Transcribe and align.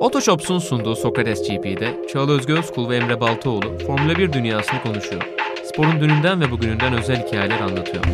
Otoshops'un 0.00 0.58
sunduğu 0.58 0.96
Sokrates 0.96 1.48
GP'de 1.48 2.06
Çağla 2.12 2.32
Özge 2.32 2.52
Özkul 2.52 2.88
ve 2.88 2.96
Emre 2.96 3.20
Baltaoğlu 3.20 3.78
Formula 3.86 4.18
1 4.18 4.32
dünyasını 4.32 4.82
konuşuyor. 4.82 5.22
Sporun 5.64 6.00
dününden 6.00 6.40
ve 6.40 6.50
bugününden 6.50 6.92
özel 6.92 7.26
hikayeler 7.26 7.60
anlatıyor. 7.60 8.04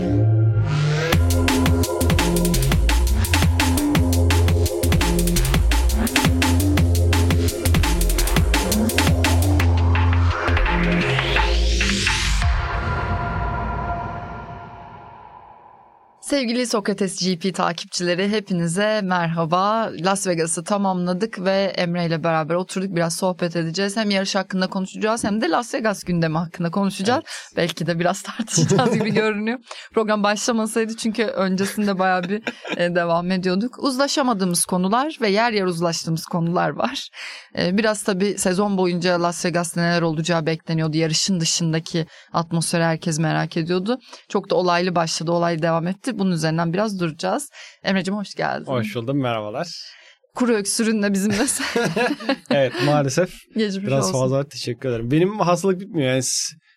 Sevgili 16.44 16.66
Sokrates 16.66 17.24
GP 17.24 17.54
takipçileri 17.54 18.28
hepinize 18.28 19.00
merhaba. 19.04 19.90
Las 20.00 20.26
Vegas'ı 20.26 20.64
tamamladık 20.64 21.44
ve 21.44 21.72
Emre 21.76 22.06
ile 22.06 22.24
beraber 22.24 22.54
oturduk 22.54 22.96
biraz 22.96 23.16
sohbet 23.16 23.56
edeceğiz. 23.56 23.96
Hem 23.96 24.10
yarış 24.10 24.34
hakkında 24.34 24.66
konuşacağız 24.66 25.24
hem 25.24 25.40
de 25.40 25.50
Las 25.50 25.74
Vegas 25.74 26.04
gündemi 26.04 26.38
hakkında 26.38 26.70
konuşacağız. 26.70 27.22
Evet. 27.24 27.56
Belki 27.56 27.86
de 27.86 27.98
biraz 27.98 28.22
tartışacağız 28.36 28.94
gibi 28.94 29.14
görünüyor. 29.14 29.58
Program 29.94 30.22
başlamasaydı 30.22 30.96
çünkü 30.96 31.24
öncesinde 31.24 31.98
baya 31.98 32.22
bir 32.22 32.42
e, 32.76 32.94
devam 32.94 33.30
ediyorduk. 33.30 33.78
Uzlaşamadığımız 33.78 34.64
konular 34.64 35.18
ve 35.20 35.28
yer 35.28 35.52
yer 35.52 35.64
uzlaştığımız 35.64 36.24
konular 36.24 36.70
var. 36.70 37.08
E, 37.58 37.78
biraz 37.78 38.02
tabii 38.02 38.38
sezon 38.38 38.78
boyunca 38.78 39.22
Las 39.22 39.44
Vegas'ta 39.44 39.80
neler 39.80 40.02
olacağı 40.02 40.46
bekleniyordu. 40.46 40.96
Yarışın 40.96 41.40
dışındaki 41.40 42.06
atmosferi 42.32 42.82
herkes 42.82 43.18
merak 43.18 43.56
ediyordu. 43.56 43.98
Çok 44.28 44.50
da 44.50 44.54
olaylı 44.54 44.94
başladı, 44.94 45.32
olay 45.32 45.62
devam 45.62 45.86
etti 45.86 46.18
bunun 46.18 46.33
üzerinden 46.34 46.72
biraz 46.72 47.00
duracağız. 47.00 47.50
Emre'cim 47.82 48.16
hoş 48.16 48.34
geldin. 48.34 48.66
Hoş 48.66 48.96
buldum 48.96 49.20
merhabalar. 49.20 49.68
Kuru 50.34 50.52
öksürünle 50.52 51.12
bizimle. 51.12 51.36
evet 52.50 52.72
maalesef. 52.86 53.34
Geçmiş 53.56 53.86
biraz 53.86 54.08
olsun. 54.08 54.20
fazla 54.20 54.48
teşekkür 54.48 54.88
ederim. 54.88 55.10
Benim 55.10 55.40
hastalık 55.40 55.80
bitmiyor 55.80 56.10
yani 56.10 56.22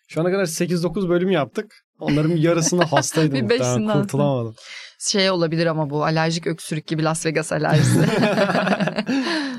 şu 0.08 0.20
ana 0.20 0.30
kadar 0.30 0.44
8-9 0.44 1.08
bölüm 1.08 1.30
yaptık. 1.30 1.74
Onların 2.00 2.36
yarısını 2.36 2.84
hastaydım. 2.90 3.34
bir 3.34 3.48
beşinden 3.48 4.00
kurtulamadım. 4.00 4.54
Şey 5.00 5.30
olabilir 5.30 5.66
ama 5.66 5.90
bu 5.90 6.04
alerjik 6.04 6.46
öksürük 6.46 6.86
gibi 6.86 7.04
Las 7.04 7.26
Vegas 7.26 7.52
alerjisi. 7.52 7.98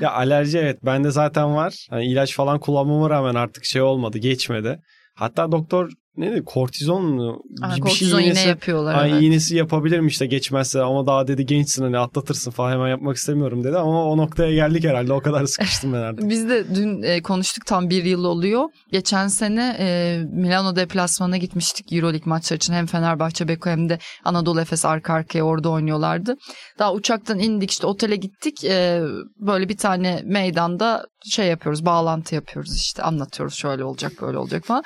ya 0.00 0.12
alerji 0.12 0.58
evet 0.58 0.78
bende 0.84 1.10
zaten 1.10 1.54
var. 1.54 1.86
Hani 1.90 2.06
ilaç 2.06 2.34
falan 2.36 2.60
kullanmama 2.60 3.10
rağmen 3.10 3.34
artık 3.34 3.64
şey 3.64 3.82
olmadı 3.82 4.18
geçmedi. 4.18 4.80
Hatta 5.14 5.52
doktor 5.52 5.90
ne 6.20 6.30
dedi 6.30 6.44
kortizon 6.44 7.04
mu? 7.04 7.42
Aa, 7.62 7.76
bir 7.76 7.80
kortizon 7.80 8.18
şey 8.18 8.26
iğnesi, 8.26 8.42
iğne 8.42 8.48
yapıyorlar. 8.48 8.94
Ay, 8.94 9.10
evet. 9.10 9.22
iğnesi 9.22 9.56
yapabilirim 9.56 10.06
işte 10.06 10.26
geçmezse 10.26 10.80
ama 10.80 11.06
daha 11.06 11.28
dedi 11.28 11.46
gençsin 11.46 11.82
hani 11.82 11.98
atlatırsın 11.98 12.50
falan 12.50 12.72
hemen 12.72 12.88
yapmak 12.88 13.16
istemiyorum 13.16 13.64
dedi 13.64 13.78
ama 13.78 14.04
o 14.04 14.16
noktaya 14.16 14.54
geldik 14.54 14.84
herhalde 14.84 15.12
o 15.12 15.20
kadar 15.20 15.46
sıkıştım 15.46 15.92
ben 15.92 15.98
artık. 15.98 16.20
Biz 16.30 16.48
de 16.48 16.74
dün 16.74 17.02
e, 17.02 17.22
konuştuk 17.22 17.66
tam 17.66 17.90
bir 17.90 18.04
yıl 18.04 18.24
oluyor. 18.24 18.68
Geçen 18.92 19.28
sene 19.28 19.76
e, 19.78 20.18
Milano 20.32 20.76
deplasmana 20.76 21.36
gitmiştik 21.36 21.92
Euroleague 21.92 22.30
maçları 22.30 22.56
için 22.56 22.72
hem 22.72 22.86
Fenerbahçe 22.86 23.48
Beko 23.48 23.70
hem 23.70 23.88
de 23.88 23.98
Anadolu 24.24 24.60
Efes 24.60 24.84
arka 24.84 25.12
arkaya 25.12 25.42
orada 25.42 25.70
oynuyorlardı. 25.70 26.36
Daha 26.78 26.92
uçaktan 26.92 27.38
indik 27.38 27.70
işte 27.70 27.86
otele 27.86 28.16
gittik 28.16 28.64
e, 28.64 29.02
böyle 29.36 29.68
bir 29.68 29.76
tane 29.76 30.22
meydanda 30.24 31.06
şey 31.30 31.46
yapıyoruz 31.46 31.86
bağlantı 31.86 32.34
yapıyoruz 32.34 32.76
işte 32.76 33.02
anlatıyoruz 33.02 33.54
şöyle 33.54 33.84
olacak 33.84 34.12
böyle 34.22 34.38
olacak 34.38 34.64
falan. 34.64 34.84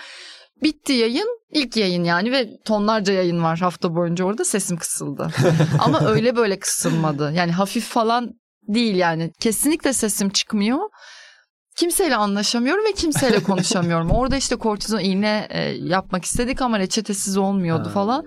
Bitti 0.63 0.93
yayın. 0.93 1.39
ilk 1.53 1.77
yayın 1.77 2.05
yani 2.05 2.33
ve 2.33 2.49
tonlarca 2.65 3.13
yayın 3.13 3.43
var 3.43 3.59
hafta 3.59 3.95
boyunca 3.95 4.25
orada 4.25 4.45
sesim 4.45 4.77
kısıldı. 4.77 5.29
Ama 5.79 6.01
öyle 6.07 6.37
böyle 6.37 6.59
kısılmadı. 6.59 7.33
Yani 7.35 7.53
hafif 7.53 7.85
falan 7.89 8.31
değil 8.69 8.95
yani. 8.95 9.33
Kesinlikle 9.41 9.93
sesim 9.93 10.31
çıkmıyor. 10.31 10.79
Kimseyle 11.77 12.17
anlaşamıyorum 12.17 12.85
ve 12.85 12.93
kimseyle 12.93 13.43
konuşamıyorum. 13.43 14.11
Orada 14.11 14.37
işte 14.37 14.57
kortizon 14.57 14.99
iğne 14.99 15.47
e, 15.51 15.61
yapmak 15.71 16.25
istedik 16.25 16.63
ama 16.63 16.79
reçetesiz 16.79 17.37
olmuyordu 17.37 17.89
falan. 17.95 18.27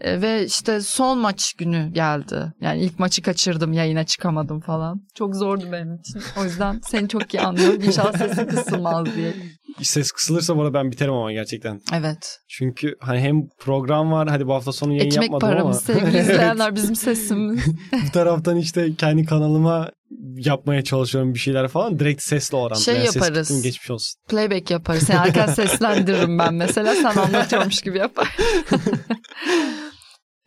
E, 0.00 0.22
ve 0.22 0.44
işte 0.44 0.80
son 0.80 1.18
maç 1.18 1.52
günü 1.52 1.92
geldi. 1.92 2.52
Yani 2.60 2.80
ilk 2.82 2.98
maçı 2.98 3.22
kaçırdım 3.22 3.72
yayına 3.72 4.04
çıkamadım 4.04 4.60
falan. 4.60 5.00
Çok 5.14 5.36
zordu 5.36 5.64
benim 5.72 5.94
için. 5.94 6.22
O 6.40 6.44
yüzden 6.44 6.80
seni 6.84 7.08
çok 7.08 7.34
iyi 7.34 7.40
anlıyorum. 7.40 7.82
İnşallah 7.82 8.12
sesin 8.18 8.46
kısılmaz 8.46 9.16
diye. 9.16 9.34
Ses 9.82 10.12
kısılırsa 10.12 10.54
arada 10.54 10.74
ben 10.74 10.92
biterim 10.92 11.12
ama 11.12 11.32
gerçekten. 11.32 11.80
Evet. 11.94 12.38
Çünkü 12.48 12.94
hani 13.00 13.20
hem 13.20 13.48
program 13.58 14.12
var 14.12 14.28
hadi 14.28 14.46
bu 14.46 14.54
hafta 14.54 14.72
sonu 14.72 14.92
yayın 14.92 15.06
Ekmek 15.06 15.22
yapmadım 15.22 15.48
ama. 15.48 15.58
Ekmek 15.58 15.62
paramız 15.62 15.84
sevgili 15.84 16.18
izleyenler 16.22 16.74
bizim 16.74 16.96
sesimiz. 16.96 17.64
bu 18.06 18.12
taraftan 18.12 18.56
işte 18.56 18.94
kendi 18.98 19.24
kanalıma 19.24 19.90
yapmaya 20.36 20.84
çalışıyorum 20.84 21.34
bir 21.34 21.38
şeyler 21.38 21.68
falan. 21.68 21.98
Direkt 21.98 22.22
sesle 22.22 22.56
orantılı. 22.56 22.84
Şey 22.84 22.94
yani 22.94 23.06
yaparız. 23.06 23.48
Ses 23.48 23.62
geçmiş 23.62 23.90
olsun. 23.90 24.20
Playback 24.28 24.70
yaparız. 24.70 25.08
Yani 25.08 25.20
arkadan 25.20 25.46
seslendiririm 25.54 26.38
ben 26.38 26.54
mesela. 26.54 26.94
Sen 26.94 27.16
anlatıyormuş 27.16 27.80
gibi 27.80 27.98
yapar. 27.98 28.36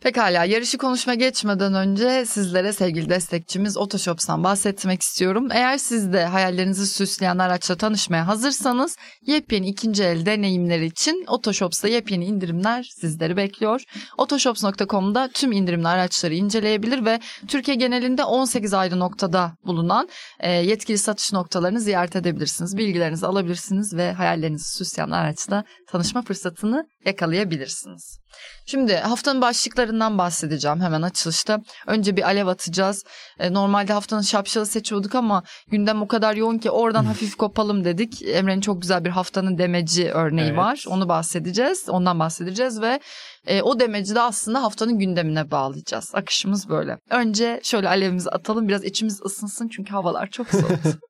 Pekala 0.00 0.44
yarışı 0.44 0.78
konuşma 0.78 1.14
geçmeden 1.14 1.74
önce 1.74 2.26
sizlere 2.26 2.72
sevgili 2.72 3.10
destekçimiz 3.10 3.76
Otoshops'tan 3.76 4.44
bahsetmek 4.44 5.02
istiyorum. 5.02 5.48
Eğer 5.52 5.78
siz 5.78 6.12
de 6.12 6.24
hayallerinizi 6.24 6.86
süsleyen 6.86 7.38
araçla 7.38 7.76
tanışmaya 7.76 8.26
hazırsanız 8.26 8.96
yepyeni 9.26 9.68
ikinci 9.68 10.04
el 10.04 10.26
deneyimleri 10.26 10.86
için 10.86 11.24
Otoshops'ta 11.28 11.88
yepyeni 11.88 12.24
indirimler 12.24 12.82
sizleri 12.82 13.36
bekliyor. 13.36 13.82
Otoshops.com'da 14.18 15.28
tüm 15.34 15.52
indirimli 15.52 15.88
araçları 15.88 16.34
inceleyebilir 16.34 17.04
ve 17.04 17.20
Türkiye 17.48 17.76
genelinde 17.76 18.24
18 18.24 18.74
ayrı 18.74 18.98
noktada 18.98 19.56
bulunan 19.66 20.08
e, 20.40 20.52
yetkili 20.52 20.98
satış 20.98 21.32
noktalarını 21.32 21.80
ziyaret 21.80 22.16
edebilirsiniz. 22.16 22.76
Bilgilerinizi 22.76 23.26
alabilirsiniz 23.26 23.94
ve 23.94 24.12
hayallerinizi 24.12 24.76
süsleyen 24.76 25.10
araçla 25.10 25.64
tanışma 25.86 26.22
fırsatını 26.22 26.86
yakalayabilirsiniz. 27.04 28.20
Şimdi 28.66 28.96
haftanın 28.96 29.42
başlıklarından 29.90 30.18
bahsedeceğim 30.18 30.80
hemen 30.80 31.02
açılışta. 31.02 31.60
Önce 31.86 32.16
bir 32.16 32.22
alev 32.22 32.46
atacağız. 32.46 33.04
E, 33.38 33.52
normalde 33.52 33.92
haftanın 33.92 34.22
şapşalı 34.22 34.66
seçiyorduk 34.66 35.14
ama 35.14 35.42
gündem 35.70 36.02
o 36.02 36.08
kadar 36.08 36.36
yoğun 36.36 36.58
ki 36.58 36.70
oradan 36.70 37.04
hafif 37.04 37.36
kopalım 37.36 37.84
dedik. 37.84 38.22
Emre'nin 38.22 38.60
çok 38.60 38.82
güzel 38.82 39.04
bir 39.04 39.10
haftanın 39.10 39.58
demeci 39.58 40.10
örneği 40.10 40.48
evet. 40.48 40.58
var. 40.58 40.84
Onu 40.88 41.08
bahsedeceğiz. 41.08 41.88
Ondan 41.88 42.18
bahsedeceğiz 42.18 42.80
ve 42.80 43.00
e, 43.46 43.62
o 43.62 43.80
demeci 43.80 44.14
de 44.14 44.20
aslında 44.20 44.62
haftanın 44.62 44.98
gündemine 44.98 45.50
bağlayacağız. 45.50 46.10
Akışımız 46.14 46.68
böyle. 46.68 46.98
Önce 47.10 47.60
şöyle 47.62 47.88
alevimizi 47.88 48.30
atalım 48.30 48.68
biraz 48.68 48.84
içimiz 48.84 49.20
ısınsın 49.24 49.68
çünkü 49.68 49.92
havalar 49.92 50.26
çok 50.30 50.48
soğuk. 50.48 50.80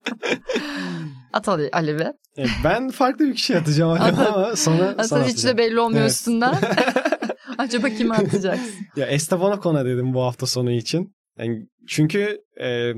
At 1.33 1.49
alevi. 1.49 2.13
E, 2.39 2.45
ben 2.65 2.91
farklı 2.91 3.27
bir 3.27 3.35
kişi 3.35 3.59
atacağım 3.59 3.91
alevi 3.91 4.21
ama 4.35 4.57
sonra 4.57 4.95
Aslında 4.99 5.25
hiç 5.25 5.45
de 5.45 5.59
belli 5.59 5.81
olmuyor 5.81 6.03
evet. 6.03 6.13
üstünden. 6.13 6.55
Acaba 7.59 7.89
kime 7.89 8.15
atacaksın? 8.15 8.75
ya 8.97 9.07
Esteban 9.07 9.59
Ocon'a 9.59 9.85
dedim 9.85 10.15
bu 10.15 10.23
hafta 10.23 10.47
sonu 10.47 10.71
için. 10.71 11.15
Yani 11.39 11.67
çünkü 11.89 12.39
e, 12.61 12.93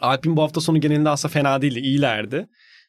Alp'in 0.00 0.36
bu 0.36 0.42
hafta 0.42 0.60
sonu 0.60 0.80
genelinde 0.80 1.08
aslında 1.08 1.32
fena 1.32 1.62
değildi, 1.62 1.78
iyilerdi. 1.78 2.46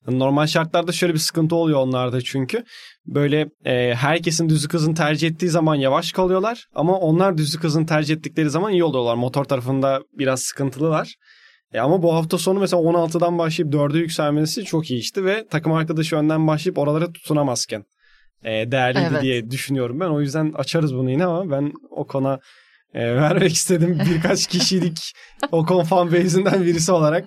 Normal 0.08 0.48
şartlarda 0.48 0.92
şöyle 0.92 1.14
bir 1.14 1.20
sıkıntı 1.20 1.56
oluyor 1.56 1.80
onlarda 1.80 2.22
çünkü. 2.22 2.64
Böyle 3.06 3.50
e, 3.66 3.96
herkesin 3.96 4.50
düzlük 4.50 4.74
hızını 4.74 4.96
tercih 4.96 5.28
ettiği 5.28 5.50
zaman 5.50 5.76
yavaş 5.76 6.12
kalıyorlar. 6.12 6.66
Ama 6.76 6.98
onlar 7.00 7.38
düzlük 7.38 7.64
hızını 7.64 7.86
tercih 7.86 8.16
ettikleri 8.16 8.50
zaman 8.50 8.72
iyi 8.72 8.84
oluyorlar. 8.84 9.16
Motor 9.16 9.46
tarafında 9.46 10.02
biraz 10.18 10.42
sıkıntılılar. 10.42 11.16
E 11.74 11.80
ama 11.80 12.04
bu 12.04 12.14
hafta 12.14 12.38
sonu 12.38 12.60
mesela 12.60 12.82
16'dan 12.84 13.38
başlayıp 13.38 13.74
4'e 13.74 14.00
yükselmesi 14.00 14.64
çok 14.64 14.92
iyi 14.92 15.00
işte 15.00 15.24
ve 15.24 15.48
takım 15.50 15.74
arkadaşı 15.74 16.16
önden 16.16 16.48
başlayıp 16.48 16.78
oralara 16.78 17.12
tutunamazken 17.12 17.84
e, 18.44 18.72
değerliydi 18.72 19.08
evet. 19.12 19.22
diye 19.22 19.52
düşünüyorum 19.52 20.00
ben. 20.00 20.08
O 20.08 20.22
yüzden 20.22 20.54
açarız 20.54 20.96
bunu 20.96 21.12
yine 21.12 21.26
ama 21.26 21.52
ben 21.52 21.74
o 21.90 22.08
konu 22.08 22.40
e, 22.94 23.16
vermek 23.16 23.54
istedim 23.54 24.02
birkaç 24.10 24.48
kişilik 24.48 25.14
Ocon 25.52 25.84
fan 25.84 26.12
base'inden 26.12 26.64
birisi 26.64 26.92
olarak. 26.92 27.26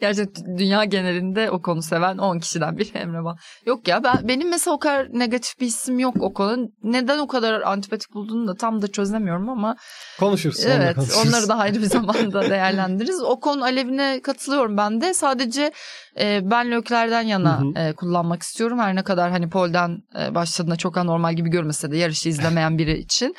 Gerçekten 0.00 0.58
dünya 0.58 0.84
genelinde 0.84 1.50
o 1.50 1.62
konu 1.62 1.82
seven 1.82 2.18
10 2.18 2.38
kişiden 2.38 2.78
biri 2.78 2.98
Emre 2.98 3.24
Bal. 3.24 3.36
Yok 3.66 3.88
ya 3.88 4.04
ben 4.04 4.28
benim 4.28 4.50
mesela 4.50 4.74
o 4.74 4.78
kadar 4.78 5.06
negatif 5.12 5.60
bir 5.60 5.66
isim 5.66 5.98
yok 5.98 6.16
o 6.20 6.32
konu. 6.32 6.68
Neden 6.82 7.18
o 7.18 7.26
kadar 7.26 7.60
antipatik 7.60 8.14
bulduğunu 8.14 8.48
da 8.48 8.54
tam 8.54 8.82
da 8.82 8.88
çözemiyorum 8.88 9.48
ama. 9.48 9.76
Konuşuruz. 10.20 10.66
Evet 10.66 10.94
konuşuruz. 10.94 11.26
onları 11.26 11.48
da 11.48 11.56
ayrı 11.56 11.82
bir 11.82 11.86
zamanda 11.86 12.42
değerlendiririz. 12.50 13.22
O 13.22 13.40
konu 13.40 13.64
alevine 13.64 14.20
katılıyorum 14.22 14.76
ben 14.76 15.00
de. 15.00 15.14
Sadece 15.14 15.72
e, 16.20 16.40
ben 16.42 16.70
löklerden 16.70 17.22
yana 17.22 17.62
e, 17.76 17.92
kullanmak 17.92 18.42
istiyorum. 18.42 18.78
Her 18.78 18.94
ne 18.94 19.02
kadar 19.02 19.30
hani 19.30 19.50
polden 19.50 19.98
e, 20.20 20.34
başladığında 20.34 20.76
çok 20.76 20.96
anormal 20.96 21.34
gibi 21.34 21.50
görmese 21.50 21.90
de 21.90 21.96
yarışı 21.96 22.28
izlemeyen 22.28 22.78
biri 22.78 22.98
için. 22.98 23.34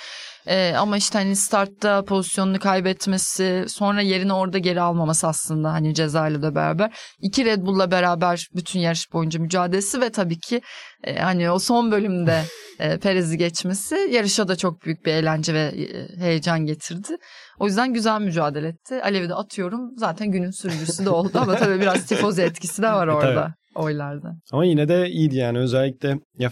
Ee, 0.48 0.74
ama 0.78 0.98
işte 0.98 1.18
hani 1.18 1.36
startta 1.36 2.06
pozisyonunu 2.06 2.60
kaybetmesi 2.60 3.66
sonra 3.68 4.02
yerini 4.02 4.34
orada 4.34 4.58
geri 4.58 4.82
almaması 4.82 5.28
aslında 5.28 5.74
hani 5.74 5.94
cezayla 5.94 6.42
da 6.42 6.56
beraber. 6.56 6.92
iki 7.20 7.46
Red 7.46 7.62
Bull'la 7.62 7.92
beraber 7.92 8.48
bütün 8.56 8.80
yarış 8.80 9.14
boyunca 9.14 9.40
mücadelesi 9.40 10.02
ve 10.02 10.10
tabii 10.10 10.40
ki 10.40 10.62
e, 11.04 11.16
hani 11.16 11.52
o 11.52 11.60
son 11.60 11.92
bölümde 11.92 12.42
e, 12.80 12.98
Perez'i 12.98 13.38
geçmesi 13.38 13.96
yarışa 14.12 14.48
da 14.48 14.56
çok 14.56 14.86
büyük 14.86 15.06
bir 15.06 15.12
eğlence 15.12 15.54
ve 15.54 15.60
e, 15.60 16.18
heyecan 16.20 16.66
getirdi. 16.66 17.18
O 17.60 17.68
yüzden 17.68 17.94
güzel 17.94 18.22
mücadele 18.22 18.68
etti. 18.68 19.04
Alev'i 19.04 19.30
de 19.30 19.36
atıyorum. 19.36 19.92
Zaten 19.98 20.32
günün 20.32 20.52
sürücüsü 20.52 21.06
de 21.06 21.10
oldu 21.10 21.32
ama 21.34 21.56
tabii 21.56 21.82
biraz 21.82 22.06
tifozi 22.06 22.42
etkisi 22.42 22.82
de 22.82 22.88
var 22.88 23.08
E, 23.12 23.12
orada 23.12 23.54
oylarda. 23.76 24.36
Ama 24.52 24.66
yine 24.66 24.88
de 24.88 25.10
iyiydi 25.10 25.36
yani 25.36 25.60
özellikle 25.60 26.20
ya 26.38 26.52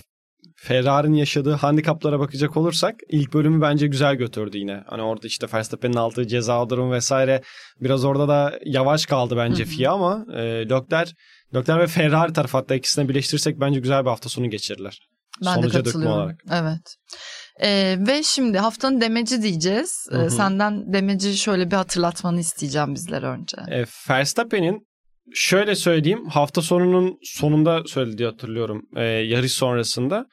Ferrari'nin 0.61 1.17
yaşadığı 1.17 1.53
handikaplara 1.53 2.19
bakacak 2.19 2.57
olursak 2.57 2.95
ilk 3.09 3.33
bölümü 3.33 3.61
bence 3.61 3.88
güzel 3.88 4.15
götürdü 4.15 4.57
yine. 4.57 4.83
Hani 4.88 5.01
orada 5.01 5.27
işte 5.27 5.47
Verstappen'in 5.53 5.94
aldığı 5.97 6.27
ceza 6.27 6.69
durum 6.69 6.91
vesaire 6.91 7.41
biraz 7.81 8.06
orada 8.06 8.27
da 8.27 8.59
yavaş 8.65 9.06
kaldı 9.06 9.38
bence 9.38 9.65
FIA 9.65 9.91
ama 9.91 10.25
e, 10.33 10.39
Leclerc, 10.41 11.13
Leclerc 11.56 11.79
ve 11.79 11.88
Ferrari 11.88 12.33
tarafı 12.33 12.57
hatta 12.57 12.75
ikisini 12.75 13.09
birleştirirsek 13.09 13.59
bence 13.59 13.79
güzel 13.79 14.01
bir 14.06 14.09
hafta 14.09 14.29
sonu 14.29 14.50
geçirirler. 14.50 15.00
Ben 15.45 15.53
Sonuca 15.53 15.79
de 15.79 15.83
katılıyorum. 15.83 16.17
olarak. 16.17 16.39
Evet. 16.51 16.95
Ee, 17.61 17.97
ve 18.07 18.23
şimdi 18.23 18.57
haftanın 18.57 19.01
demeci 19.01 19.41
diyeceğiz. 19.41 20.07
Ee, 20.11 20.15
Hı 20.15 20.21
hı. 20.21 20.29
senden 20.29 20.94
demeci 20.94 21.38
şöyle 21.38 21.71
bir 21.71 21.75
hatırlatmanı 21.75 22.39
isteyeceğim 22.39 22.95
bizlere 22.95 23.25
önce. 23.25 23.57
E, 23.71 23.85
Verstappen'in 24.09 24.88
şöyle 25.33 25.75
söyleyeyim 25.75 26.25
hafta 26.27 26.61
sonunun 26.61 27.17
sonunda 27.23 27.83
söyledi 27.85 28.17
diye 28.17 28.29
hatırlıyorum 28.29 28.81
e, 28.95 29.03
yarış 29.03 29.51
sonrasında. 29.51 30.25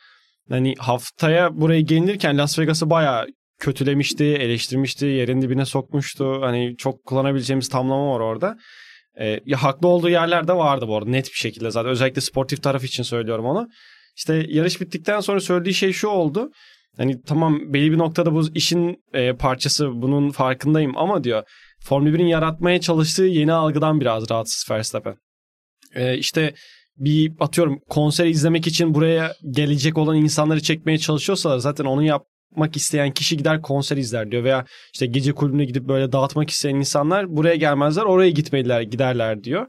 Hani 0.49 0.75
haftaya 0.79 1.61
buraya 1.61 1.81
gelinirken 1.81 2.39
Las 2.39 2.59
Vegas'ı 2.59 2.91
bayağı 2.91 3.27
kötülemişti, 3.59 4.25
eleştirmişti, 4.25 5.07
yerin 5.07 5.43
dibine 5.43 5.65
sokmuştu. 5.65 6.43
Hani 6.43 6.77
çok 6.77 7.05
kullanabileceğimiz 7.05 7.69
tamlama 7.69 8.15
var 8.15 8.21
orada. 8.21 8.57
E, 9.21 9.41
ya 9.47 9.63
haklı 9.63 9.89
olduğu 9.89 10.09
yerler 10.09 10.49
de 10.49 10.53
vardı 10.53 10.89
bu 10.89 10.97
arada 10.97 11.11
net 11.11 11.27
bir 11.27 11.39
şekilde 11.39 11.71
zaten. 11.71 11.91
Özellikle 11.91 12.21
sportif 12.21 12.63
taraf 12.63 12.85
için 12.85 13.03
söylüyorum 13.03 13.45
onu. 13.45 13.69
İşte 14.17 14.47
yarış 14.49 14.81
bittikten 14.81 15.21
sonra 15.21 15.41
söylediği 15.41 15.75
şey 15.75 15.93
şu 15.93 16.09
oldu. 16.09 16.51
Hani 16.97 17.23
tamam 17.23 17.73
belli 17.73 17.93
bir 17.93 17.99
noktada 17.99 18.33
bu 18.33 18.49
işin 18.55 18.97
e, 19.13 19.33
parçası 19.33 19.89
bunun 19.93 20.31
farkındayım 20.31 20.97
ama 20.97 21.25
diyor 21.25 21.43
Formula 21.81 22.11
1'in 22.11 22.27
yaratmaya 22.27 22.81
çalıştığı 22.81 23.25
yeni 23.25 23.53
algıdan 23.53 24.01
biraz 24.01 24.31
rahatsız 24.31 24.71
Verstappen. 24.71 25.17
E, 25.95 26.19
işte 26.19 26.55
bir 26.99 27.33
atıyorum 27.41 27.81
konser 27.89 28.27
izlemek 28.27 28.67
için 28.67 28.95
buraya 28.95 29.33
gelecek 29.51 29.99
olan 29.99 30.17
insanları 30.17 30.63
çekmeye 30.63 30.99
çalışıyorsalar 30.99 31.59
zaten 31.59 31.85
onu 31.85 32.03
yapmak 32.03 32.77
isteyen 32.77 33.11
kişi 33.11 33.37
gider 33.37 33.63
konser 33.63 33.97
izler 33.97 34.31
diyor 34.31 34.45
veya 34.45 34.65
işte 34.93 35.07
gece 35.07 35.33
kulübüne 35.33 35.65
gidip 35.65 35.89
böyle 35.89 36.13
dağıtmak 36.13 36.51
isteyen 36.51 36.75
insanlar 36.75 37.37
buraya 37.37 37.57
gelmezler 37.57 38.03
oraya 38.03 38.31
gitmeliler 38.31 38.81
giderler 38.81 39.45
diyor. 39.45 39.67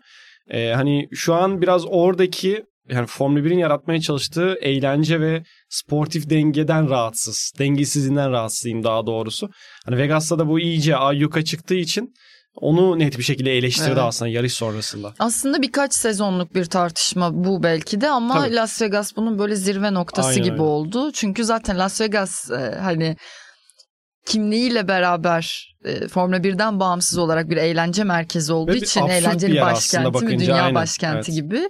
E, 0.49 0.71
hani 0.73 1.07
şu 1.13 1.33
an 1.33 1.61
biraz 1.61 1.85
oradaki 1.87 2.65
yani 2.89 3.07
Formula 3.07 3.39
1'in 3.39 3.57
yaratmaya 3.57 4.01
çalıştığı 4.01 4.57
eğlence 4.61 5.21
ve 5.21 5.43
sportif 5.69 6.29
dengeden 6.29 6.89
rahatsız. 6.89 7.53
Dengesizliğinden 7.59 8.31
rahatsız 8.31 8.63
diyeyim 8.63 8.83
daha 8.83 9.07
doğrusu. 9.07 9.49
Hani 9.85 9.97
Vegas'ta 9.97 10.39
da 10.39 10.47
bu 10.47 10.59
iyice 10.59 10.95
ayyuka 10.95 11.43
çıktığı 11.43 11.75
için 11.75 12.13
onu 12.61 12.99
net 12.99 13.17
bir 13.17 13.23
şekilde 13.23 13.57
eleştirdi 13.57 13.89
Evet. 13.89 13.97
aslında 14.03 14.29
yarış 14.29 14.53
sonrasında. 14.53 15.13
Aslında 15.19 15.61
birkaç 15.61 15.93
sezonluk 15.93 16.55
bir 16.55 16.65
tartışma 16.65 17.43
bu 17.43 17.63
belki 17.63 18.01
de 18.01 18.09
ama 18.09 18.41
Tabii. 18.43 18.55
Las 18.55 18.81
Vegas 18.81 19.15
bunun 19.15 19.39
böyle 19.39 19.55
zirve 19.55 19.93
noktası 19.93 20.29
Aynen 20.29 20.43
gibi 20.43 20.53
öyle. 20.53 20.61
oldu. 20.61 21.11
Çünkü 21.11 21.43
zaten 21.43 21.79
Las 21.79 22.01
Vegas 22.01 22.51
e, 22.51 22.77
hani 22.81 23.15
kimliğiyle 24.25 24.87
beraber 24.87 25.73
e, 25.85 26.07
Formula 26.07 26.37
1'den 26.37 26.79
bağımsız 26.79 27.17
olarak 27.17 27.49
bir 27.49 27.57
eğlence 27.57 28.03
merkezi 28.03 28.53
olduğu 28.53 28.71
Ve 28.71 28.77
için 28.77 29.01
aslında 29.01 29.63
başkenti 29.63 30.25
mi 30.25 30.39
dünya 30.39 30.55
aynen. 30.55 30.75
başkenti 30.75 31.15
Evet. 31.31 31.41
gibi 31.41 31.69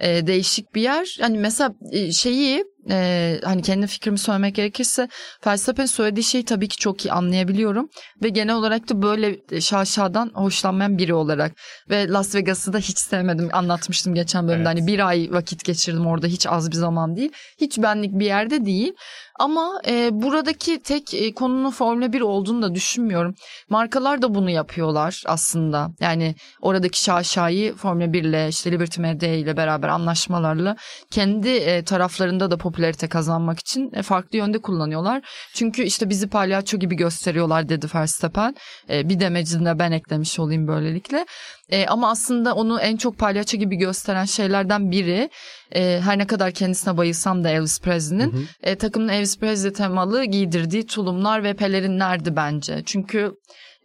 e, 0.00 0.26
değişik 0.26 0.74
bir 0.74 0.82
yer. 0.82 1.18
Hani 1.20 1.38
mesela 1.38 1.74
e, 1.92 2.12
şeyi 2.12 2.64
e, 2.90 3.40
hani 3.44 3.62
kendi 3.62 3.86
fikrimi 3.86 4.18
söylemek 4.18 4.54
gerekirse 4.54 5.08
Verstappen 5.46 5.86
söylediği 5.86 6.24
şeyi 6.24 6.44
tabii 6.44 6.68
ki 6.68 6.76
çok 6.76 7.06
iyi 7.06 7.12
anlayabiliyorum 7.12 7.88
ve 8.22 8.28
genel 8.28 8.54
olarak 8.54 8.88
da 8.88 9.02
böyle 9.02 9.60
şaşadan 9.60 10.30
hoşlanmayan 10.34 10.98
biri 10.98 11.14
olarak 11.14 11.52
ve 11.90 12.08
Las 12.08 12.34
Vegas'ı 12.34 12.72
da 12.72 12.78
hiç 12.78 12.98
sevmedim 12.98 13.48
anlatmıştım 13.52 14.14
geçen 14.14 14.48
bölümde 14.48 14.68
Evet. 14.68 14.78
hani 14.78 14.86
bir 14.86 15.08
ay 15.08 15.28
vakit 15.30 15.64
geçirdim 15.64 16.06
orada 16.06 16.26
hiç 16.26 16.46
az 16.46 16.70
bir 16.70 16.76
zaman 16.76 17.16
değil 17.16 17.32
hiç 17.60 17.78
benlik 17.78 18.12
bir 18.12 18.26
yerde 18.26 18.66
değil 18.66 18.92
ama 19.38 19.80
e, 19.86 20.08
buradaki 20.12 20.82
tek 20.82 21.14
e, 21.14 21.34
konunun 21.34 21.70
Formula 21.70 22.12
1 22.12 22.20
olduğunu 22.20 22.62
da 22.62 22.74
düşünmüyorum 22.74 23.34
markalar 23.68 24.22
da 24.22 24.34
bunu 24.34 24.50
yapıyorlar 24.50 25.22
aslında 25.26 25.90
yani 26.00 26.34
oradaki 26.60 27.04
şaşayı 27.04 27.74
Formula 27.74 28.12
1 28.12 28.24
ile 28.24 28.48
işte 28.48 28.72
Liberty 28.72 29.00
Media 29.00 29.28
ile 29.28 29.56
beraber 29.56 29.88
anlaşmalarla 29.88 30.76
kendi 31.10 31.48
e, 31.48 31.84
taraflarında 31.84 32.50
da 32.50 32.56
popülarite 32.56 33.08
kazanmak 33.08 33.58
için 33.58 33.92
e, 33.94 34.02
farklı 34.02 34.38
yönde 34.38 34.58
kullanıyorlar. 34.58 35.22
Çünkü 35.54 35.82
işte 35.82 36.08
bizi 36.08 36.28
palyaço 36.28 36.76
gibi 36.76 36.96
gösteriyorlar 36.96 37.68
dedi 37.68 37.86
Verstappen. 37.94 38.54
E, 38.90 39.08
bir 39.08 39.20
demecini 39.20 39.66
de 39.66 39.78
ben 39.78 39.92
eklemiş 39.92 40.38
olayım 40.38 40.68
böylelikle. 40.68 41.26
E, 41.70 41.86
ama 41.86 42.10
aslında 42.10 42.54
onu 42.54 42.80
en 42.80 42.96
çok 42.96 43.18
palyaço 43.18 43.56
gibi 43.56 43.76
gösteren 43.76 44.24
şeylerden 44.24 44.90
biri 44.90 45.30
e, 45.74 46.00
her 46.04 46.18
ne 46.18 46.26
kadar 46.26 46.52
kendisine 46.52 46.96
bayılsam 46.96 47.44
da 47.44 47.48
Elvis 47.48 47.80
Presley'nin 47.80 48.48
e, 48.62 48.74
takımın 48.74 49.08
Elvis 49.08 49.27
Presley 49.36 49.72
temalı 49.72 50.24
giydirdiği 50.24 50.86
tulumlar 50.86 51.44
ve 51.44 51.54
pelerinlerdi 51.54 52.36
bence. 52.36 52.82
Çünkü 52.86 53.32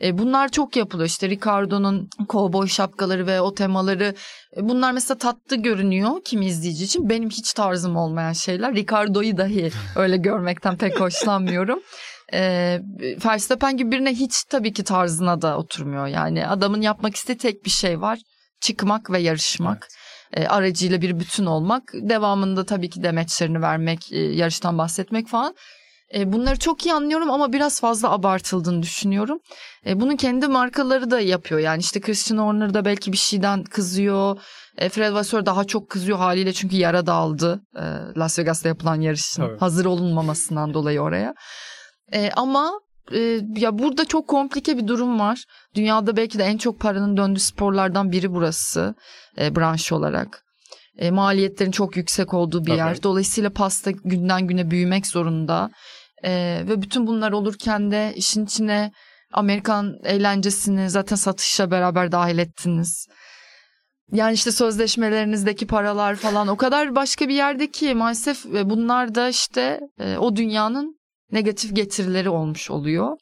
e, 0.01 0.17
bunlar 0.17 0.49
çok 0.49 0.75
yapılıyor. 0.75 1.09
İşte 1.09 1.29
Ricardo'nun 1.29 2.09
kovboy 2.27 2.67
şapkaları 2.67 3.27
ve 3.27 3.41
o 3.41 3.53
temaları 3.53 4.15
e, 4.57 4.69
bunlar 4.69 4.91
mesela 4.91 5.17
tatlı 5.17 5.55
görünüyor 5.55 6.11
kimi 6.25 6.45
izleyici 6.45 6.83
için. 6.83 7.09
Benim 7.09 7.29
hiç 7.29 7.53
tarzım 7.53 7.95
olmayan 7.95 8.33
şeyler. 8.33 8.75
Ricardo'yu 8.75 9.37
dahi 9.37 9.71
öyle 9.95 10.17
görmekten 10.17 10.77
pek 10.77 10.99
hoşlanmıyorum. 10.99 11.79
E, 12.33 12.79
Verstappen 13.25 13.77
gibi 13.77 13.91
birine 13.91 14.11
hiç 14.11 14.43
tabii 14.43 14.73
ki 14.73 14.83
tarzına 14.83 15.41
da 15.41 15.57
oturmuyor. 15.57 16.07
Yani 16.07 16.47
adamın 16.47 16.81
yapmak 16.81 17.15
istediği 17.15 17.37
tek 17.37 17.65
bir 17.65 17.69
şey 17.69 18.01
var. 18.01 18.19
Çıkmak 18.61 19.11
ve 19.11 19.19
yarışmak. 19.19 19.87
E, 19.89 20.02
aracıyla 20.47 21.01
bir 21.01 21.19
bütün 21.19 21.45
olmak. 21.45 21.83
Devamında 21.93 22.65
tabii 22.65 22.89
ki 22.89 23.03
demeçlerini 23.03 23.61
vermek, 23.61 24.11
e, 24.11 24.19
yarıştan 24.19 24.77
bahsetmek 24.77 25.27
falan. 25.27 25.55
E, 26.15 26.33
bunları 26.33 26.59
çok 26.59 26.85
iyi 26.85 26.93
anlıyorum 26.93 27.31
ama 27.31 27.53
biraz 27.53 27.81
fazla 27.81 28.09
abartıldığını 28.11 28.83
düşünüyorum. 28.83 29.39
E, 29.85 29.99
bunun 29.99 30.15
kendi 30.15 30.47
markaları 30.47 31.11
da 31.11 31.19
yapıyor. 31.19 31.61
Yani 31.61 31.79
işte 31.79 31.99
Christian 31.99 32.37
Horner 32.37 32.73
da 32.73 32.85
belki 32.85 33.11
bir 33.11 33.17
şeyden 33.17 33.63
kızıyor. 33.63 34.39
E, 34.77 34.89
Fred 34.89 35.13
Vasseur 35.13 35.45
daha 35.45 35.63
çok 35.63 35.89
kızıyor 35.89 36.17
haliyle 36.17 36.53
çünkü 36.53 36.75
yara 36.75 37.05
dağıldı. 37.05 37.61
E, 37.75 37.83
Las 38.17 38.39
Vegas'ta 38.39 38.69
yapılan 38.69 39.01
yarışın 39.01 39.41
Tabii. 39.41 39.59
hazır 39.59 39.85
olunmamasından 39.85 40.73
dolayı 40.73 41.01
oraya. 41.01 41.33
E, 42.13 42.31
ama 42.35 42.79
e, 43.11 43.39
ya 43.57 43.79
burada 43.79 44.05
çok 44.05 44.27
komplike 44.27 44.77
bir 44.77 44.87
durum 44.87 45.19
var. 45.19 45.43
Dünyada 45.75 46.17
belki 46.17 46.39
de 46.39 46.43
en 46.43 46.57
çok 46.57 46.79
paranın 46.79 47.17
döndüğü 47.17 47.39
sporlardan 47.39 48.11
biri 48.11 48.33
burası 48.33 48.95
e, 49.37 49.55
branş 49.55 49.91
olarak. 49.91 50.43
E, 50.97 51.11
maliyetlerin 51.11 51.71
çok 51.71 51.97
yüksek 51.97 52.33
olduğu 52.33 52.65
bir 52.65 52.69
Tabii. 52.69 52.77
yer. 52.77 53.03
Dolayısıyla 53.03 53.49
pasta 53.49 53.91
günden 53.91 54.47
güne 54.47 54.71
büyümek 54.71 55.07
zorunda. 55.07 55.69
E, 56.23 56.63
ve 56.67 56.81
bütün 56.81 57.07
bunlar 57.07 57.31
olurken 57.31 57.91
de 57.91 58.13
işin 58.15 58.45
içine 58.45 58.91
Amerikan 59.33 59.93
eğlencesini 60.03 60.89
zaten 60.89 61.15
satışla 61.15 61.71
beraber 61.71 62.11
dahil 62.11 62.37
ettiniz. 62.37 63.07
Yani 64.11 64.33
işte 64.33 64.51
sözleşmelerinizdeki 64.51 65.67
paralar 65.67 66.15
falan 66.15 66.47
o 66.47 66.57
kadar 66.57 66.95
başka 66.95 67.27
bir 67.27 67.33
yerde 67.33 67.71
ki 67.71 67.95
maalesef 67.95 68.45
e, 68.45 68.69
bunlar 68.69 69.15
da 69.15 69.29
işte 69.29 69.79
e, 69.99 70.17
o 70.17 70.35
dünyanın 70.35 70.95
negatif 71.33 71.75
getirileri 71.75 72.29
olmuş 72.29 72.71
oluyor. 72.71 73.17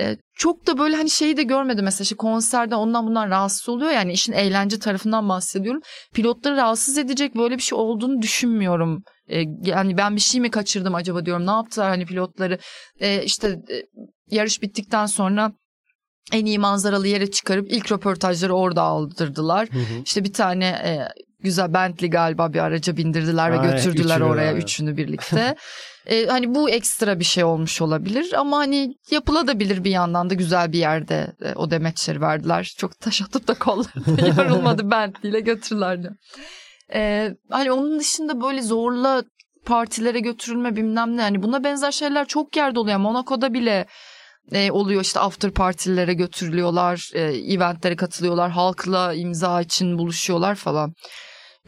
E, 0.00 0.16
çok 0.36 0.66
da 0.66 0.78
böyle 0.78 0.96
hani 0.96 1.10
şeyi 1.10 1.36
de 1.36 1.42
görmedim 1.42 1.84
mesela 1.84 2.02
işte 2.02 2.16
konserde 2.16 2.74
ondan 2.74 3.06
bundan 3.06 3.30
rahatsız 3.30 3.68
oluyor 3.68 3.90
yani 3.90 4.12
işin 4.12 4.32
eğlence 4.32 4.78
tarafından 4.78 5.28
bahsediyorum. 5.28 5.80
Pilotları 6.14 6.56
rahatsız 6.56 6.98
edecek 6.98 7.36
böyle 7.36 7.56
bir 7.56 7.62
şey 7.62 7.78
olduğunu 7.78 8.22
düşünmüyorum. 8.22 9.02
E, 9.28 9.44
yani 9.62 9.96
ben 9.96 10.16
bir 10.16 10.20
şey 10.20 10.40
mi 10.40 10.50
kaçırdım 10.50 10.94
acaba 10.94 11.26
diyorum 11.26 11.46
ne 11.46 11.50
yaptılar 11.50 11.88
hani 11.88 12.06
pilotları 12.06 12.58
e, 13.00 13.22
işte 13.22 13.48
e, 13.48 13.82
yarış 14.30 14.62
bittikten 14.62 15.06
sonra 15.06 15.52
en 16.32 16.46
iyi 16.46 16.58
manzaralı 16.58 17.08
yere 17.08 17.30
çıkarıp 17.30 17.72
ilk 17.72 17.92
röportajları 17.92 18.54
orada 18.54 18.82
aldırdılar. 18.82 19.68
Hı 19.72 19.78
hı. 19.78 20.02
İşte 20.04 20.24
bir 20.24 20.32
tane 20.32 20.66
e, 20.66 21.08
güzel 21.40 21.74
Bentley 21.74 22.10
galiba 22.10 22.52
bir 22.52 22.58
araca 22.58 22.96
bindirdiler 22.96 23.52
ve 23.52 23.58
Aynen, 23.58 23.76
götürdüler 23.76 24.16
üçünü 24.16 24.28
oraya 24.28 24.48
aynen. 24.48 24.60
üçünü 24.60 24.96
birlikte. 24.96 25.56
E, 26.06 26.26
hani 26.26 26.54
bu 26.54 26.70
ekstra 26.70 27.18
bir 27.18 27.24
şey 27.24 27.44
olmuş 27.44 27.82
olabilir 27.82 28.32
ama 28.32 28.56
hani 28.56 28.94
yapılabilir 29.10 29.84
bir 29.84 29.90
yandan 29.90 30.30
da 30.30 30.34
güzel 30.34 30.72
bir 30.72 30.78
yerde 30.78 31.32
e, 31.42 31.54
o 31.54 31.70
demeçleri 31.70 32.20
verdiler. 32.20 32.74
Çok 32.78 33.00
taş 33.00 33.22
atıp 33.22 33.48
da 33.48 33.54
kollarında 33.54 34.26
yorulmadı 34.42 34.90
Bentley 34.90 35.30
ile 35.30 35.40
götürdüler 35.40 36.02
diyor. 36.02 36.14
E, 36.94 37.30
hani 37.50 37.72
onun 37.72 38.00
dışında 38.00 38.40
böyle 38.40 38.62
zorla 38.62 39.22
partilere 39.64 40.20
götürülme 40.20 40.76
bilmem 40.76 41.16
ne. 41.16 41.22
Hani 41.22 41.42
buna 41.42 41.64
benzer 41.64 41.92
şeyler 41.92 42.26
çok 42.26 42.56
yerde 42.56 42.78
oluyor. 42.78 42.98
Monaco'da 42.98 43.54
bile 43.54 43.86
e, 44.52 44.70
oluyor 44.70 45.02
işte 45.02 45.20
after 45.20 45.50
partilere 45.50 46.14
götürülüyorlar, 46.14 47.10
e, 47.14 47.20
eventlere 47.22 47.96
katılıyorlar, 47.96 48.50
halkla 48.50 49.14
imza 49.14 49.60
için 49.60 49.98
buluşuyorlar 49.98 50.54
falan. 50.54 50.94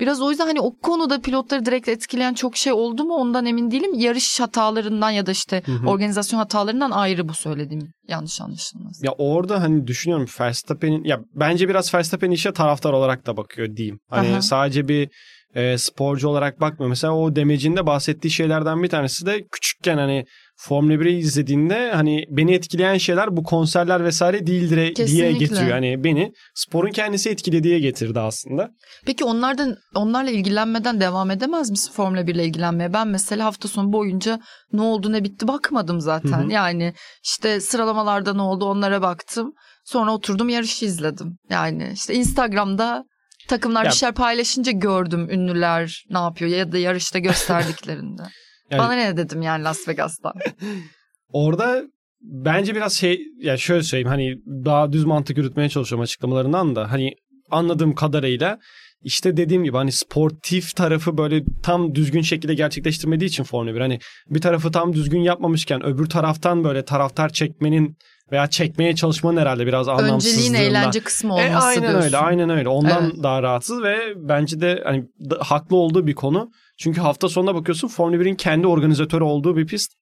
Biraz 0.00 0.22
o 0.22 0.30
yüzden 0.30 0.46
hani 0.46 0.60
o 0.60 0.76
konuda 0.82 1.20
pilotları 1.20 1.64
direkt 1.66 1.88
etkileyen 1.88 2.34
çok 2.34 2.56
şey 2.56 2.72
oldu 2.72 3.04
mu 3.04 3.14
ondan 3.14 3.46
emin 3.46 3.70
değilim. 3.70 3.94
Yarış 3.94 4.40
hatalarından 4.40 5.10
ya 5.10 5.26
da 5.26 5.30
işte 5.30 5.62
Hı 5.66 5.72
hı. 5.72 5.86
organizasyon 5.86 6.38
hatalarından 6.38 6.90
ayrı 6.90 7.28
bu 7.28 7.34
söylediğim 7.34 7.92
yanlış 8.08 8.40
anlaşılmaz. 8.40 9.02
Ya 9.02 9.12
orada 9.18 9.62
hani 9.62 9.86
düşünüyorum 9.86 10.26
Verstappen'in 10.40 11.04
ya 11.04 11.18
bence 11.34 11.68
biraz 11.68 11.94
Verstappen 11.94 12.30
işe 12.30 12.52
taraftar 12.52 12.92
olarak 12.92 13.26
da 13.26 13.36
bakıyor 13.36 13.76
diyeyim. 13.76 13.98
Hani 14.10 14.28
Aha. 14.28 14.42
sadece 14.42 14.88
bir 14.88 15.08
e, 15.54 15.78
sporcu 15.78 16.28
olarak 16.28 16.60
bakmıyor. 16.60 16.88
Mesela 16.88 17.14
o 17.14 17.36
demecinde 17.36 17.86
bahsettiği 17.86 18.30
şeylerden 18.30 18.82
bir 18.82 18.88
tanesi 18.88 19.26
de 19.26 19.46
küçükken 19.52 19.96
hani 19.96 20.24
Formula 20.58 20.94
1'i 20.94 21.16
izlediğinde 21.18 21.90
hani 21.92 22.24
beni 22.28 22.54
etkileyen 22.54 22.98
şeyler 22.98 23.36
bu 23.36 23.42
konserler 23.42 24.04
vesaire 24.04 24.46
değildir 24.46 24.76
diye 24.76 24.92
Kesinlikle. 24.92 25.32
getiriyor. 25.32 25.70
Hani 25.70 26.04
beni 26.04 26.32
sporun 26.54 26.90
kendisi 26.90 27.30
etkilediği 27.30 27.80
getirdi 27.80 28.20
aslında. 28.20 28.70
Peki 29.06 29.24
onlardan 29.24 29.76
onlarla 29.94 30.30
ilgilenmeden 30.30 31.00
devam 31.00 31.30
edemez 31.30 31.70
misin 31.70 31.92
Formula 31.92 32.26
1 32.26 32.34
ile 32.34 32.44
ilgilenmeye? 32.44 32.92
Ben 32.92 33.08
mesela 33.08 33.44
hafta 33.44 33.68
sonu 33.68 33.92
boyunca 33.92 34.40
ne 34.72 34.82
oldu 34.82 35.12
ne 35.12 35.24
bitti 35.24 35.48
bakmadım 35.48 36.00
zaten. 36.00 36.42
Hı 36.42 36.46
hı. 36.46 36.52
Yani 36.52 36.94
işte 37.24 37.60
sıralamalarda 37.60 38.34
ne 38.34 38.42
oldu 38.42 38.64
onlara 38.64 39.02
baktım. 39.02 39.52
Sonra 39.84 40.12
oturdum 40.14 40.48
yarışı 40.48 40.84
izledim. 40.84 41.38
Yani 41.50 41.90
işte 41.94 42.14
Instagram'da 42.14 43.04
takımlar 43.48 43.84
Ya- 43.84 43.90
bir 43.90 43.96
şeyler 43.96 44.14
paylaşınca 44.14 44.72
gördüm 44.72 45.30
ünlüler 45.30 46.04
ne 46.10 46.18
yapıyor 46.18 46.50
ya 46.50 46.72
da 46.72 46.78
yarışta 46.78 47.18
gösterdiklerinde. 47.28 48.22
Yani- 48.70 48.78
Bana 48.80 48.92
ne 48.92 49.16
dedim 49.16 49.42
yani 49.42 49.64
Las 49.64 49.88
Vegas'ta. 49.88 50.32
Orada 51.32 51.82
bence 52.20 52.74
biraz 52.74 52.92
şey 52.92 53.20
ya 53.42 53.56
şöyle 53.56 53.82
söyleyeyim 53.82 54.08
hani 54.08 54.34
daha 54.64 54.92
düz 54.92 55.04
mantık 55.04 55.38
yürütmeye 55.38 55.68
çalışıyorum 55.68 56.02
açıklamalarından 56.02 56.76
da 56.76 56.90
hani 56.92 57.12
anladığım 57.50 57.94
kadarıyla 57.94 58.58
işte 59.02 59.36
dediğim 59.36 59.64
gibi 59.64 59.76
hani 59.76 59.92
sportif 59.92 60.76
tarafı 60.76 61.18
böyle 61.18 61.44
tam 61.62 61.94
düzgün 61.94 62.22
şekilde 62.22 62.54
gerçekleştirmediği 62.54 63.28
için 63.30 63.44
Formula 63.44 63.74
1 63.74 63.80
hani 63.80 63.98
bir 64.30 64.40
tarafı 64.40 64.72
tam 64.72 64.92
düzgün 64.92 65.20
yapmamışken 65.20 65.86
öbür 65.86 66.06
taraftan 66.06 66.64
böyle 66.64 66.84
taraftar 66.84 67.28
çekmenin 67.28 67.96
veya 68.32 68.46
çekmeye 68.46 68.94
çalışmanın 68.94 69.40
herhalde 69.40 69.66
biraz 69.66 69.88
Önceliğin 69.88 70.06
anlamsızlığından. 70.08 70.60
eğlence 70.62 71.00
kısmı 71.00 71.34
olması 71.34 71.48
E, 71.48 71.56
aynen 71.56 71.82
diyorsun. 71.82 72.00
öyle 72.02 72.16
aynen 72.16 72.50
öyle 72.50 72.68
ondan 72.68 73.04
Evet. 73.04 73.22
daha 73.22 73.42
rahatsız 73.42 73.82
ve 73.82 73.96
bence 74.16 74.60
de 74.60 74.82
hani 74.84 75.04
da- 75.30 75.38
haklı 75.40 75.76
olduğu 75.76 76.06
bir 76.06 76.14
konu. 76.14 76.50
Çünkü 76.78 77.00
hafta 77.00 77.28
sonuna 77.28 77.54
bakıyorsun 77.54 77.88
Formula 77.88 78.22
1'in 78.22 78.34
kendi 78.34 78.66
organizatörü 78.66 79.24
olduğu 79.24 79.56
bir 79.56 79.66
pist 79.66 79.92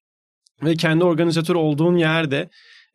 ve 0.63 0.77
kendi 0.77 1.05
organizatörü 1.05 1.59
olduğun 1.59 1.97
yerde 1.97 2.49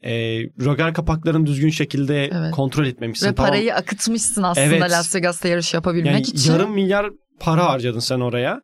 e, 0.04 0.12
rögar 0.42 0.94
kapaklarını 0.94 1.46
düzgün 1.46 1.70
şekilde 1.70 2.26
Evet. 2.26 2.52
kontrol 2.52 2.86
etmemişsin. 2.86 3.28
Ve 3.28 3.36
Tamam. 3.36 3.52
parayı 3.52 3.76
akıtmışsın 3.76 4.44
aslında 4.44 4.68
Evet. 4.68 4.82
Las 4.92 5.16
Vegas'ta 5.16 5.48
yarış 5.48 5.74
yapabilmek 5.74 6.12
yani 6.14 6.22
için. 6.22 6.52
yarım 6.54 6.72
milyar 6.72 7.10
para 7.40 7.66
harcadın 7.66 8.00
sen 8.00 8.20
oraya. 8.20 8.62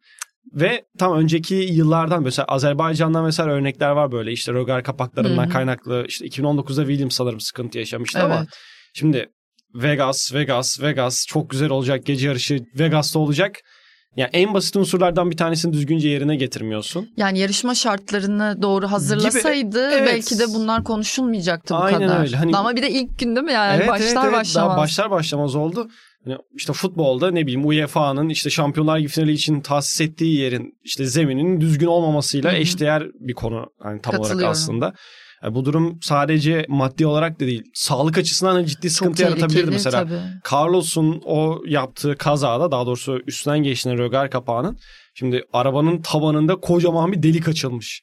Ve 0.54 0.86
tam 0.98 1.18
önceki 1.18 1.56
yıllardan 1.56 2.24
mesela 2.24 2.46
Azerbaycan'dan 2.46 3.26
mesela 3.26 3.50
örnekler 3.50 3.90
var 3.92 4.12
böyle 4.12 4.32
işte 4.32 4.54
rögar 4.54 4.84
kapaklarından 4.84 5.44
Hı 5.44 5.48
hı. 5.48 5.54
kaynaklı 5.54 6.06
işte 6.08 6.26
2019'da 6.28 6.86
Williams 6.88 7.16
sanırım 7.16 7.40
sıkıntı 7.40 7.80
yaşamıştı 7.80 8.20
Evet. 8.22 8.32
ama 8.32 8.46
şimdi 8.94 9.30
Vegas, 9.74 10.34
Vegas, 10.34 10.82
Vegas 10.82 11.26
çok 11.28 11.50
güzel 11.50 11.70
olacak 11.70 12.06
gece 12.06 12.28
yarışı 12.28 12.60
Vegas'ta 12.80 13.20
olacak. 13.20 13.56
Yani 14.16 14.30
en 14.34 14.54
basit 14.54 14.76
unsurlardan 14.76 15.32
bir 15.32 15.38
tanesini 15.38 15.74
düzgünce 15.74 16.10
yerine 16.10 16.36
getirmiyorsun. 16.36 17.10
Yani 17.18 17.40
yarışma 17.40 17.76
şartlarını 17.76 18.58
doğru 18.62 18.88
hazırlasaydı 18.92 19.90
Evet. 19.92 20.08
belki 20.08 20.40
de 20.40 20.44
bunlar 20.54 20.84
konuşulmayacaktı 20.84 21.74
bu 21.74 21.78
Aynen 21.78 22.00
kadar. 22.08 22.20
öyle. 22.22 22.38
Hani- 22.38 22.58
Ama 22.58 22.76
bir 22.76 22.82
de 22.82 22.90
ilk 22.90 23.20
gün 23.20 23.36
değil 23.36 23.46
mi 23.46 23.52
yani 23.54 23.88
başlar 23.88 24.16
başlamaz. 24.34 24.56
Daha 24.56 24.78
başlar 24.78 25.12
başlamaz 25.12 25.56
oldu. 25.56 25.88
Hani 26.26 26.38
işte 26.56 26.74
futbolda 26.74 27.32
ne 27.32 27.42
bileyim 27.44 27.66
UEFA'nın 27.68 28.30
işte 28.30 28.50
Şampiyonlar 28.50 29.00
Ligi 29.00 29.08
finali 29.08 29.32
için 29.32 29.62
tahsis 29.62 30.02
ettiği 30.02 30.36
yerin 30.40 30.78
işte 30.84 31.06
zemininin 31.06 31.62
düzgün 31.62 31.88
olmamasıyla 31.88 32.52
Hı 32.52 32.56
hı. 32.56 32.60
eşdeğer 32.60 33.04
bir 33.20 33.34
konu 33.34 33.66
hani 33.84 34.02
tam 34.02 34.12
olarak 34.14 34.24
Katılıyorum. 34.28 34.52
aslında. 34.52 34.94
Yani 35.46 35.56
bu 35.56 35.66
durum 35.66 36.00
sadece 36.02 36.66
maddi 36.70 37.08
olarak 37.08 37.40
da 37.40 37.46
değil, 37.46 37.64
sağlık 37.74 38.18
açısından 38.18 38.56
da 38.56 38.66
ciddi 38.66 38.88
Çok 38.88 38.92
sıkıntı 38.92 39.22
yaratabilirdi 39.22 39.54
tehlikeli 39.54 39.72
mesela. 39.72 40.04
tabii. 40.04 40.20
Carlos'un 40.52 41.22
o 41.26 41.62
yaptığı 41.68 42.18
kazada 42.18 42.72
daha 42.72 42.86
doğrusu 42.86 43.20
üstünden 43.28 43.60
geçtiğinde 43.60 44.02
rögar 44.02 44.30
kapağının 44.30 44.78
şimdi 45.14 45.44
arabanın 45.54 46.02
tabanında 46.02 46.56
kocaman 46.56 47.12
bir 47.12 47.24
delik 47.24 47.48
açılmış. 47.48 48.02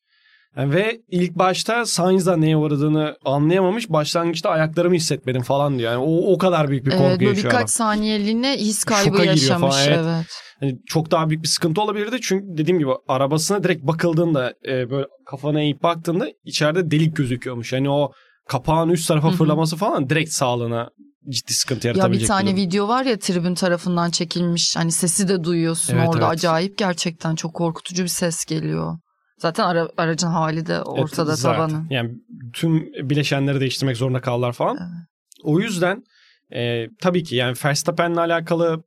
Ve 0.56 1.00
ilk 1.11 1.35
başta 1.35 1.87
Sainz'da 1.87 2.37
neye 2.37 2.56
uğradığını 2.56 3.16
anlayamamış. 3.25 3.90
Başlangıçta 3.90 4.50
ayaklarımı 4.50 4.94
hissetmedim 4.94 5.42
falan 5.42 5.78
diyor. 5.78 5.92
Yani 5.92 6.02
o, 6.04 6.32
o 6.32 6.38
kadar 6.38 6.68
büyük 6.68 6.87
bir 6.87 6.90
korku 6.90 7.04
Evet, 7.04 7.23
yaşıyor 7.23 7.37
birkaç 7.44 7.54
adam. 7.54 7.68
saniyeliğine 7.68 8.56
his 8.56 8.85
kaybı 8.85 9.09
Şoka 9.09 9.25
yaşamış. 9.25 9.75
falan, 9.76 9.88
evet. 9.88 9.99
evet. 10.02 10.26
Hani 10.61 10.78
çok 10.87 11.11
daha 11.11 11.30
büyük 11.30 11.42
bir 11.42 11.49
sıkıntı 11.49 11.80
olabilirdi. 11.82 12.16
Çünkü 12.23 12.44
dediğim 12.59 12.78
gibi 12.78 12.90
arabasına 13.09 13.64
direkt 13.64 13.87
bakıldığında 13.87 14.54
e, 14.68 14.90
böyle 14.90 15.06
kafana 15.26 15.61
eğip 15.61 15.82
baktığında 15.82 16.28
içeride 16.44 16.90
delik 16.90 17.16
gözüküyormuş. 17.16 17.73
Yani 17.73 17.90
o 17.90 18.12
kapağın 18.49 18.88
üst 18.88 19.09
tarafa 19.09 19.28
Hı 19.28 19.32
hı. 19.32 19.37
fırlaması 19.37 19.76
falan 19.76 20.11
direkt 20.11 20.30
sağlığına 20.32 20.90
ciddi 21.28 21.54
sıkıntı 21.54 21.87
Ya 21.87 21.90
yaratabilecek 21.92 22.23
bir 22.25 22.28
tane 22.28 22.47
durum. 22.47 22.56
video 22.56 22.88
var 22.88 23.04
ya 23.04 23.18
tribün 23.18 23.54
tarafından 23.54 24.11
çekilmiş. 24.11 24.76
Hani 24.76 24.92
sesi 24.92 25.28
de 25.28 25.44
duyuyorsun 25.44 25.94
Evet, 25.97 26.09
orada. 26.09 26.18
evet. 26.18 26.28
Acayip 26.32 26.78
gerçekten 26.78 27.35
çok 27.35 27.54
korkutucu 27.54 28.02
bir 28.02 28.09
ses 28.09 28.44
geliyor. 28.44 28.97
Zaten 29.42 29.64
ara- 29.64 29.88
aracın 29.96 30.28
hali 30.28 30.66
de 30.66 30.82
ortada 30.82 31.30
Evet, 31.30 31.38
zaten. 31.38 31.68
tabanı. 31.68 31.87
Yani 31.90 32.11
tüm 32.52 32.92
bileşenleri 33.11 33.61
değiştirmek 33.61 33.96
zorunda 33.96 34.20
kaldılar 34.20 34.52
falan. 34.52 34.76
Evet. 34.80 35.06
O 35.42 35.61
yüzden 35.61 36.04
e, 36.52 36.88
tabii 37.00 37.25
ki 37.25 37.37
yani 37.37 37.56
Verstappen'le 37.64 38.16
alakalı 38.16 38.82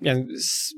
yani 0.00 0.26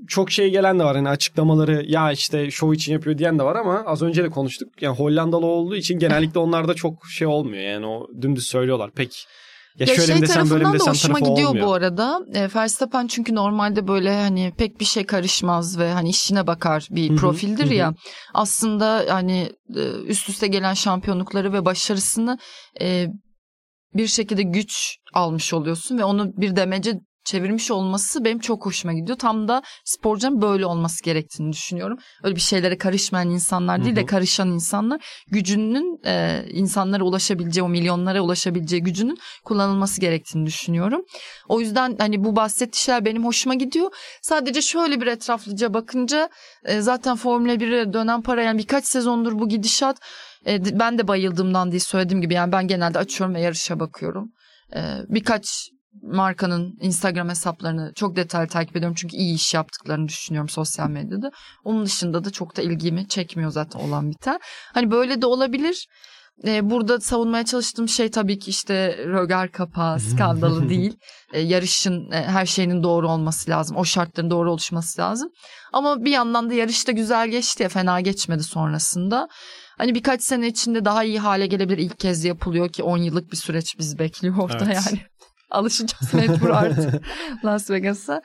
çok 0.08 0.30
şey 0.30 0.50
gelen 0.50 0.78
de 0.78 0.84
var. 0.84 0.96
Hani 0.96 1.08
açıklamaları 1.08 1.84
ya 1.86 2.12
işte 2.12 2.50
show 2.50 2.76
için 2.76 2.92
yapıyor 2.92 3.18
diyen 3.18 3.38
de 3.38 3.42
var 3.42 3.56
ama 3.56 3.82
az 3.86 4.02
önce 4.02 4.24
de 4.24 4.28
konuştuk. 4.30 4.82
Yani 4.82 4.96
Hollandalı 4.96 5.46
olduğu 5.46 5.76
için 5.76 5.98
genellikle 5.98 6.40
onlarda 6.46 6.74
çok 6.74 7.06
şey 7.06 7.26
olmuyor. 7.26 7.62
Yani 7.62 7.86
o 7.86 8.08
dümdüz 8.22 8.44
söylüyorlar. 8.48 8.90
Pek 8.90 9.26
ya, 9.78 9.86
Ya 9.88 9.94
şöyle 9.94 10.12
şey 10.12 10.22
desem 10.22 10.50
böyle 10.50 10.64
tarafından 10.64 10.72
da 10.72 10.74
desem 10.78 10.92
hoşuma 10.92 11.18
gidiyor 11.18 11.48
olmuyor. 11.48 11.66
bu 11.66 11.72
arada. 11.72 12.20
E, 12.34 12.48
Verstappen 12.54 13.06
çünkü 13.06 13.34
normalde 13.34 13.88
böyle 13.88 14.20
hani 14.20 14.52
pek 14.58 14.80
bir 14.80 14.84
şey 14.84 15.06
karışmaz 15.06 15.78
ve 15.78 15.92
hani 15.92 16.08
işine 16.08 16.46
bakar 16.46 16.86
bir 16.90 17.08
Hı 17.10 17.12
hı, 17.12 17.16
profildir 17.16 17.64
hı 17.66 17.70
hı. 17.70 17.74
ya. 17.74 17.94
Aslında 18.34 19.04
hani 19.08 19.52
e, 19.76 19.80
üst 20.06 20.28
üste 20.28 20.46
gelen 20.46 20.74
şampiyonlukları 20.74 21.52
ve 21.52 21.64
başarısını 21.64 22.38
e, 22.80 23.06
bir 23.94 24.06
şekilde 24.06 24.42
güç 24.42 24.96
almış 25.14 25.54
oluyorsun 25.54 25.98
ve 25.98 26.04
onu 26.04 26.32
bir 26.36 26.56
demece 26.56 26.94
çevirmiş 27.28 27.70
olması 27.70 28.24
benim 28.24 28.38
çok 28.38 28.66
hoşuma 28.66 28.94
gidiyor. 28.94 29.18
Tam 29.18 29.48
da 29.48 29.62
sporcunun 29.84 30.42
böyle 30.42 30.66
olması 30.66 31.04
gerektiğini 31.04 31.52
düşünüyorum. 31.52 31.98
Öyle 32.22 32.36
bir 32.36 32.40
şeylere 32.40 32.78
karışmayan 32.78 33.30
insanlar 33.30 33.84
değil 33.84 33.96
de 33.96 34.06
karışan 34.06 34.48
insanlar 34.48 35.24
gücünün 35.30 36.00
e, 36.06 36.44
insanlara 36.50 37.04
ulaşabileceği 37.04 37.64
o 37.64 37.68
milyonlara 37.68 38.20
ulaşabileceği 38.20 38.82
gücünün 38.82 39.18
kullanılması 39.44 40.00
gerektiğini 40.00 40.46
düşünüyorum. 40.46 41.04
O 41.48 41.60
yüzden 41.60 41.96
hani 41.98 42.24
bu 42.24 42.36
bahsettiği 42.36 42.82
şeyler 42.82 43.04
benim 43.04 43.24
hoşuma 43.24 43.54
gidiyor. 43.54 43.90
Sadece 44.22 44.62
şöyle 44.62 45.00
bir 45.00 45.06
etraflıca 45.06 45.74
bakınca 45.74 46.28
e, 46.64 46.80
zaten 46.80 47.16
Formula 47.16 47.54
1'e 47.54 47.92
dönen 47.92 48.22
para 48.22 48.42
yani 48.42 48.58
birkaç 48.58 48.84
sezondur 48.84 49.38
bu 49.38 49.48
gidişat 49.48 49.96
e, 50.46 50.78
ben 50.78 50.98
de 50.98 51.08
bayıldığımdan 51.08 51.70
değil 51.70 51.82
söylediğim 51.82 52.22
gibi 52.22 52.34
yani 52.34 52.52
ben 52.52 52.68
genelde 52.68 52.98
açıyorum 52.98 53.34
ve 53.34 53.40
yarışa 53.40 53.80
bakıyorum. 53.80 54.32
E, 54.74 54.80
birkaç 55.08 55.70
markanın 56.02 56.78
Instagram 56.80 57.28
hesaplarını 57.28 57.92
çok 57.94 58.16
detaylı 58.16 58.48
takip 58.48 58.76
ediyorum 58.76 58.94
çünkü 58.98 59.16
iyi 59.16 59.34
iş 59.34 59.54
yaptıklarını 59.54 60.08
düşünüyorum 60.08 60.48
sosyal 60.48 60.90
medyada. 60.90 61.30
Onun 61.64 61.86
dışında 61.86 62.24
da 62.24 62.30
çok 62.30 62.56
da 62.56 62.62
ilgimi 62.62 63.08
çekmiyor 63.08 63.50
zaten 63.50 63.80
olan 63.80 64.10
biten. 64.10 64.38
Hani 64.74 64.90
böyle 64.90 65.22
de 65.22 65.26
olabilir. 65.26 65.86
Ee, 66.46 66.70
burada 66.70 67.00
savunmaya 67.00 67.44
çalıştığım 67.44 67.88
şey 67.88 68.10
tabii 68.10 68.38
ki 68.38 68.50
işte 68.50 68.96
rögar 68.98 69.52
kapağı 69.52 70.00
skandalı 70.14 70.68
değil. 70.68 70.96
Ee, 71.32 71.40
yarışın 71.40 72.10
e, 72.10 72.22
her 72.22 72.46
şeyinin 72.46 72.82
doğru 72.82 73.08
olması 73.08 73.50
lazım. 73.50 73.76
O 73.76 73.84
şartların 73.84 74.30
doğru 74.30 74.52
oluşması 74.52 75.00
lazım. 75.00 75.28
Ama 75.72 76.04
bir 76.04 76.10
yandan 76.10 76.50
da 76.50 76.54
yarış 76.54 76.88
da 76.88 76.92
güzel 76.92 77.28
geçti 77.28 77.62
ya 77.62 77.68
fena 77.68 78.00
geçmedi 78.00 78.42
sonrasında. 78.42 79.28
Hani 79.78 79.94
birkaç 79.94 80.22
sene 80.22 80.46
içinde 80.46 80.84
daha 80.84 81.04
iyi 81.04 81.18
hale 81.18 81.46
gelebilir. 81.46 81.78
İlk 81.78 81.98
kez 81.98 82.24
yapılıyor 82.24 82.68
ki 82.68 82.82
10 82.82 82.98
yıllık 82.98 83.32
bir 83.32 83.36
süreç 83.36 83.78
bizi 83.78 83.98
bekliyor 83.98 84.36
orada 84.38 84.64
Evet. 84.64 84.78
yani. 84.86 85.00
Alışacağız 85.50 86.14
mecbur 86.14 86.50
artık 86.50 87.02
Las 87.44 87.70
Vegas'a. 87.70 88.22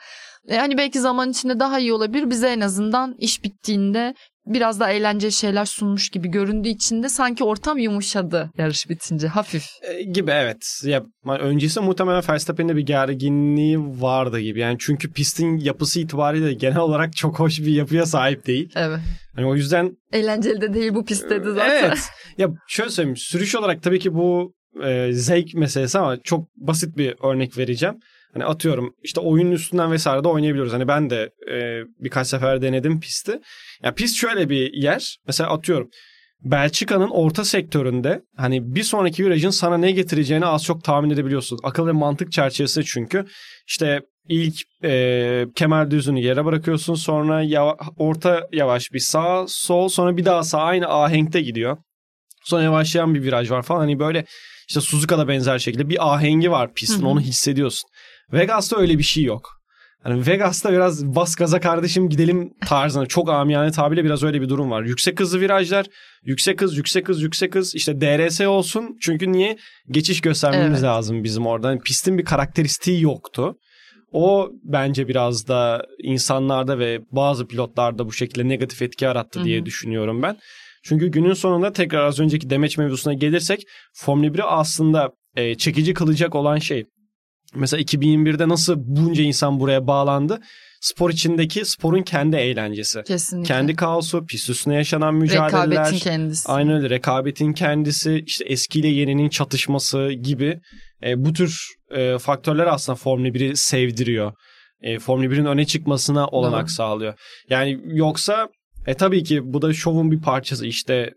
Yani 0.49 0.77
belki 0.77 0.99
zaman 0.99 1.29
içinde 1.29 1.59
daha 1.59 1.79
iyi 1.79 1.93
olabilir. 1.93 2.29
Bize 2.29 2.47
en 2.47 2.59
azından 2.59 3.15
iş 3.17 3.43
bittiğinde 3.43 4.13
biraz 4.45 4.79
daha 4.79 4.91
eğlenceli 4.91 5.31
şeyler 5.31 5.65
sunmuş 5.65 6.09
gibi 6.09 6.27
göründüğü 6.27 6.69
için 6.69 7.03
de 7.03 7.09
sanki 7.09 7.43
ortam 7.43 7.77
yumuşadı 7.77 8.51
yarış 8.57 8.89
bitince 8.89 9.27
hafif. 9.27 9.65
E, 9.81 10.03
gibi 10.03 10.31
evet. 10.31 10.81
Ya 10.83 11.03
öncesi 11.25 11.79
muhtemelen 11.79 12.23
Verstappen'de 12.29 12.75
bir 12.75 12.85
gerginliği 12.85 13.79
vardı 13.79 14.39
gibi. 14.39 14.59
Yani 14.59 14.77
çünkü 14.79 15.11
pistin 15.11 15.57
yapısı 15.57 15.99
itibariyle 15.99 16.53
genel 16.53 16.77
olarak 16.77 17.15
çok 17.15 17.39
hoş 17.39 17.59
bir 17.59 17.71
yapıya 17.71 18.05
sahip 18.05 18.47
değil. 18.47 18.71
Evet. 18.75 18.99
Hani 19.35 19.45
o 19.45 19.55
yüzden 19.55 19.97
eğlenceli 20.11 20.61
de 20.61 20.73
değil 20.73 20.93
bu 20.93 21.05
pist 21.05 21.29
dedi 21.29 21.51
zaten. 21.51 21.85
Evet. 21.85 21.99
Ya 22.37 22.47
şöyle 22.67 22.89
söyleyeyim. 22.89 23.17
Sürüş 23.17 23.55
olarak 23.55 23.83
tabii 23.83 23.99
ki 23.99 24.13
bu 24.13 24.53
e, 24.83 25.13
zevk 25.13 25.53
meselesi 25.53 25.99
ama 25.99 26.17
çok 26.23 26.47
basit 26.55 26.97
bir 26.97 27.15
örnek 27.23 27.57
vereceğim. 27.57 27.95
Hani 28.33 28.45
atıyorum 28.45 28.95
işte 29.03 29.19
oyunun 29.21 29.51
üstünden 29.51 29.91
vesaire 29.91 30.23
de 30.23 30.27
oynayabiliyoruz. 30.27 30.73
Hani 30.73 30.87
ben 30.87 31.09
de 31.09 31.29
e, 31.51 31.83
birkaç 31.99 32.27
sefer 32.27 32.61
denedim 32.61 32.99
pisti. 32.99 33.31
Ya 33.31 33.39
yani 33.83 33.95
pist 33.95 34.15
şöyle 34.15 34.49
bir 34.49 34.73
yer. 34.73 35.17
Mesela 35.27 35.49
atıyorum 35.49 35.89
Belçika'nın 36.43 37.09
orta 37.09 37.45
sektöründe 37.45 38.21
hani 38.37 38.75
bir 38.75 38.83
sonraki 38.83 39.25
virajın 39.25 39.49
sana 39.49 39.77
ne 39.77 39.91
getireceğini 39.91 40.45
az 40.45 40.63
çok 40.63 40.83
tahmin 40.83 41.09
edebiliyorsun. 41.09 41.59
Akıl 41.63 41.87
ve 41.87 41.91
mantık 41.91 42.31
çerçevesi 42.31 42.85
çünkü. 42.85 43.25
işte 43.67 44.01
ilk 44.29 44.55
e, 44.83 45.45
kemer 45.55 45.91
düzünü 45.91 46.19
yere 46.19 46.45
bırakıyorsun 46.45 46.95
sonra 46.95 47.41
yava, 47.41 47.77
orta 47.97 48.47
yavaş 48.51 48.91
bir 48.93 48.99
sağ 48.99 49.45
sol 49.47 49.89
sonra 49.89 50.17
bir 50.17 50.25
daha 50.25 50.43
sağ 50.43 50.61
aynı 50.61 50.87
ahenkte 50.87 51.41
gidiyor. 51.41 51.77
Sonra 52.45 52.63
yavaşlayan 52.63 53.15
bir 53.15 53.23
viraj 53.23 53.51
var 53.51 53.61
falan 53.61 53.79
hani 53.79 53.99
böyle 53.99 54.25
işte 54.67 54.81
Suzuka'da 54.81 55.27
benzer 55.27 55.59
şekilde 55.59 55.89
bir 55.89 56.13
ahengi 56.13 56.51
var 56.51 56.73
pistin 56.73 57.03
onu 57.03 57.21
hissediyorsun. 57.21 57.89
Vegas'ta 58.33 58.77
öyle 58.77 58.97
bir 58.97 59.03
şey 59.03 59.23
yok. 59.23 59.63
Hani 60.03 60.27
Vegas'ta 60.27 60.73
biraz 60.73 61.05
bas 61.05 61.35
gaza 61.35 61.59
kardeşim 61.59 62.09
gidelim 62.09 62.53
tarzına 62.65 63.05
çok 63.05 63.29
amiyane 63.29 63.71
tabirle 63.71 64.03
biraz 64.03 64.23
öyle 64.23 64.41
bir 64.41 64.49
durum 64.49 64.71
var. 64.71 64.83
Yüksek 64.83 65.19
hızlı 65.19 65.41
virajlar, 65.41 65.85
yüksek 66.23 66.61
hız, 66.61 66.77
yüksek 66.77 67.09
hız, 67.09 67.21
yüksek 67.21 67.55
hız 67.55 67.75
işte 67.75 68.01
DRS 68.01 68.41
olsun. 68.41 68.97
Çünkü 69.01 69.31
niye? 69.31 69.57
Geçiş 69.91 70.21
göstermemiz 70.21 70.79
evet. 70.79 70.83
lazım 70.83 71.23
bizim 71.23 71.47
orada. 71.47 71.69
Yani 71.69 71.79
pistin 71.79 72.17
bir 72.17 72.25
karakteristiği 72.25 73.01
yoktu. 73.01 73.55
O 74.11 74.49
bence 74.63 75.07
biraz 75.07 75.47
da 75.47 75.85
insanlarda 76.03 76.79
ve 76.79 76.99
bazı 77.11 77.47
pilotlarda 77.47 78.05
bu 78.05 78.13
şekilde 78.13 78.47
negatif 78.47 78.81
etki 78.81 79.05
yarattı 79.05 79.39
Hı-hı. 79.39 79.47
diye 79.47 79.65
düşünüyorum 79.65 80.21
ben. 80.21 80.37
Çünkü 80.83 81.07
günün 81.07 81.33
sonunda 81.33 81.73
tekrar 81.73 82.05
az 82.05 82.19
önceki 82.19 82.49
demeç 82.49 82.77
mevzusuna 82.77 83.13
gelirsek 83.13 83.63
Formula 83.93 84.27
1'i 84.27 84.43
aslında 84.43 85.11
e, 85.35 85.55
çekici 85.55 85.93
kılacak 85.93 86.35
olan 86.35 86.57
şey 86.57 86.85
Mesela 87.55 87.81
2021'de 87.81 88.49
nasıl 88.49 88.75
bunca 88.77 89.23
insan 89.23 89.59
buraya 89.59 89.87
bağlandı? 89.87 90.39
Spor 90.81 91.09
içindeki 91.09 91.65
sporun 91.65 92.01
kendi 92.01 92.35
eğlencesi. 92.35 93.03
Kesinlikle. 93.03 93.47
Kendi 93.47 93.75
kaosu, 93.75 94.25
pist 94.25 94.49
üstüne 94.49 94.75
yaşanan 94.75 95.15
mücadeleler. 95.15 95.71
Rekabetin 95.71 95.97
kendisi. 95.97 96.51
Aynen 96.51 96.73
öyle. 96.73 96.89
Rekabetin 96.89 97.53
kendisi, 97.53 98.23
işte 98.25 98.45
eskiyle 98.45 98.87
yeninin 98.87 99.29
çatışması 99.29 100.11
gibi 100.11 100.59
e, 101.03 101.25
bu 101.25 101.33
tür 101.33 101.67
e, 101.91 102.17
faktörler 102.17 102.67
aslında 102.67 102.95
Formula 102.95 103.27
1'i 103.27 103.55
sevdiriyor. 103.55 104.33
E, 104.81 104.99
Formula 104.99 105.25
1'in 105.25 105.45
öne 105.45 105.65
çıkmasına 105.65 106.27
olanak 106.27 106.61
Doğru. 106.61 106.73
sağlıyor. 106.73 107.13
Yani 107.49 107.79
yoksa 107.85 108.47
e 108.87 108.93
tabii 108.93 109.23
ki 109.23 109.53
bu 109.53 109.61
da 109.61 109.73
şovun 109.73 110.11
bir 110.11 110.21
parçası. 110.21 110.65
İşte 110.65 111.13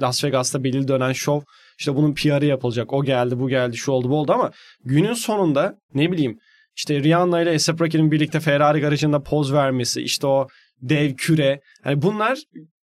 Las 0.00 0.24
Vegas'ta 0.24 0.64
belirli 0.64 0.88
dönen 0.88 1.12
şov 1.12 1.40
işte 1.78 1.96
bunun 1.96 2.14
PR'ı 2.14 2.46
yapılacak. 2.46 2.92
O 2.92 3.04
geldi, 3.04 3.38
bu 3.38 3.48
geldi, 3.48 3.76
şu 3.76 3.92
oldu, 3.92 4.10
bu 4.10 4.16
oldu 4.16 4.32
ama 4.32 4.50
günün 4.84 5.12
sonunda 5.12 5.74
ne 5.94 6.12
bileyim 6.12 6.38
işte 6.76 7.02
Rihanna 7.02 7.40
ile 7.42 7.50
A$AP 7.50 7.80
Rocky'nin 7.80 8.10
birlikte 8.10 8.40
Ferrari 8.40 8.80
garajında 8.80 9.22
poz 9.22 9.52
vermesi, 9.52 10.02
işte 10.02 10.26
o 10.26 10.46
dev 10.82 11.14
küre. 11.14 11.60
Hani 11.82 12.02
bunlar 12.02 12.38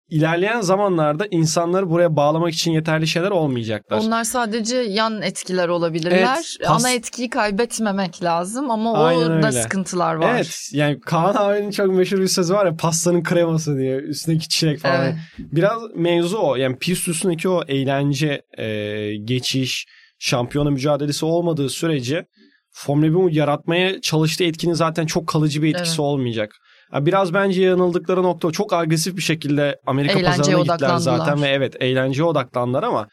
ilerleyen 0.08 0.60
zamanlarda 0.60 1.26
insanları 1.30 1.90
buraya 1.90 2.16
bağlamak 2.16 2.52
için 2.52 2.72
yeterli 2.72 3.06
şeyler 3.06 3.30
olmayacaklar. 3.30 3.98
Onlar 3.98 4.24
sadece 4.24 4.76
yan 4.76 5.22
etkiler 5.22 5.68
olabilirler. 5.68 6.56
Evet. 6.60 6.70
Ana 6.70 6.90
etkiyi 6.90 7.30
kaybetmemek 7.30 8.22
lazım 8.22 8.70
ama 8.70 8.92
orada 8.92 9.52
sıkıntılar 9.52 10.14
var. 10.14 10.34
Evet 10.34 10.70
yani 10.72 11.00
Kaan 11.00 11.34
abinin 11.34 11.70
çok 11.70 11.94
meşhur 11.94 12.18
bir 12.18 12.26
sözü 12.26 12.54
var 12.54 12.66
ya 12.66 12.76
pastanın 12.76 13.22
kreması 13.22 13.78
diye 13.78 13.96
üstündeki 13.96 14.48
çilek 14.48 14.78
falan. 14.78 15.04
Evet. 15.04 15.14
Biraz 15.38 15.82
mevzu 15.94 16.38
o 16.38 16.56
yani 16.56 16.78
pist 16.78 17.08
üstündeki 17.08 17.48
o 17.48 17.62
eğlence 17.68 18.42
e, 18.58 19.16
geçiş 19.24 19.86
şampiyona 20.18 20.70
mücadelesi 20.70 21.24
olmadığı 21.24 21.68
sürece 21.68 22.26
Formula 22.74 23.06
1'in 23.06 23.28
yaratmaya 23.28 24.00
çalıştığı 24.00 24.44
etkinin 24.44 24.74
zaten 24.74 25.06
çok 25.06 25.28
kalıcı 25.28 25.62
bir 25.62 25.68
etkisi 25.68 25.90
evet. 25.90 26.00
olmayacak. 26.00 26.54
Biraz 26.92 27.34
bence 27.34 27.62
yanıldıkları 27.62 28.22
nokta 28.22 28.50
çok 28.50 28.72
agresif 28.72 29.16
bir 29.16 29.22
şekilde 29.22 29.80
Amerika 29.86 30.18
eğlenceye 30.18 30.56
pazarına 30.56 30.74
gittiler 30.74 30.96
zaten 30.96 31.42
ve 31.42 31.48
evet 31.48 31.76
eğlenceye 31.80 32.24
odaklandılar 32.24 32.82
ama 32.82 33.08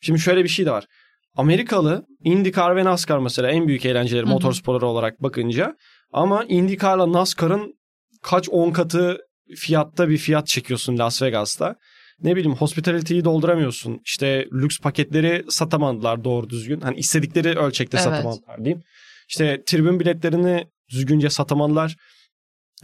şimdi 0.00 0.20
şöyle 0.20 0.44
bir 0.44 0.48
şey 0.48 0.66
de 0.66 0.70
var. 0.70 0.84
Amerikalı 1.36 2.06
IndyCar 2.24 2.76
ve 2.76 2.84
NASCAR 2.84 3.18
mesela 3.18 3.50
en 3.50 3.68
büyük 3.68 3.86
eğlenceleri 3.86 4.24
Hı-hı. 4.24 4.32
motorsporları 4.32 4.86
olarak 4.86 5.22
bakınca 5.22 5.76
ama 6.12 6.44
IndyCar'la 6.44 7.12
NASCAR'ın 7.12 7.74
kaç 8.22 8.48
on 8.48 8.70
katı 8.70 9.18
fiyatta 9.56 10.08
bir 10.08 10.18
fiyat 10.18 10.46
çekiyorsun 10.46 10.98
Las 10.98 11.22
Vegas'ta. 11.22 11.74
Ne 12.22 12.36
bileyim 12.36 12.56
hospitality'yi 12.56 13.24
dolduramıyorsun. 13.24 14.00
İşte 14.04 14.46
lüks 14.52 14.78
paketleri 14.78 15.44
satamadılar 15.48 16.24
doğru 16.24 16.50
düzgün. 16.50 16.80
Hani 16.80 16.96
istedikleri 16.96 17.58
ölçekte 17.58 17.96
evet. 17.96 18.04
satamadılar 18.04 18.64
diyeyim. 18.64 18.82
İşte 19.28 19.62
tribün 19.66 20.00
biletlerini 20.00 20.64
düzgünce 20.90 21.30
satamadılar. 21.30 21.96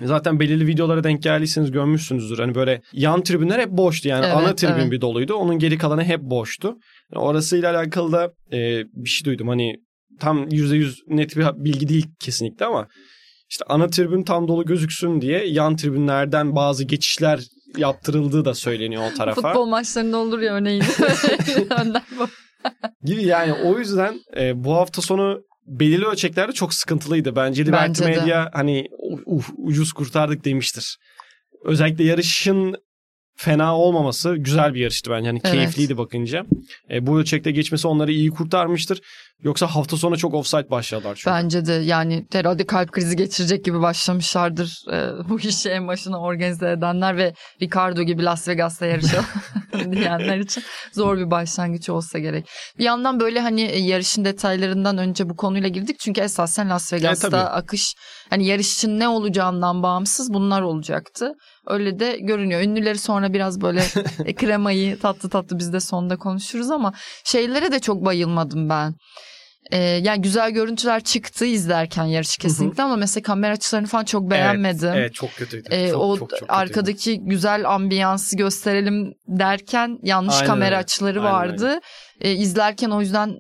Zaten 0.03 0.41
belirli 0.41 0.67
videolara 0.67 1.05
denk 1.05 1.23
geldiyseniz 1.23 1.71
görmüşsünüzdür. 1.71 2.39
Hani 2.39 2.55
böyle 2.55 2.83
yan 2.93 3.23
tribünler 3.23 3.59
hep 3.59 3.71
boştu. 3.71 4.09
Yani 4.09 4.27
evet, 4.27 4.37
ana 4.37 4.55
tribün 4.55 4.81
evet. 4.81 4.91
bir 4.91 5.01
doluydu. 5.01 5.35
Onun 5.35 5.59
geri 5.59 5.79
kalanı 5.79 6.05
hep 6.05 6.21
boştu. 6.21 6.77
Yani 7.13 7.25
orasıyla 7.25 7.77
alakalı 7.77 8.13
da 8.13 8.33
e, 8.53 8.85
bir 8.93 9.09
şey 9.09 9.25
duydum. 9.25 9.49
Hani 9.49 9.77
tam 10.21 10.49
%100 10.49 10.95
net 11.09 11.37
bir 11.37 11.65
bilgi 11.65 11.89
değil 11.89 12.07
kesinlikle 12.21 12.67
ama 12.67 12.89
işte 13.51 13.65
ana 13.69 13.87
tribün 13.87 14.23
tam 14.23 14.49
dolu 14.49 14.65
gözüksün 14.65 15.21
diye 15.21 15.47
yan 15.47 15.77
tribünlerden 15.77 16.57
bazı 16.57 16.85
geçişler 16.85 17.41
yaptırıldığı 17.77 18.45
da 18.45 18.55
söyleniyor 18.55 19.03
o 19.13 19.17
tarafa. 19.17 19.43
Futbol 19.43 19.67
maçlarında 19.67 20.17
olur 20.17 20.41
ya 20.41 20.55
örneğin. 20.55 20.85
gibi 23.05 23.25
yani 23.25 23.53
o 23.53 23.79
yüzden 23.79 24.21
e, 24.37 24.65
bu 24.65 24.75
hafta 24.75 25.03
sonu 25.03 25.41
belirli 25.67 26.05
ölçeklerde 26.05 26.53
çok 26.53 26.75
sıkıntılıydı. 26.75 27.37
Bence 27.37 27.67
Liberty 27.67 28.05
Bence 28.05 28.21
Media 28.21 28.51
hani 28.53 28.89
uh, 29.27 29.45
ucuz 29.57 29.93
kurtardık 29.93 30.45
demiştir. 30.45 30.99
Özellikle 31.65 32.05
yarışın 32.05 32.77
fena 33.37 33.79
olmaması 33.79 34.37
güzel 34.37 34.75
bir 34.75 34.81
yarıştı 34.81 35.11
bence. 35.11 35.29
Hani 35.29 35.41
evet. 35.45 35.55
keyifliydi 35.55 35.99
bakınca. 35.99 36.45
E, 36.91 37.07
bu 37.07 37.19
ölçekte 37.19 37.51
geçmesi 37.51 37.89
onları 37.89 38.13
iyi 38.13 38.31
kurtarmıştır. 38.31 39.01
Yoksa 39.43 39.67
hafta 39.67 39.97
sonu 39.97 40.19
çok 40.19 40.35
offside 40.35 40.71
başladılar 40.71 41.15
çünkü. 41.15 41.31
Bence 41.31 41.67
de 41.67 41.73
yani 41.73 42.27
herhalde 42.33 42.67
kalp 42.67 42.93
krizi 42.93 43.17
geçirecek 43.17 43.65
gibi 43.65 43.81
başlamışlardır 43.81 44.83
e, 44.93 45.29
bu 45.29 45.41
işi 45.41 45.69
en 45.69 45.89
başına 45.89 46.21
organize 46.21 46.71
edenler 46.71 47.17
ve 47.17 47.35
Ricardo 47.63 48.03
gibi 48.03 48.25
Las 48.25 48.49
Vegas'ta 48.49 48.87
yarışan 48.87 49.25
diyenler 49.93 50.39
için 50.39 50.63
zor 50.93 51.19
bir 51.19 51.31
başlangıç 51.31 51.89
olsa 51.89 52.19
gerek. 52.19 52.49
Bir 52.79 52.85
yandan 52.85 53.21
böyle 53.21 53.41
hani 53.41 53.63
e, 53.63 53.79
yarışın 53.79 54.25
detaylarından 54.25 54.99
önce 54.99 55.31
bu 55.31 55.37
konuyla 55.37 55.69
girdik 55.69 55.99
çünkü 55.99 56.21
esasen 56.21 56.71
Las 56.71 56.93
Vegas'ta 56.93 57.37
yani, 57.37 57.49
akış 57.49 57.95
hani 58.31 58.47
yarışın 58.47 58.99
ne 58.99 59.09
olacağından 59.09 59.83
bağımsız 59.83 60.33
bunlar 60.35 60.63
olacaktı. 60.63 61.33
Öyle 61.67 61.99
de 61.99 62.19
görünüyor. 62.21 62.61
Ünlüleri 62.61 62.99
sonra 62.99 63.33
biraz 63.33 63.61
böyle 63.61 63.83
e, 64.25 64.35
kremayı 64.35 64.99
tatlı 64.99 65.31
tatlı 65.31 65.59
biz 65.59 65.73
de 65.73 65.81
sonda 65.81 66.17
konuşuruz 66.17 66.71
ama 66.71 66.93
şeylere 67.25 67.73
de 67.73 67.81
çok 67.81 68.05
bayılmadım 68.05 68.69
ben. 68.69 68.95
Ee, 69.73 69.79
yani 69.79 70.23
güzel 70.23 70.51
görüntüler 70.51 71.01
çıktı 71.01 71.45
izlerken 71.45 72.05
yarış 72.05 72.37
kesinlikle 72.37 72.83
ama 72.83 72.97
mesela 72.97 73.23
kamera 73.23 73.53
açılarını 73.53 73.87
falan 73.87 74.05
çok 74.05 74.31
beğenmedim. 74.31 74.89
Evet, 74.89 74.99
evet 74.99 75.15
çok 75.15 75.31
kötüydü. 75.37 75.69
Ee, 75.71 75.89
çok, 75.91 76.03
o 76.03 76.19
çok, 76.19 76.19
çok 76.19 76.31
kötüydü. 76.31 76.53
arkadaki 76.53 77.21
güzel 77.21 77.71
ambiyansı 77.75 78.37
gösterelim 78.37 79.13
derken 79.29 79.99
yanlış 80.03 80.35
Aynen 80.35 80.47
kamera 80.47 80.67
öyle. 80.67 80.77
açıları 80.77 81.21
Aynen 81.21 81.33
vardı. 81.33 81.67
Öyle. 81.67 81.81
Ee, 82.21 82.33
izlerken 82.33 82.91
o 82.91 83.01
yüzden 83.01 83.37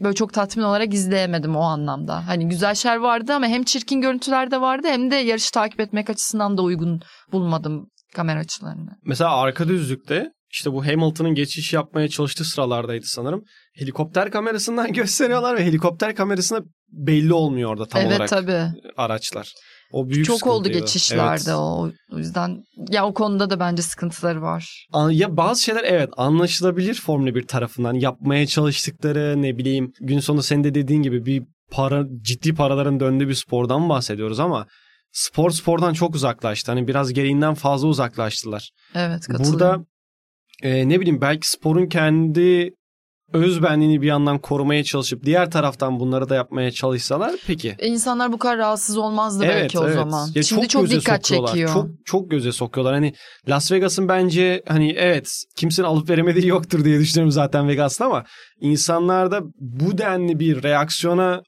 böyle 0.00 0.14
çok 0.14 0.32
tatmin 0.32 0.64
olarak 0.64 0.94
izleyemedim 0.94 1.56
o 1.56 1.60
anlamda. 1.60 2.26
Hani 2.26 2.48
güzel 2.48 2.74
şeyler 2.74 2.96
vardı 2.96 3.32
ama 3.34 3.46
hem 3.46 3.64
çirkin 3.64 4.00
görüntüler 4.00 4.50
de 4.50 4.60
vardı 4.60 4.88
hem 4.90 5.10
de 5.10 5.16
yarışı 5.16 5.52
takip 5.52 5.80
etmek 5.80 6.10
açısından 6.10 6.56
da 6.58 6.62
uygun 6.62 7.00
bulmadım 7.32 7.86
kamera 8.14 8.40
açılarını. 8.40 8.90
Mesela 9.04 9.36
arka 9.36 9.68
düzlükte 9.68 10.30
işte 10.52 10.72
bu 10.72 10.86
Hamilton'ın 10.86 11.34
geçiş 11.34 11.72
yapmaya 11.72 12.08
çalıştığı 12.08 12.44
sıralardaydı 12.44 13.06
sanırım. 13.06 13.44
Helikopter 13.74 14.30
kamerasından 14.30 14.92
gösteriyorlar 14.92 15.56
ve 15.56 15.64
helikopter 15.64 16.14
kamerasında 16.14 16.60
belli 16.88 17.32
olmuyor 17.32 17.70
orada 17.70 17.86
tam 17.86 18.02
evet, 18.02 18.12
olarak 18.12 18.28
tabii. 18.28 18.66
araçlar. 18.96 19.52
O 19.92 20.08
büyük 20.08 20.26
Çok 20.26 20.46
oldu 20.46 20.68
geçişlerde 20.68 21.42
evet. 21.46 21.58
o. 21.58 21.90
O 22.12 22.18
yüzden 22.18 22.64
ya 22.90 23.06
o 23.06 23.14
konuda 23.14 23.50
da 23.50 23.60
bence 23.60 23.82
sıkıntıları 23.82 24.42
var. 24.42 24.86
Ya 25.10 25.36
bazı 25.36 25.62
şeyler 25.62 25.84
evet 25.84 26.10
anlaşılabilir 26.16 26.94
Formula 26.94 27.34
1 27.34 27.46
tarafından. 27.46 27.94
Yapmaya 27.94 28.46
çalıştıkları 28.46 29.42
ne 29.42 29.58
bileyim 29.58 29.92
gün 30.00 30.20
sonu 30.20 30.42
senin 30.42 30.64
de 30.64 30.74
dediğin 30.74 31.02
gibi 31.02 31.26
bir 31.26 31.42
para 31.70 32.04
ciddi 32.22 32.54
paraların 32.54 33.00
döndüğü 33.00 33.28
bir 33.28 33.34
spordan 33.34 33.88
bahsediyoruz 33.88 34.40
ama 34.40 34.66
spor 35.12 35.50
spordan 35.50 35.92
çok 35.92 36.14
uzaklaştı. 36.14 36.72
Hani 36.72 36.88
biraz 36.88 37.12
gereğinden 37.12 37.54
fazla 37.54 37.88
uzaklaştılar. 37.88 38.70
Evet 38.94 39.26
katılıyorum. 39.26 39.52
Burada 39.52 39.84
e, 40.62 40.88
ne 40.88 41.00
bileyim 41.00 41.20
belki 41.20 41.50
sporun 41.50 41.86
kendi 41.86 42.74
özbenliğini 43.32 44.02
bir 44.02 44.06
yandan 44.06 44.38
korumaya 44.38 44.84
çalışıp 44.84 45.24
diğer 45.24 45.50
taraftan 45.50 46.00
bunları 46.00 46.28
da 46.28 46.34
yapmaya 46.34 46.70
çalışsalar 46.70 47.32
peki. 47.46 47.76
E, 47.78 47.86
İnsanlar 47.86 48.32
bu 48.32 48.38
kadar 48.38 48.58
rahatsız 48.58 48.96
olmazdı 48.96 49.44
belki 49.48 49.78
o 49.78 49.88
zaman. 49.90 50.28
Ya 50.34 50.42
Şimdi 50.42 50.68
çok, 50.68 50.82
göze 50.82 51.00
dikkat 51.00 51.26
sokuyorlar. 51.26 51.48
çekiyor. 51.52 51.72
Çok 51.74 51.86
çok 52.04 52.30
göze 52.30 52.52
sokuyorlar. 52.52 52.94
Hani 52.94 53.14
Las 53.48 53.72
Vegas'ın 53.72 54.08
bence 54.08 54.62
hani 54.68 54.92
evet 54.92 55.28
kimsenin 55.56 55.86
alıp 55.86 56.10
veremediği 56.10 56.46
yoktur 56.46 56.84
diye 56.84 57.00
düşünüyorum 57.00 57.32
zaten 57.32 57.68
Vegas'ta 57.68 58.06
ama 58.06 58.24
insanlarda 58.60 59.40
bu 59.60 59.98
denli 59.98 60.38
bir 60.38 60.62
reaksiyona 60.62 61.42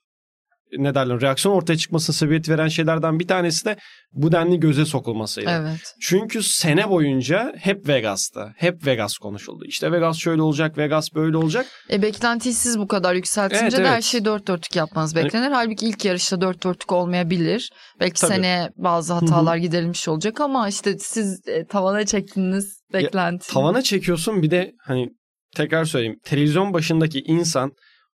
ne 0.79 0.95
derler 0.95 1.21
reaksiyon 1.21 1.55
ortaya 1.55 1.77
çıkmasına 1.77 2.15
sebebiyet 2.15 2.49
veren 2.49 2.69
şeylerden 2.69 3.19
bir 3.19 3.27
tanesi 3.27 3.65
de 3.65 3.77
bu 4.13 4.33
denli 4.33 4.61
göze 4.61 4.85
sokulmasıydı. 4.85 5.51
Evet. 5.51 5.95
Çünkü 6.01 6.43
sene 6.43 6.91
boyunca 6.91 7.53
hep 7.59 7.89
Vegas'ta. 7.89 8.53
Hep 8.57 8.87
Vegas 8.87 9.19
konuşuldu. 9.19 9.65
İşte 9.67 9.93
Vegas 9.93 10.17
şöyle 10.19 10.43
olacak, 10.43 10.79
Vegas 10.79 11.15
böyle 11.15 11.37
olacak. 11.37 11.67
E 11.91 12.03
beklentiyi 12.03 12.55
siz 12.55 12.79
bu 12.79 12.89
kadar 12.89 13.15
yükseltince 13.15 13.63
Evet, 13.63 13.73
de 13.73 13.89
her 13.89 13.95
evet. 13.95 14.05
şeyi 14.05 14.25
dört 14.25 14.49
dörtlük 14.49 14.77
yapmanız 14.77 15.17
beklenir. 15.17 15.51
Halbuki 15.51 15.87
ilk 15.87 16.05
yarışta 16.05 16.41
dört 16.41 16.65
dörtlük 16.65 16.93
olmayabilir. 16.93 17.71
Belki 18.01 18.21
Tabii. 18.21 18.33
seneye 18.33 18.71
bazı 18.77 19.13
hatalar 19.13 19.57
giderilmiş 19.57 20.09
olacak 20.09 20.41
ama 20.41 20.69
işte 20.69 20.99
siz 20.99 21.41
e, 21.49 21.65
tavana 21.67 22.07
çektiniz 22.07 22.83
beklenti. 22.93 23.49
Tavana 23.53 23.83
çekiyorsun 23.83 24.43
bir 24.43 24.51
de 24.51 24.73
hani 24.87 25.09
tekrar 25.57 25.85
söyleyeyim. 25.85 26.19
Televizyon 26.25 26.73
başındaki 26.73 27.21
insan 27.21 27.73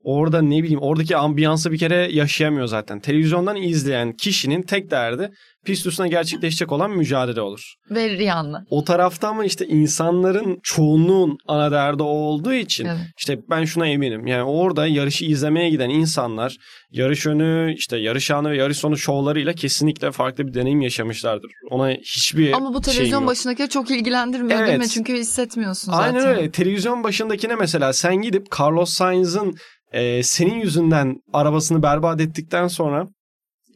orada 0.09 0.43
ne 0.43 0.63
bileyim 0.63 0.81
oradaki 0.83 1.17
ambiyansı 1.17 1.73
bir 1.73 1.79
kere 1.79 2.09
yaşayamıyor 2.13 2.67
zaten. 2.67 3.01
Televizyondan 3.01 3.57
izleyen 3.57 4.13
kişinin 4.13 4.63
tek 4.63 4.91
derdi 4.91 5.31
pist 5.65 5.87
üstüne 5.87 6.09
gerçekleşecek 6.09 6.73
olan 6.73 6.91
mücadele 6.91 7.41
olur. 7.41 7.75
Ve 7.91 8.11
Rihanna. 8.11 8.65
O 8.71 8.85
tarafta 8.85 9.29
ama 9.29 9.45
işte 9.45 9.67
insanların 9.67 10.59
çoğunluğun 10.63 11.39
ana 11.49 11.71
derdi 11.71 12.03
o 12.03 12.07
olduğu 12.07 12.53
için 12.55 12.85
Evet. 12.85 12.99
işte 13.19 13.39
ben 13.51 13.65
şuna 13.65 13.87
eminim. 13.87 14.27
Yani 14.27 14.43
orada 14.43 14.87
yarışı 14.87 15.25
izlemeye 15.25 15.71
giden 15.71 15.91
insanlar 15.91 16.57
yarış 16.91 17.27
önü, 17.27 17.75
işte 17.75 17.97
yarış 17.97 18.31
anı 18.31 18.51
ve 18.51 18.57
yarış 18.57 18.77
sonu 18.79 18.97
şovlarıyla 18.97 19.53
kesinlikle 19.53 20.11
farklı 20.13 20.47
bir 20.47 20.55
deneyim 20.55 20.81
yaşamışlardır. 20.81 21.51
Ona 21.71 21.91
hiçbir 21.91 22.53
Ama 22.53 22.75
bu 22.75 22.81
televizyon 22.81 23.27
başındakileri 23.27 23.71
çok 23.71 23.91
ilgilendirmiyor 23.91 24.59
değil 24.59 24.71
Evet. 24.71 24.79
mi? 24.79 24.89
Çünkü 24.89 25.15
hissetmiyorsun 25.15 25.93
zaten. 25.93 26.15
Aynen 26.15 26.29
öyle. 26.29 26.51
Televizyon 26.51 27.05
başındakine 27.05 27.55
mesela 27.55 27.93
sen 27.93 28.17
gidip 28.17 28.47
Carlos 28.61 28.91
Sainz'ın 28.91 29.55
e, 29.93 30.23
senin 30.23 30.61
yüzünden 30.61 31.17
arabasını 31.33 31.83
berbat 31.83 32.21
ettikten 32.21 32.69
sonra 32.69 33.07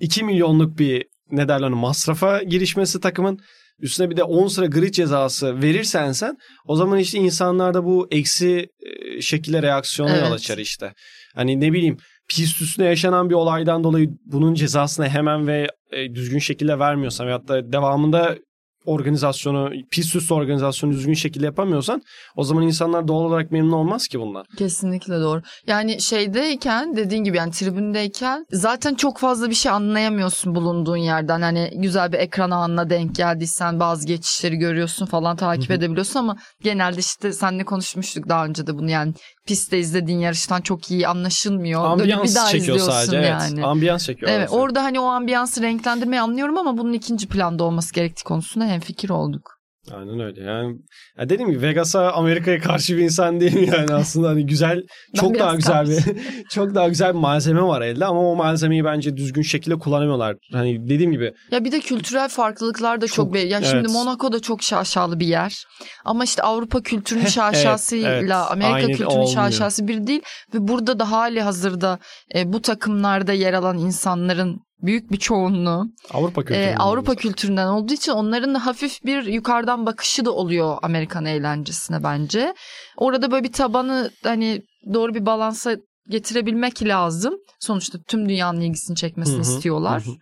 2 0.01 0.25
milyonluk 0.25 0.79
bir 0.79 1.07
ne 1.31 1.48
derler 1.48 1.70
masrafa 1.70 2.42
girişmesi 2.42 3.01
takımın 3.01 3.38
üstüne 3.79 4.11
bir 4.11 4.16
de 4.16 4.22
10 4.22 4.48
sıra 4.48 4.66
grid 4.66 4.94
cezası 4.94 5.62
verirsen 5.62 6.12
sen 6.12 6.37
o 6.66 6.77
zaman 6.77 6.98
işte 6.98 7.18
insanlarda 7.18 7.85
bu 7.85 8.09
eksi 8.11 8.66
e, 8.81 9.20
şekilde 9.20 9.62
reaksiyona 9.62 10.12
Evet. 10.12 10.25
yol 10.25 10.33
açar 10.33 10.59
işte. 10.59 10.92
Hani 11.35 11.61
ne 11.61 11.72
bileyim 11.72 11.96
pist 12.29 12.62
üstüne 12.62 12.87
yaşanan 12.87 13.31
bir 13.31 13.35
olaydan 13.35 13.85
dolayı 13.85 14.09
bunun 14.25 14.55
cezasını 14.55 15.09
hemen 15.09 15.46
ve 15.46 15.68
e, 15.92 16.14
düzgün 16.14 16.38
şekilde 16.38 16.79
vermiyorsan 16.79 17.27
veyahut 17.27 17.48
da 17.48 17.72
devamında 17.72 18.37
organizasyonu, 18.86 19.70
pist 19.90 20.16
üstü 20.16 20.34
organizasyonu 20.34 20.92
düzgün 20.92 21.14
şekilde 21.14 21.44
yapamıyorsan 21.44 22.02
o 22.36 22.44
zaman 22.44 22.64
insanlar 22.64 23.08
doğal 23.08 23.24
olarak 23.24 23.50
memnun 23.50 23.72
olmaz 23.72 24.06
ki 24.06 24.20
bundan. 24.20 24.44
Kesinlikle 24.58 25.20
doğru. 25.20 25.42
Yani 25.66 26.00
şeydeyken 26.00 26.96
dediğin 26.96 27.24
gibi 27.24 27.36
yani 27.36 27.52
tribündeyken 27.52 28.46
zaten 28.52 28.94
çok 28.94 29.18
fazla 29.18 29.50
bir 29.50 29.54
şey 29.54 29.72
anlayamıyorsun 29.72 30.54
bulunduğun 30.54 30.96
yerden. 30.96 31.42
Hani 31.42 31.70
güzel 31.74 32.12
bir 32.12 32.18
ekran 32.18 32.50
anına 32.50 32.90
denk 32.90 33.14
geldiysen 33.14 33.80
bazı 33.80 34.06
geçişleri 34.06 34.56
görüyorsun 34.56 35.06
falan 35.06 35.36
takip 35.36 35.68
Hı 35.68 35.74
hı. 35.74 35.78
edebiliyorsun 35.78 36.18
ama 36.18 36.36
genelde 36.62 37.00
işte 37.00 37.32
seninle 37.32 37.64
konuşmuştuk 37.64 38.28
daha 38.28 38.44
önce 38.44 38.66
de 38.66 38.78
bunu 38.78 38.90
yani 38.90 39.14
pistte 39.46 39.78
izlediğin 39.78 40.18
yarıştan 40.18 40.61
çok 40.61 40.90
iyi 40.90 41.09
anlaşılmıyor. 41.09 41.85
Dönüp 41.85 42.07
bir 42.07 42.12
Ambiyans 42.12 42.37
daha 42.37 42.48
çekiyor 42.48 42.78
sadece. 42.78 43.16
yani. 43.16 43.55
Evet. 43.55 43.64
Ambiyans 43.64 44.05
çekiyor. 44.07 44.31
Evet 44.35 44.48
orada 44.52 44.85
hani 44.85 45.00
o 45.00 45.05
ambiyansı 45.05 45.62
renklendirmeyi 45.62 46.22
anlıyorum 46.22 46.59
ama 46.59 46.78
bunun 46.78 46.92
ikinci 46.92 47.26
planda 47.28 47.64
olması 47.64 47.94
gerektiği 47.94 48.24
konusunda 48.24 48.66
hemfikir 48.66 49.11
olduk. 49.11 49.62
Aynen 49.90 50.20
öyle. 50.20 50.42
Yani 50.42 50.76
ya 51.18 51.28
dediğim 51.28 51.50
gibi 51.50 51.62
Vegas'a 51.62 52.12
Amerika'ya 52.12 52.60
karşı 52.60 52.96
bir 52.96 53.02
insan 53.02 53.40
değilim 53.40 53.70
yani 53.72 53.94
aslında 53.94 54.28
hani 54.28 54.46
güzel 54.46 54.82
çok 55.16 55.38
daha 55.38 55.54
güzel 55.54 55.86
bir 55.88 56.04
çok 56.50 56.74
daha 56.74 56.88
güzel 56.88 57.14
bir 57.14 57.18
malzeme 57.18 57.62
var 57.62 57.82
elde 57.82 58.04
ama 58.04 58.30
o 58.30 58.36
malzemeyi 58.36 58.84
bence 58.84 59.16
düzgün 59.16 59.42
şekilde 59.42 59.78
kullanamıyorlar. 59.78 60.36
Hani 60.52 60.88
dediğim 60.88 61.12
gibi 61.12 61.32
Ya 61.50 61.64
bir 61.64 61.72
de 61.72 61.80
kültürel 61.80 62.28
farklılıklar 62.28 63.00
da 63.00 63.06
çok, 63.06 63.16
Çok, 63.16 63.34
belli. 63.34 63.52
Ya 63.52 63.62
şimdi 63.62 63.76
evet. 63.76 63.90
Monaco 63.90 64.32
da 64.32 64.40
çok 64.40 64.62
şaşalı 64.62 65.20
bir 65.20 65.26
yer. 65.26 65.64
Ama 66.04 66.24
işte 66.24 66.42
Avrupa 66.42 66.82
kültürünün 66.82 67.26
şaşasıyla 67.26 68.10
evet, 68.10 68.22
evet. 68.22 68.50
Amerika 68.50 68.74
Aynı 68.74 68.86
kültürünün 68.86 69.10
olmuyor. 69.10 69.34
şaşası 69.34 69.88
bir 69.88 70.06
değil 70.06 70.22
ve 70.54 70.68
burada 70.68 70.98
da 70.98 71.10
hali 71.10 71.42
hazırda 71.42 71.98
e, 72.34 72.52
bu 72.52 72.62
takımlarda 72.62 73.32
yer 73.32 73.52
alan 73.52 73.78
insanların 73.78 74.60
büyük 74.82 75.12
bir 75.12 75.16
çoğunluğu 75.16 75.86
Avrupa 76.10 76.44
kültürü. 76.44 76.64
e, 76.64 76.76
Avrupa 76.76 77.14
kültüründen 77.14 77.66
olduğu 77.66 77.92
için 77.92 78.12
onların 78.12 78.54
da 78.54 78.66
hafif 78.66 79.04
bir 79.04 79.22
yukarıdan 79.24 79.86
bakışı 79.86 80.24
da 80.24 80.30
oluyor 80.32 80.78
Amerikan 80.82 81.24
eğlencesine 81.24 82.02
bence. 82.02 82.54
Orada 82.96 83.30
böyle 83.30 83.44
bir 83.44 83.52
tabanı 83.52 84.10
hani 84.22 84.62
doğru 84.94 85.14
bir 85.14 85.26
balansa 85.26 85.76
getirebilmek 86.08 86.82
lazım. 86.82 87.34
Sonuçta 87.60 87.98
tüm 88.08 88.28
dünyanın 88.28 88.60
ilgisini 88.60 88.96
çekmesini 88.96 89.34
Hı 89.34 89.38
hı, 89.38 89.42
istiyorlar. 89.42 90.02
hı 90.06 90.10
hı. 90.10 90.14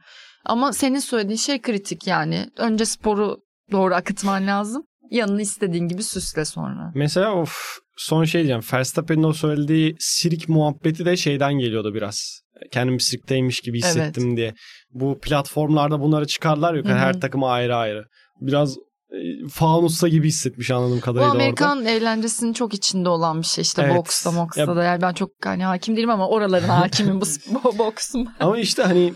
Ama 0.44 0.72
senin 0.72 0.98
söylediğin 0.98 1.36
şey 1.38 1.60
kritik 1.60 2.06
yani. 2.06 2.46
Önce 2.58 2.84
sporu 2.84 3.36
doğru 3.72 3.94
akıtman 3.94 4.46
lazım. 4.46 4.82
Yanını 5.10 5.42
istediğin 5.42 5.88
gibi 5.88 6.02
süsle 6.02 6.44
sonra. 6.44 6.92
Mesela 6.94 7.34
of 7.34 7.78
son 7.96 8.24
şey 8.24 8.40
diyeceğim. 8.40 8.62
Verstappen'in 8.72 9.22
o 9.22 9.32
söylediği 9.32 9.96
sirk 9.98 10.48
muhabbeti 10.48 11.04
de 11.04 11.16
şeyden 11.16 11.52
geliyordu 11.54 11.94
biraz. 11.94 12.40
Kendim 12.72 13.00
sirkteymiş 13.00 13.60
gibi 13.60 13.78
hissettim 13.78 14.36
diye. 14.36 14.54
Bu 14.90 15.18
platformlarda 15.20 16.00
bunları 16.00 16.26
çıkarlar 16.26 16.74
hı. 16.92 16.98
her 16.98 17.20
takıma 17.20 17.50
ayrı 17.50 17.76
ayrı. 17.76 18.04
Biraz 18.40 18.76
e, 19.12 19.48
fanusta 19.52 20.08
gibi 20.08 20.28
hissetmiş 20.28 20.70
anladığım 20.70 20.96
Bu 20.96 21.00
kadarıyla 21.00 21.30
orada. 21.30 21.42
Amerikan 21.42 21.84
eğlencesinin 21.86 22.52
çok 22.52 22.74
içinde 22.74 23.08
olan 23.08 23.40
bir 23.40 23.46
şey. 23.46 23.62
işte 23.62 23.82
Evet. 23.82 23.96
boksta 23.96 24.30
moksta 24.32 24.60
Ya- 24.60 24.76
da. 24.76 24.84
Yani 24.84 25.02
ben 25.02 25.12
çok 25.12 25.30
hani 25.44 25.64
hakim 25.64 25.96
değilim 25.96 26.10
ama 26.10 26.28
oraların 26.28 26.68
hakimim 26.82 27.20
bu 27.20 27.24
bu 27.64 27.78
boksun. 27.78 28.28
Ama 28.40 28.58
işte 28.58 28.82
hani 28.82 29.14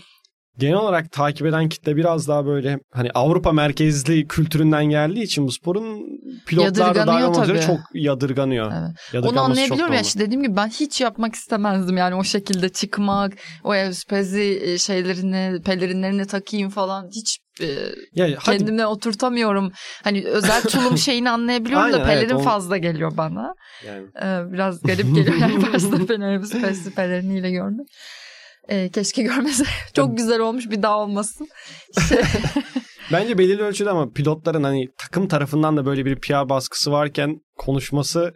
genel 0.58 0.74
olarak 0.76 1.12
takip 1.12 1.46
eden 1.46 1.68
kitle 1.68 1.96
biraz 1.96 2.28
daha 2.28 2.46
böyle 2.46 2.78
hani 2.92 3.10
Avrupa 3.14 3.52
merkezli 3.52 4.26
kültüründen 4.28 4.84
geldiği 4.84 5.22
için 5.22 5.46
bu 5.46 5.52
sporun 5.52 6.00
pilotlar 6.46 6.74
da 6.74 6.80
Yadırganıyor 6.80 7.06
dahil 7.06 7.24
olmak 7.24 7.44
üzere 7.44 7.60
tabii. 7.60 7.66
çok 7.66 7.80
yadırganıyor. 7.94 8.72
Evet. 9.12 9.24
Onu 9.24 9.40
anlayabiliyorum 9.40 9.94
ya 9.94 10.00
işte 10.00 10.20
dediğim 10.20 10.42
gibi 10.42 10.56
ben 10.56 10.68
hiç 10.68 11.00
yapmak 11.00 11.34
istemezdim 11.34 11.96
yani 11.96 12.14
o 12.14 12.24
şekilde 12.24 12.68
çıkmak, 12.68 13.32
o 13.64 13.74
evspezi 13.74 14.60
e, 14.64 14.78
şeylerini, 14.78 15.62
pelerinlerini 15.62 16.26
takayım 16.26 16.70
falan 16.70 17.08
hiç 17.14 17.38
e, 17.60 17.66
Ya 18.14 18.36
hadi 18.38 18.58
kendime 18.58 18.86
oturtamıyorum. 18.86 19.72
Hani 20.04 20.24
özel 20.24 20.62
tulum 20.62 20.98
şeyini 21.08 21.30
anlayabiliyorum 21.30 21.92
da 21.92 21.96
Aynen, 21.96 22.08
evet, 22.08 22.20
pelerin 22.20 22.34
o- 22.34 22.42
fazla 22.42 22.76
geliyor 22.76 23.16
bana. 23.16 23.54
yani 23.86 24.06
Ee, 24.22 24.52
biraz 24.52 24.82
garip 24.82 25.14
geliyor 25.14 25.36
yani 25.40 25.72
Verstappen'i 25.72 26.24
evspezi 26.24 26.94
peleriniyle 26.94 27.50
görmek. 27.50 27.86
Ee, 28.68 28.88
keşke 28.88 29.22
görmese. 29.22 29.64
Çok 29.94 30.16
güzel 30.16 30.40
olmuş 30.40 30.70
bir 30.70 30.82
daha 30.82 30.98
olmasın. 30.98 31.48
Şey, 32.08 32.18
Bence 33.12 33.38
belirli 33.38 33.62
ölçüde 33.62 33.90
ama 33.90 34.10
pilotların 34.10 34.62
hani 34.62 34.88
takım 34.98 35.28
tarafından 35.28 35.76
da 35.76 35.86
böyle 35.86 36.04
bir 36.04 36.16
PR 36.16 36.48
baskısı 36.48 36.92
varken 36.92 37.40
konuşması 37.58 38.32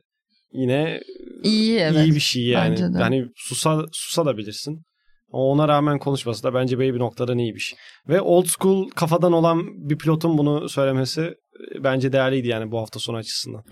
yine 0.52 1.00
iyi 1.42 1.78
evet. 1.78 2.06
iyi 2.06 2.14
bir 2.14 2.20
şey 2.20 2.42
yani. 2.42 2.80
Yani 2.80 3.24
susa, 3.36 3.84
susa 3.92 4.26
da 4.26 4.36
bilirsin. 4.36 4.82
Ona 5.30 5.68
rağmen 5.68 5.98
konuşması 5.98 6.42
da 6.42 6.54
bence 6.54 6.78
belli 6.78 6.94
bir 6.94 6.98
noktadan 6.98 7.38
iyi 7.38 7.54
bir 7.54 7.60
şey. 7.60 7.78
Ve 8.08 8.20
old 8.20 8.46
school 8.46 8.88
kafadan 8.88 9.32
olan 9.32 9.62
bir 9.88 9.98
pilotun 9.98 10.38
bunu 10.38 10.68
söylemesi 10.68 11.20
e, 11.22 11.84
bence 11.84 12.12
değerliydi 12.12 12.48
yani 12.48 12.70
bu 12.70 12.78
hafta 12.78 12.98
sonu 12.98 13.16
açısından. 13.16 13.64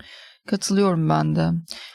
Katılıyorum 0.47 1.09
ben 1.09 1.35
de. 1.35 1.49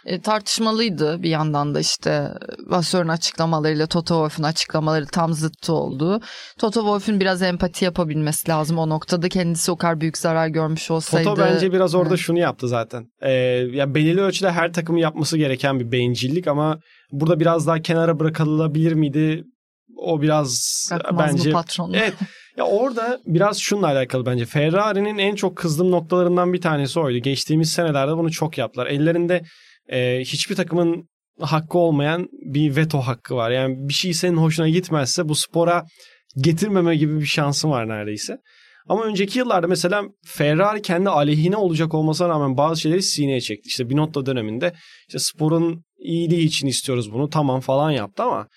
E, 0.07 0.21
tartışmalıydı 0.21 1.23
bir 1.23 1.31
yandan 1.31 1.75
da 1.75 1.81
işte 1.81 2.29
Vasseur'un 2.67 3.09
açıklamalarıyla 3.09 3.87
Toto 3.87 4.15
Wolff'un 4.15 4.43
açıklamaları 4.43 5.07
tam 5.07 5.33
zıttı 5.33 5.73
oldu. 5.73 6.21
Toto 6.59 6.81
Wolff'un 6.81 7.21
biraz 7.21 7.43
empati 7.43 7.85
yapabilmesi 7.85 8.49
lazım 8.51 8.79
o 8.79 8.89
noktada. 8.89 9.29
Kendisi 9.29 9.71
o 9.71 9.77
kadar 9.77 10.01
büyük 10.01 10.19
zarar 10.19 10.49
görmüş 10.49 10.91
olsaydı. 10.91 11.25
Toto 11.29 11.43
bence 11.43 11.73
biraz 11.73 11.95
orada 11.95 12.09
Evet. 12.09 12.19
şunu 12.19 12.39
yaptı 12.39 12.69
zaten. 12.69 13.05
Ee, 13.23 13.33
ya 13.73 13.95
belirli 13.95 14.21
ölçüde 14.21 14.53
her 14.53 14.73
takımın 14.73 14.99
yapması 15.01 15.39
gereken 15.39 15.81
bir 15.81 15.93
bencillik 15.93 16.47
ama 16.49 16.79
burada 17.13 17.41
biraz 17.41 17.67
daha 17.67 17.83
kenara 17.83 18.19
bırakılabilir 18.21 18.93
miydi? 18.93 19.45
O 19.97 20.23
biraz 20.23 20.89
Bırakmaz 20.93 21.33
bence 21.33 21.51
bu 21.51 21.53
patron. 21.53 21.93
Evet. 21.93 22.15
Ya 22.57 22.65
orada 22.65 23.21
biraz 23.27 23.59
şununla 23.59 23.87
alakalı 23.87 24.27
bence. 24.27 24.45
Ferrari'nin 24.45 25.19
en 25.19 25.35
çok 25.35 25.57
kızdığım 25.57 25.91
noktalarından 25.91 26.53
bir 26.53 26.61
tanesi 26.61 27.01
oydu. 27.01 27.19
Geçtiğimiz 27.19 27.73
senelerde 27.73 28.17
bunu 28.17 28.31
çok 28.31 28.59
yaptılar. 28.59 28.87
Ellerinde 28.87 29.43
e, 29.89 30.21
hiçbir 30.21 30.55
takımın 30.55 31.09
hakkı 31.41 31.79
olmayan 31.79 32.29
bir 32.33 32.77
veto 32.77 32.99
hakkı 32.99 33.37
var. 33.37 33.51
Yani 33.51 33.75
bir 33.79 33.95
şey 33.95 34.15
senin 34.15 34.37
hoşuna 34.37 34.69
gitmezse 34.69 35.29
bu 35.29 35.35
spora 35.35 35.85
getirmeme 36.37 36.97
gibi 36.97 37.21
bir 37.21 37.27
şansı 37.27 37.71
var 37.71 37.89
neredeyse. 37.89 38.39
Ama 38.89 39.05
önceki 39.05 39.39
yıllarda 39.39 39.67
mesela 39.67 40.03
Ferrari 40.27 40.83
kendi 40.83 41.09
aleyhine 41.09 41.57
olacak 41.57 41.95
olmasına 41.95 42.29
rağmen 42.29 42.57
bazı 42.57 42.81
şeyleri 42.81 43.03
sineye 43.03 43.41
çekti. 43.41 43.69
İşte 43.69 43.91
Binotto 43.91 44.27
döneminde 44.27 44.73
işte 45.09 45.19
sporun 45.19 45.85
iyiliği 45.99 46.47
için 46.47 46.67
istiyoruz 46.67 47.13
bunu 47.13 47.31
tamam 47.31 47.61
falan 47.61 47.91
yaptı 47.91 48.23
ama 48.23 48.49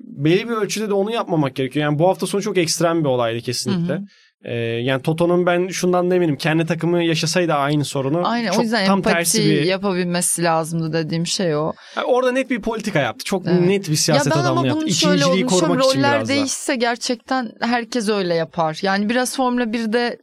belli 0.00 0.48
bir 0.48 0.54
ölçüde 0.54 0.88
de 0.88 0.94
onu 0.94 1.12
yapmamak 1.12 1.54
gerekiyor. 1.54 1.84
Yani 1.84 1.98
bu 1.98 2.08
hafta 2.08 2.26
sonu 2.26 2.42
çok 2.42 2.58
ekstrem 2.58 3.04
bir 3.04 3.08
olaydı 3.08 3.40
kesinlikle. 3.40 3.94
Hı 3.94 3.98
hı. 3.98 4.04
Ee, 4.44 4.54
yani 4.54 5.02
Toto'nun 5.02 5.46
ben 5.46 5.68
şundan 5.68 6.10
da 6.10 6.14
eminim. 6.14 6.36
Kendi 6.36 6.66
takımı 6.66 7.02
yaşasaydı 7.02 7.52
aynı 7.52 7.84
sorunu. 7.84 8.22
Aynen 8.24 8.50
çok 8.50 8.60
o 8.60 8.62
yüzden 8.62 8.86
tam 8.86 8.98
empati 8.98 9.14
tersi 9.14 9.44
bir... 9.44 9.62
yapabilmesi 9.62 10.42
lazımdı 10.42 10.92
dediğim 10.92 11.26
şey 11.26 11.56
o. 11.56 11.72
Yani 11.96 12.06
orada 12.06 12.32
net 12.32 12.50
bir 12.50 12.62
politika 12.62 12.98
yaptı. 12.98 13.24
Çok 13.24 13.46
evet. 13.46 13.60
net 13.60 13.90
bir 13.90 13.96
siyaset 13.96 14.36
adamlığı 14.36 14.66
yaptı. 14.66 14.86
İkinciliği 14.86 15.46
korumak 15.46 15.84
için 15.84 15.92
biraz 15.92 15.96
roller 15.96 16.28
değişse 16.28 16.76
gerçekten 16.76 17.50
herkes 17.60 18.08
öyle 18.08 18.34
yapar. 18.34 18.78
Yani 18.82 19.08
biraz 19.08 19.36
Formula 19.36 19.64
1'de 19.64 20.18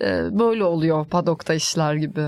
e, 0.00 0.38
böyle 0.38 0.64
oluyor 0.64 1.06
padokta 1.06 1.54
işler 1.54 1.94
gibi. 1.94 2.22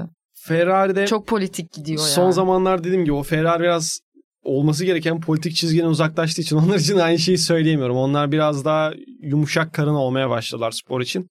Ferrari'de 0.46 1.06
çok 1.06 1.26
politik 1.26 1.72
gidiyor 1.72 1.98
son 1.98 2.22
yani. 2.22 2.32
zamanlar 2.32 2.84
dediğim 2.84 3.04
gibi 3.04 3.14
o 3.14 3.22
Ferrari 3.22 3.62
biraz 3.62 4.00
olması 4.46 4.84
gereken 4.84 5.20
politik 5.20 5.56
çizgiden 5.56 5.86
uzaklaştığı 5.86 6.42
için 6.42 6.56
onlar 6.66 6.78
için 6.78 6.98
aynı 6.98 7.18
şeyi 7.18 7.38
söyleyemiyorum. 7.38 7.96
Onlar 7.96 8.32
biraz 8.32 8.64
daha 8.64 8.92
yumuşak 9.22 9.74
karın 9.74 9.94
olmaya 9.94 10.30
başladılar 10.30 10.70
spor 10.70 11.00
için. 11.00 11.28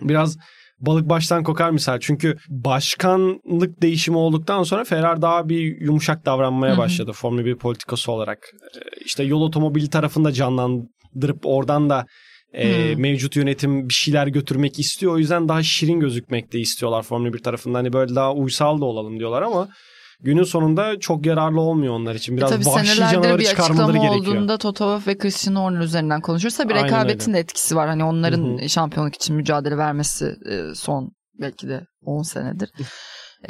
Biraz 0.00 0.36
balık 0.78 1.08
baştan 1.08 1.44
kokar 1.44 1.70
misal. 1.70 1.98
Çünkü 2.00 2.36
başkanlık 2.48 3.82
değişimi 3.82 4.16
olduktan 4.16 4.62
sonra 4.62 4.84
Ferrari 4.84 5.22
daha 5.22 5.48
bir 5.48 5.80
yumuşak 5.80 6.26
davranmaya 6.26 6.78
başladı. 6.78 7.12
Formula 7.12 7.44
1 7.44 7.56
politikası 7.56 8.12
olarak. 8.12 8.38
Ee, 8.76 8.78
işte 9.04 9.24
yol 9.24 9.42
otomobili 9.42 9.90
tarafında 9.90 10.32
canlandırıp 10.32 11.40
oradan 11.46 11.90
da 11.90 12.06
e, 12.52 12.94
mevcut 12.94 13.36
yönetim 13.36 13.88
bir 13.88 13.94
şeyler 13.94 14.26
götürmek 14.26 14.78
istiyor. 14.78 15.12
O 15.12 15.18
yüzden 15.18 15.48
daha 15.48 15.62
şirin 15.62 16.00
gözükmek 16.00 16.52
de 16.52 16.58
istiyorlar 16.58 17.02
Formula 17.02 17.32
1 17.32 17.38
tarafından. 17.38 17.74
Hani 17.74 17.92
böyle 17.92 18.14
daha 18.14 18.34
uysal 18.34 18.80
da 18.80 18.84
olalım 18.84 19.18
diyorlar 19.18 19.42
ama 19.42 19.68
günün 20.20 20.42
sonunda 20.42 21.00
çok 21.00 21.26
yararlı 21.26 21.60
olmuyor 21.60 21.94
onlar 21.94 22.14
için. 22.14 22.36
Biraz 22.36 22.50
Tabii 22.50 22.66
vahşi 22.66 22.96
canavarı 22.96 23.38
bir 23.38 23.44
çıkarmaları 23.44 23.98
gerekiyor. 23.98 24.14
olduğunda 24.14 24.58
Toto 24.58 24.84
Wolff 24.84 25.06
ve 25.06 25.18
Christian 25.18 25.54
Horner 25.54 25.80
üzerinden 25.80 26.20
konuşursa 26.20 26.68
bir 26.68 26.74
rekabetin 26.74 27.34
de 27.34 27.38
etkisi 27.38 27.76
var. 27.76 27.88
Hani 27.88 28.04
onların 28.04 28.58
Hı-hı. 28.58 28.68
şampiyonluk 28.68 29.14
için 29.14 29.36
mücadele 29.36 29.78
vermesi 29.78 30.36
e, 30.50 30.74
son 30.74 31.10
belki 31.40 31.68
de 31.68 31.86
10 32.02 32.22
senedir. 32.22 32.70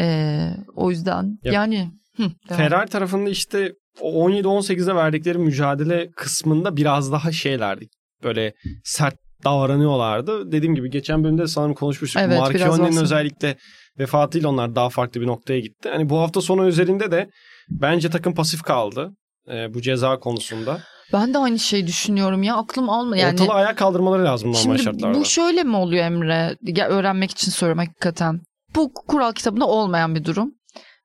e, 0.00 0.48
o 0.76 0.90
yüzden 0.90 1.38
yep. 1.44 1.54
yani 1.54 1.90
Hı, 2.16 2.30
Ferrari 2.48 2.90
tarafında 2.90 3.30
işte 3.30 3.72
17-18'de 4.00 4.94
verdikleri 4.94 5.38
mücadele 5.38 6.10
kısmında 6.16 6.76
biraz 6.76 7.12
daha 7.12 7.32
şeylerdi. 7.32 7.88
Böyle 8.24 8.54
sert 8.84 9.14
davranıyorlardı. 9.44 10.52
Dediğim 10.52 10.74
gibi 10.74 10.90
geçen 10.90 11.24
bölümde 11.24 11.46
sanırım 11.46 11.74
konuşmuştuk. 11.74 12.22
Evet, 12.24 12.38
Marchionne'nin 12.38 12.96
özellikle 12.96 13.56
vefatıyla 13.98 14.48
onlar 14.48 14.74
daha 14.74 14.88
farklı 14.88 15.20
bir 15.20 15.26
noktaya 15.26 15.60
gitti. 15.60 15.88
Hani 15.88 16.10
bu 16.10 16.18
hafta 16.18 16.40
sonu 16.40 16.66
üzerinde 16.66 17.10
de 17.10 17.30
bence 17.70 18.10
takım 18.10 18.34
pasif 18.34 18.62
kaldı 18.62 19.12
e, 19.48 19.74
bu 19.74 19.82
ceza 19.82 20.18
konusunda. 20.18 20.80
Ben 21.12 21.34
de 21.34 21.38
aynı 21.38 21.58
şeyi 21.58 21.86
düşünüyorum 21.86 22.42
ya 22.42 22.56
aklım 22.56 22.90
alma 22.90 23.16
yani. 23.16 23.32
Ortalığı 23.32 23.52
ayağa 23.52 23.74
kaldırmaları 23.74 24.24
lazım 24.24 24.48
normal 24.48 24.62
şimdi 24.62 24.82
şartlarda. 24.82 25.18
Bu 25.18 25.24
şöyle 25.24 25.62
mi 25.62 25.76
oluyor 25.76 26.04
Emre? 26.04 26.56
Ya, 26.62 26.88
öğrenmek 26.88 27.30
için 27.30 27.50
soruyorum 27.50 27.78
hakikaten. 27.78 28.40
Bu 28.74 28.92
kural 29.08 29.32
kitabında 29.32 29.66
olmayan 29.66 30.14
bir 30.14 30.24
durum. 30.24 30.54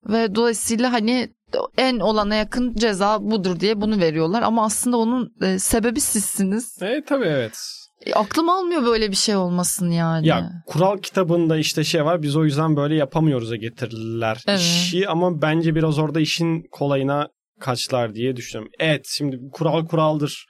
Ve 0.09 0.35
dolayısıyla 0.35 0.93
hani 0.93 1.29
en 1.77 1.99
olana 1.99 2.35
yakın 2.35 2.73
ceza 2.73 3.21
budur 3.21 3.59
diye 3.59 3.81
bunu 3.81 3.99
veriyorlar. 3.99 4.41
Ama 4.41 4.65
aslında 4.65 4.97
onun 4.97 5.33
e, 5.41 5.59
sebebi 5.59 6.01
sizsiniz. 6.01 6.77
Evet 6.81 7.07
tabii 7.07 7.25
evet. 7.25 7.78
Aklım 8.15 8.49
almıyor 8.49 8.85
böyle 8.85 9.11
bir 9.11 9.15
şey 9.15 9.35
olmasın 9.35 9.91
yani. 9.91 10.27
Ya 10.27 10.51
kural 10.67 10.97
kitabında 10.97 11.57
işte 11.57 11.83
şey 11.83 12.05
var 12.05 12.21
biz 12.21 12.35
o 12.35 12.45
yüzden 12.45 12.75
böyle 12.75 12.95
yapamıyoruz'a 12.95 13.55
getirirler 13.55 14.43
evet. 14.47 14.59
işi 14.59 15.09
ama 15.09 15.41
bence 15.41 15.75
biraz 15.75 15.99
orada 15.99 16.19
işin 16.19 16.63
kolayına 16.71 17.27
kaçlar 17.59 18.15
diye 18.15 18.35
düşünüyorum. 18.35 18.71
Evet 18.79 19.05
şimdi 19.09 19.39
kural 19.51 19.85
kuraldır 19.87 20.45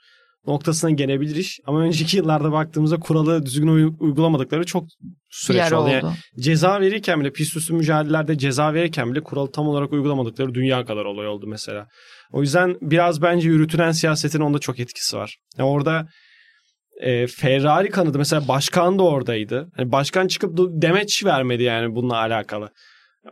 noktasına 0.46 0.90
gelebilir 0.90 1.36
iş 1.36 1.60
ama 1.66 1.80
önceki 1.80 2.16
yıllarda 2.16 2.52
baktığımızda 2.52 2.96
kuralı 3.00 3.46
düzgün 3.46 3.68
uygulamadıkları 4.00 4.66
çok 4.66 4.84
süreç 5.30 5.72
oldu. 5.72 5.82
oldu. 5.82 5.90
Yani 5.90 6.14
ceza 6.38 6.80
verirken 6.80 7.20
bile 7.20 7.32
pist 7.32 7.56
üstü 7.56 7.74
mücadelelerde 7.74 8.38
ceza 8.38 8.74
verirken 8.74 9.12
bile 9.12 9.22
kuralı 9.22 9.52
tam 9.52 9.68
olarak 9.68 9.92
uygulamadıkları 9.92 10.54
dünya 10.54 10.84
kadar 10.84 11.04
olay 11.04 11.28
oldu 11.28 11.46
mesela. 11.46 11.86
O 12.32 12.40
yüzden 12.40 12.76
biraz 12.80 13.22
bence 13.22 13.48
yürütülen 13.48 13.92
siyasetin 13.92 14.40
onda 14.40 14.58
çok 14.58 14.80
etkisi 14.80 15.16
var. 15.16 15.36
Yani 15.58 15.68
orada 15.68 16.06
e, 17.00 17.26
Ferrari 17.26 17.90
kanadı 17.90 18.18
mesela 18.18 18.48
başkan 18.48 18.98
da 18.98 19.02
oradaydı. 19.02 19.68
Yani 19.78 19.92
başkan 19.92 20.26
çıkıp 20.26 20.58
demeç 20.58 21.24
vermedi 21.24 21.62
yani 21.62 21.94
bununla 21.94 22.16
alakalı. 22.16 22.70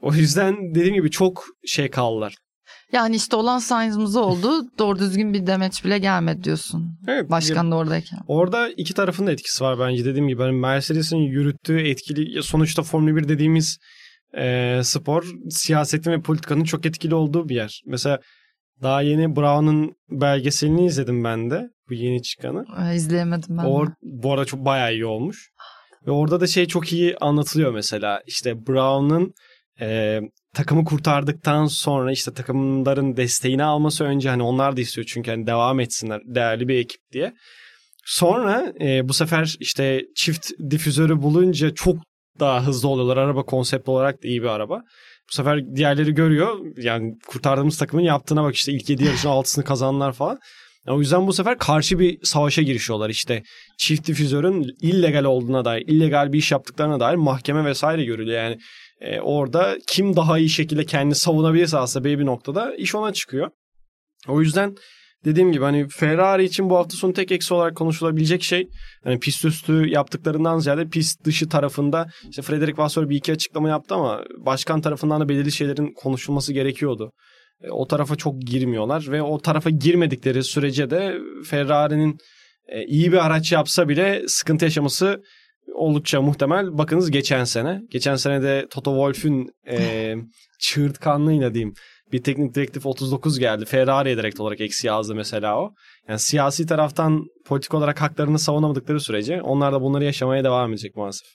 O 0.03 0.15
yüzden 0.15 0.75
dediğim 0.75 0.95
gibi 0.95 1.11
çok 1.11 1.45
şey 1.67 1.91
kaldılar. 1.91 2.35
Yani 2.93 3.17
işte 3.17 3.37
olan 3.37 3.59
Sainz'ımız 3.59 4.17
oldu. 4.17 4.65
Doğru 4.79 4.99
düzgün 4.99 5.35
bir 5.35 5.47
demeç 5.47 5.85
bile 5.85 5.99
gelmedi 5.99 6.45
diyorsun. 6.45 6.99
Evet. 7.09 7.31
Başkan 7.31 7.71
da 7.71 7.77
oradayken. 7.77 8.19
Orada 8.27 8.69
iki 8.77 8.95
tarafın 8.95 9.27
da 9.27 9.33
etkisi 9.33 9.65
var 9.65 9.79
bence 9.79 10.05
dediğim 10.05 10.29
gibi. 10.29 10.43
Hani 10.43 10.53
Mercedes'in 10.53 11.17
yürüttüğü 11.17 11.79
etkili 11.79 12.43
sonuçta 12.43 12.83
Formula 12.83 13.17
1 13.17 13.29
dediğimiz 13.29 13.79
e, 14.39 14.81
spor 14.85 15.25
siyasetin 15.51 16.11
ve 16.11 16.21
politikanın 16.21 16.65
çok 16.65 16.87
etkili 16.87 17.15
olduğu 17.15 17.49
bir 17.49 17.55
yer. 17.55 17.83
Mesela 17.87 18.19
daha 18.83 19.03
yeni 19.03 19.37
Brown'un 19.37 19.93
belgeselini 20.11 20.87
izledim 20.87 21.25
ben 21.25 21.51
de. 21.51 21.69
Bu 21.89 21.95
yeni 21.95 22.23
çıkanı. 22.23 22.65
İzleyemedim 22.95 23.59
ben. 23.59 23.65
Or, 23.65 23.89
bu 24.03 24.33
arada 24.33 24.45
çok 24.45 24.65
bayağı 24.65 24.93
iyi 24.93 25.07
olmuş. 25.07 25.51
Ve 26.07 26.11
orada 26.11 26.41
da 26.41 26.47
şey 26.47 26.67
çok 26.67 26.93
iyi 26.93 27.17
anlatılıyor 27.21 27.73
mesela. 27.73 28.23
İşte 28.27 28.67
Brown'un 28.67 29.33
e, 29.81 30.21
takımı 30.55 30.85
kurtardıktan 30.85 31.67
sonra 31.67 32.13
işte 32.13 32.35
takımların 32.35 33.17
desteğini 33.17 33.65
alması 33.65 34.05
önce 34.05 34.29
hani 34.29 34.43
onlar 34.43 34.77
da 34.77 34.81
istiyor 34.81 35.07
çünkü 35.09 35.31
hani 35.31 35.47
devam 35.47 35.81
etsinler 35.81 36.21
değerli 36.25 36.69
bir 36.69 36.79
ekip 36.79 37.01
diye. 37.13 37.33
Sonra 38.05 38.73
e, 38.81 39.09
bu 39.09 39.13
sefer 39.13 39.57
işte 39.61 40.03
çift 40.17 40.51
difüzörü 40.71 41.23
bulunca 41.23 41.75
çok 41.75 41.97
daha 42.41 42.67
hızlı 42.67 42.89
oluyorlar. 42.89 43.17
Araba 43.17 43.43
konsept 43.43 43.89
olarak 43.89 44.23
da 44.23 44.29
iyi 44.29 44.43
bir 44.43 44.49
araba. 44.49 44.83
Bu 45.29 45.33
sefer 45.33 45.77
diğerleri 45.77 46.15
görüyor. 46.15 46.59
Yani 46.77 47.15
kurtardığımız 47.27 47.79
takımın 47.79 48.03
yaptığına 48.03 48.45
bak 48.45 48.55
işte 48.55 48.73
ilk 48.73 48.91
7 48.91 49.05
yarışın 49.05 49.29
6'sını 49.29 49.65
kazanlar 49.65 50.13
falan. 50.13 50.39
O 50.87 51.01
yüzden 51.01 51.27
bu 51.27 51.33
sefer 51.33 51.59
karşı 51.59 51.99
bir 51.99 52.19
savaşa 52.23 52.63
girişiyorlar 52.63 53.11
işte. 53.11 53.43
Çift 53.79 54.07
difüzörün 54.07 54.77
illegal 54.81 55.25
olduğuna 55.25 55.65
dair, 55.65 55.85
illegal 55.89 56.33
bir 56.33 56.39
iş 56.39 56.53
yaptıklarına 56.53 57.01
dair 57.01 57.17
mahkeme 57.17 57.65
vesaire 57.65 58.05
görülüyor. 58.05 58.43
Yani 58.43 58.59
e, 59.01 59.21
orada 59.21 59.79
kim 59.87 60.17
daha 60.17 60.39
iyi 60.39 60.49
şekilde 60.49 60.85
kendini 60.85 61.15
savunabilirse 61.15 61.79
aslında 61.79 62.05
bir 62.05 62.27
noktada 62.27 62.77
iş 62.77 62.95
ona 62.95 63.13
çıkıyor. 63.13 63.51
O 64.29 64.41
yüzden 64.41 64.75
dediğim 65.25 65.53
gibi 65.53 65.65
hani 65.65 65.89
Ferrari 65.89 66.45
için 66.45 66.71
bu 66.71 66.77
hafta 66.77 66.97
sonu 66.97 67.13
tek 67.13 67.33
eksi 67.33 67.55
olarak 67.55 67.77
konuşulabilecek 67.77 68.43
şey 68.43 68.69
hani 69.05 69.19
pist 69.19 69.45
üstü 69.45 69.89
yaptıklarından 69.89 70.59
ziyade 70.59 70.89
pist 70.89 71.25
dışı 71.25 71.49
tarafında 71.49 72.07
işte 72.31 72.43
Frederick 72.43 72.83
Vasseur 72.83 73.09
bir 73.09 73.17
iki 73.17 73.33
açıklama 73.33 73.69
yaptı 73.69 73.95
ama 73.95 74.25
başkan 74.39 74.81
tarafından 74.81 75.21
da 75.21 75.29
belirli 75.29 75.53
şeylerin 75.53 75.93
konuşulması 75.95 76.53
gerekiyordu. 76.53 77.13
E, 77.63 77.71
o 77.71 77.87
tarafa 77.87 78.17
çok 78.17 78.41
girmiyorlar 78.41 79.07
ve 79.11 79.23
o 79.23 79.39
tarafa 79.39 79.71
girmedikleri 79.71 80.45
sürece 80.45 80.91
de 80.91 81.19
Ferrari'nin 81.47 82.19
e, 82.69 82.85
iyi 82.85 83.13
bir 83.13 83.27
araç 83.27 83.53
yapsa 83.53 83.89
bile 83.89 84.23
sıkıntı 84.27 84.65
yaşaması 84.65 85.23
oldukça 85.75 86.23
muhtemel. 86.23 86.79
Bakınız 86.79 87.11
geçen 87.11 87.45
sene. 87.45 87.81
Geçen 87.91 88.17
sene 88.17 88.43
de 88.43 88.67
Toto 88.71 88.91
Wolff'ün 88.91 89.51
e, 89.71 90.15
çığırtkanlığıyla 90.61 91.55
diyeyim 91.55 91.75
bir 92.13 92.23
teknik 92.23 92.55
direktif 92.55 92.87
39 92.87 93.39
geldi. 93.39 93.65
Ferrari'ye 93.65 94.17
direkt 94.17 94.41
olarak 94.41 94.61
eksi 94.61 94.87
yazdı 94.87 95.15
mesela 95.15 95.61
o. 95.61 95.71
Yani 96.09 96.19
siyasi 96.19 96.67
taraftan 96.67 97.25
politik 97.47 97.75
olarak 97.75 98.01
haklarını 98.01 98.39
savunamadıkları 98.39 99.01
sürece 99.01 99.43
onlar 99.43 99.73
da 99.73 99.81
bunları 99.83 100.05
yaşamaya 100.05 100.45
devam 100.45 100.71
edecek 100.71 100.97
maalesef. 100.97 101.29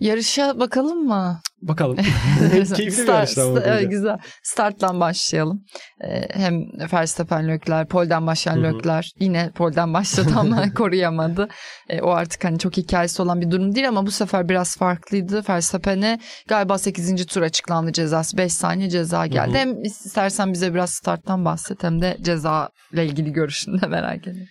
Yarışa 0.00 0.60
bakalım 0.60 1.06
mı? 1.06 1.40
Bakalım. 1.62 1.96
Keyifli 2.76 3.02
bir 3.02 3.08
yarışta 3.08 3.42
evet, 3.64 3.90
Güzel. 3.90 4.18
Starttan 4.42 5.00
başlayalım. 5.00 5.64
Ee, 6.04 6.28
hem 6.30 6.62
Verstappen 6.92 7.48
Lökler, 7.48 7.88
Pol'den 7.88 8.26
başlayan 8.26 8.62
Lökler 8.62 9.12
yine 9.20 9.50
Pol'den 9.54 9.94
başladı 9.94 10.30
ama 10.36 10.72
koruyamadı. 10.74 11.48
Ee, 11.88 12.00
o 12.00 12.10
artık 12.10 12.44
hani 12.44 12.58
çok 12.58 12.76
hikayesi 12.76 13.22
olan 13.22 13.40
bir 13.40 13.50
durum 13.50 13.74
değil 13.74 13.88
ama 13.88 14.06
bu 14.06 14.10
sefer 14.10 14.48
biraz 14.48 14.76
farklıydı. 14.76 15.42
Verstappen'e 15.48 16.18
galiba 16.48 16.78
8. 16.78 17.26
tur 17.26 17.42
açıklandı 17.42 17.92
cezası. 17.92 18.38
5 18.38 18.52
saniye 18.52 18.90
ceza 18.90 19.26
geldi. 19.26 19.58
Hem 19.58 19.82
istersen 19.82 20.52
bize 20.52 20.74
biraz 20.74 20.90
starttan 20.90 21.44
bahset 21.44 21.82
hem 21.82 22.00
de 22.02 22.16
ceza 22.22 22.68
ile 22.92 23.06
ilgili 23.06 23.32
görüşünü 23.32 23.80
de 23.80 23.86
merak 23.86 24.26
ediyorum. 24.26 24.48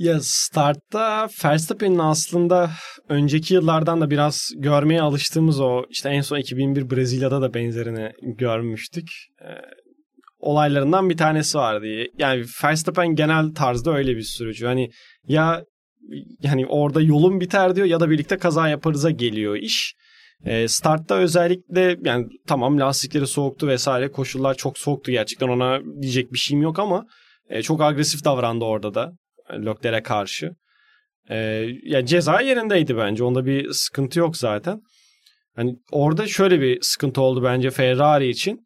Ya 0.00 0.18
startta 0.20 1.28
Verstappen'in 1.44 1.98
aslında 1.98 2.70
önceki 3.08 3.54
yıllardan 3.54 4.00
da 4.00 4.10
biraz 4.10 4.50
görmeye 4.56 5.02
alıştığımız 5.02 5.60
o 5.60 5.84
işte 5.90 6.08
en 6.08 6.20
son 6.20 6.38
2001 6.38 6.90
Brezilya'da 6.90 7.42
da 7.42 7.54
benzerini 7.54 8.12
görmüştük. 8.22 9.08
Ee, 9.42 9.46
olaylarından 10.38 11.10
bir 11.10 11.16
tanesi 11.16 11.58
vardı. 11.58 11.86
Yani 12.18 12.44
Verstappen 12.64 13.14
genel 13.14 13.54
tarzda 13.54 13.96
öyle 13.96 14.16
bir 14.16 14.22
sürücü. 14.22 14.66
Hani 14.66 14.90
ya 15.28 15.64
yani 16.42 16.66
orada 16.66 17.00
yolun 17.00 17.40
biter 17.40 17.76
diyor 17.76 17.86
ya 17.86 18.00
da 18.00 18.10
birlikte 18.10 18.38
kaza 18.38 18.68
yaparıza 18.68 19.10
geliyor 19.10 19.56
iş. 19.56 19.94
E, 20.44 20.68
startta 20.68 21.14
özellikle 21.14 21.98
yani 22.04 22.26
tamam 22.46 22.80
lastikleri 22.80 23.26
soğuktu 23.26 23.68
vesaire 23.68 24.10
koşullar 24.10 24.54
çok 24.54 24.78
soğuktu 24.78 25.12
gerçekten 25.12 25.48
ona 25.48 25.80
diyecek 26.02 26.32
bir 26.32 26.38
şeyim 26.38 26.62
yok 26.62 26.78
ama 26.78 27.06
e, 27.50 27.62
çok 27.62 27.82
agresif 27.82 28.24
davrandı 28.24 28.64
orada 28.64 28.94
da 28.94 29.12
Lökler'e 29.52 30.02
karşı. 30.02 30.50
E, 31.30 31.36
yani 31.82 32.06
ceza 32.06 32.40
yerindeydi 32.40 32.96
bence 32.96 33.24
onda 33.24 33.46
bir 33.46 33.72
sıkıntı 33.72 34.18
yok 34.18 34.36
zaten. 34.36 34.80
Hani 35.56 35.76
orada 35.92 36.26
şöyle 36.26 36.60
bir 36.60 36.78
sıkıntı 36.82 37.20
oldu 37.20 37.42
bence 37.44 37.70
Ferrari 37.70 38.28
için 38.28 38.60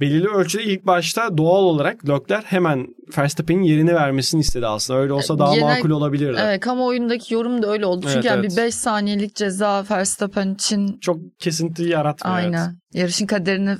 belirli 0.00 0.28
ölçüde 0.28 0.64
ilk 0.64 0.86
başta 0.86 1.38
doğal 1.38 1.62
olarak 1.62 2.08
Leclerc 2.08 2.46
hemen 2.46 2.86
Verstappen'in 3.18 3.62
yerini 3.62 3.94
vermesini 3.94 4.40
istedi 4.40 4.66
aslında. 4.66 5.00
Öyle 5.00 5.12
olsa 5.12 5.38
daha 5.38 5.54
Genel- 5.54 5.76
makul 5.76 5.90
olabilirdi. 5.90 6.38
Evet 6.40 6.60
kamuoyundaki 6.60 7.34
yorum 7.34 7.62
da 7.62 7.72
öyle 7.72 7.86
oldu. 7.86 8.00
Çünkü 8.02 8.14
Evet, 8.14 8.24
yani 8.24 8.40
evet. 8.40 8.50
bir 8.50 8.56
5 8.56 8.74
saniyelik 8.74 9.34
ceza 9.36 9.84
Verstappen 9.90 10.54
için 10.54 10.98
Çok 11.00 11.20
kesinti 11.38 11.82
yaratmıyor. 11.82 12.38
evet. 12.38 12.54
aynen. 12.54 12.78
Yarışın 12.92 13.26
kaderini 13.26 13.76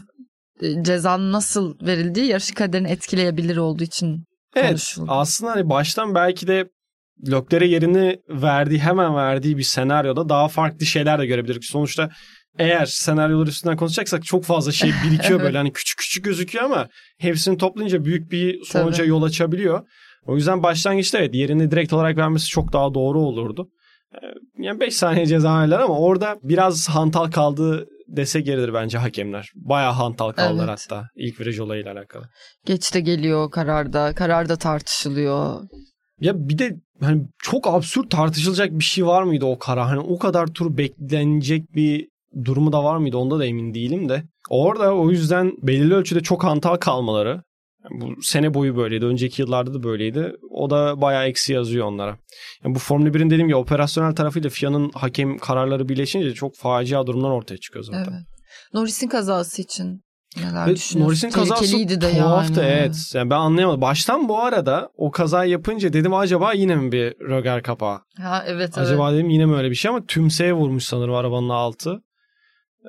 e, 0.63 0.83
cezanın 0.83 1.33
nasıl 1.33 1.87
verildiği 1.87 2.27
yarışın 2.27 2.55
kaderini 2.55 2.91
etkileyebilir 2.91 3.57
olduğu 3.57 3.85
için 3.85 4.25
Evet 4.57 4.69
konuşuldu. 4.69 5.07
aslında 5.11 5.53
hani 5.53 5.69
baştan 5.69 6.15
belki 6.15 6.47
de 6.47 6.69
Leclerc'e 7.27 7.67
yerini 7.67 8.19
verdiği 8.29 8.79
hemen 8.79 9.17
verdiği 9.17 9.57
bir 9.59 9.63
senaryoda 9.63 10.29
daha 10.29 10.49
farklı 10.49 10.87
şeyler 10.87 11.19
de 11.19 11.27
görebilirdik. 11.27 11.65
Sonuçta 11.65 12.11
eğer 12.59 12.87
senaryolar 12.87 13.47
üstünden 13.47 13.77
konuşacaksak 13.77 14.25
çok 14.25 14.45
fazla 14.45 14.73
şey 14.73 14.93
birikiyor 15.05 15.41
böyle 15.43 15.59
hani 15.59 15.73
küçük 15.73 15.99
küçük 15.99 16.25
gözüküyor 16.25 16.65
ama 16.65 16.89
hepsini 17.19 17.59
toplayınca 17.59 18.05
büyük 18.05 18.33
bir 18.33 18.65
sonuca 18.65 18.97
Tabii. 18.97 19.09
yol 19.09 19.23
açabiliyor. 19.23 19.81
O 20.27 20.37
yüzden 20.37 20.63
başlangıçta 20.63 21.19
evet 21.19 21.35
yerini 21.35 21.71
direkt 21.71 21.93
olarak 21.93 22.17
vermesi 22.17 22.47
çok 22.47 22.73
daha 22.73 22.95
doğru 22.95 23.21
olurdu. 23.21 23.69
Ee, 24.15 24.19
Yani 24.59 24.81
5 24.81 24.97
saniye 24.97 25.27
ceza 25.27 25.59
verdiler 25.59 25.79
ama 25.79 25.99
orada 25.99 26.37
biraz 26.43 26.89
hantal 26.89 27.31
kaldı 27.31 27.87
dese 28.17 28.41
geridir 28.41 28.75
bence 28.75 28.99
hakemler. 28.99 29.51
Bayağı 29.55 29.93
hantal 29.93 30.33
kaldılar 30.33 30.69
Evet. 30.69 30.87
hatta 30.91 31.09
ilk 31.17 31.41
viraj 31.41 31.59
olayıyla 31.59 31.93
alakalı. 31.93 32.25
Geç 32.67 32.95
de 32.95 33.01
geliyor 33.01 33.51
kararda. 33.51 34.15
Kararda 34.15 34.57
tartışılıyor. 34.57 35.61
Ya 36.21 36.49
bir 36.49 36.59
de 36.59 36.77
hani 37.01 37.23
çok 37.39 37.67
absürt 37.67 38.11
tartışılacak 38.11 38.71
bir 38.71 38.85
şey 38.85 39.07
var 39.07 39.23
mıydı 39.23 39.45
o 39.45 39.59
karar? 39.59 39.87
Hani 39.87 40.01
o 40.01 40.19
kadar 40.19 40.47
tur 40.47 40.77
beklenecek 40.77 41.75
bir 41.75 42.09
durumu 42.45 42.73
da 42.73 42.85
var 42.85 42.97
mıydı? 42.97 43.17
Onda 43.17 43.39
da 43.39 43.47
emin 43.47 43.75
değilim 43.75 44.09
de. 44.09 44.23
Orada 44.51 44.95
o 44.95 45.11
yüzden 45.11 45.53
belirli 45.63 45.95
ölçüde 45.95 46.21
çok 46.21 46.45
hantal 46.45 46.77
kalmaları. 46.77 47.43
Bu 47.91 48.23
sene 48.23 48.55
boyu 48.55 48.77
böyleydi. 48.77 49.05
Önceki 49.05 49.43
yıllarda 49.43 49.75
da 49.75 49.83
böyleydi. 49.83 50.33
O 50.51 50.71
da 50.71 51.01
bayağı 51.01 51.27
eksi 51.27 51.53
yazıyor 51.53 51.87
onlara. 51.87 52.19
Yani 52.65 52.75
bu 52.75 52.79
Formula 52.79 53.09
1'in 53.09 53.31
dediğim 53.31 53.49
gibi 53.49 53.57
operasyonel 53.57 54.15
tarafıyla 54.15 54.51
FIA'nın 54.51 54.91
hakem 54.95 55.39
kararları 55.39 55.89
birleşince 55.89 56.35
çok 56.35 56.57
facia 56.57 57.07
durumlar 57.07 57.31
ortaya 57.31 57.57
çıkıyor 57.57 57.85
zaten. 57.85 58.13
Evet. 58.13 58.23
Norris'in 58.75 59.09
kazası 59.09 59.63
için 59.63 60.03
neler 60.37 60.67
Ve 60.67 60.75
düşünüyorsun? 60.75 61.01
Norris'in 61.01 61.31
kazası 61.31 61.79
de 61.79 61.99
tuhaftı 61.99 62.61
yani. 62.61 62.71
evet. 62.73 63.11
Yani 63.15 63.31
ben 63.31 63.37
anlayamadım. 63.37 63.81
Baştan 63.81 64.29
bu 64.29 64.41
arada 64.41 64.89
o 64.97 65.11
kaza 65.11 65.45
yapınca 65.45 65.93
dedim 65.93 66.15
acaba 66.15 66.53
yine 66.53 66.77
mi 66.77 66.93
bir 66.93 67.15
röger 67.21 67.63
kapağı? 67.63 68.01
Ha 68.19 68.45
evet 68.47 68.71
evet. 68.77 68.79
Acaba 68.79 69.13
dedim 69.13 69.31
yine 69.31 69.47
mi 69.47 69.55
öyle 69.55 69.71
bir 69.71 69.75
şey 69.75 69.89
ama 69.89 70.07
tümseye 70.07 70.53
vurmuş 70.53 70.85
sanırım 70.85 71.15
arabanın 71.15 71.49
altı. 71.49 72.01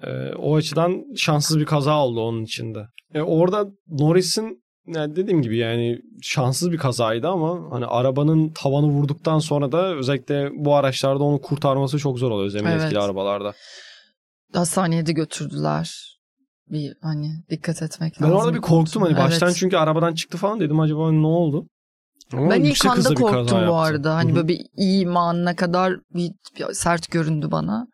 Ee, 0.04 0.34
o 0.38 0.56
açıdan 0.56 1.16
şanssız 1.18 1.60
bir 1.60 1.66
kaza 1.66 2.00
oldu 2.06 2.22
onun 2.22 2.44
içinde. 2.44 2.88
E, 3.14 3.22
orada 3.22 3.66
Norris'in 3.88 4.64
yani 4.88 5.16
dediğim 5.16 5.42
gibi 5.42 5.58
yani 5.58 6.00
şanssız 6.22 6.72
bir 6.72 6.78
kazaydı 6.78 7.28
ama 7.28 7.72
hani 7.72 7.86
arabanın 7.86 8.50
tavanı 8.50 8.86
vurduktan 8.86 9.40
sonra 9.40 9.72
da 9.72 9.96
özellikle 9.96 10.50
bu 10.54 10.76
araçlarda 10.76 11.24
onu 11.24 11.42
kurtarması 11.42 11.98
çok 12.00 12.20
zor 12.20 12.32
oluyor 12.32 12.50
zemin 12.50 12.72
Evet. 12.72 12.84
etkili 12.84 13.00
arabalarda. 13.00 13.54
Hastaneye 14.54 15.06
de 15.06 15.12
götürdüler. 15.12 16.08
Bir 16.68 16.94
hani 17.02 17.32
dikkat 17.50 17.82
etmek 17.82 18.14
Ben 18.22 18.26
lazım. 18.26 18.38
orada 18.40 18.54
bir 18.54 18.62
korktum 18.62 19.04
hani 19.04 19.18
baştan 19.18 19.48
Evet. 19.48 19.58
çünkü 19.58 19.78
arabadan 19.78 20.14
çıktı 20.14 20.38
falan 20.38 20.60
dedim 20.60 20.80
acaba 20.80 21.12
ne 21.12 21.28
oldu? 21.28 21.68
Ama 22.34 22.50
Ben 22.50 22.64
ilk 22.64 22.86
anda 22.86 23.14
korktum 23.14 23.68
bu 23.68 23.76
arada. 23.76 24.16
Hani 24.16 24.36
böyle 24.36 24.48
bir 24.48 24.60
iyi 24.78 25.10
anına 25.10 25.56
kadar 25.56 25.94
bir, 26.16 26.32
bir 26.58 26.74
sert 26.74 27.12
göründü 27.12 27.48
bana. 27.52 27.88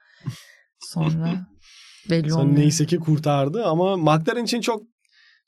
Sonra 0.80 1.47
belli 2.10 2.34
olmuyor. 2.34 2.60
neyse 2.60 2.86
ki 2.86 2.97
kurtardı 3.00 3.65
ama 3.65 3.97
McLaren 3.97 4.43
için 4.43 4.62
çok 4.62 4.82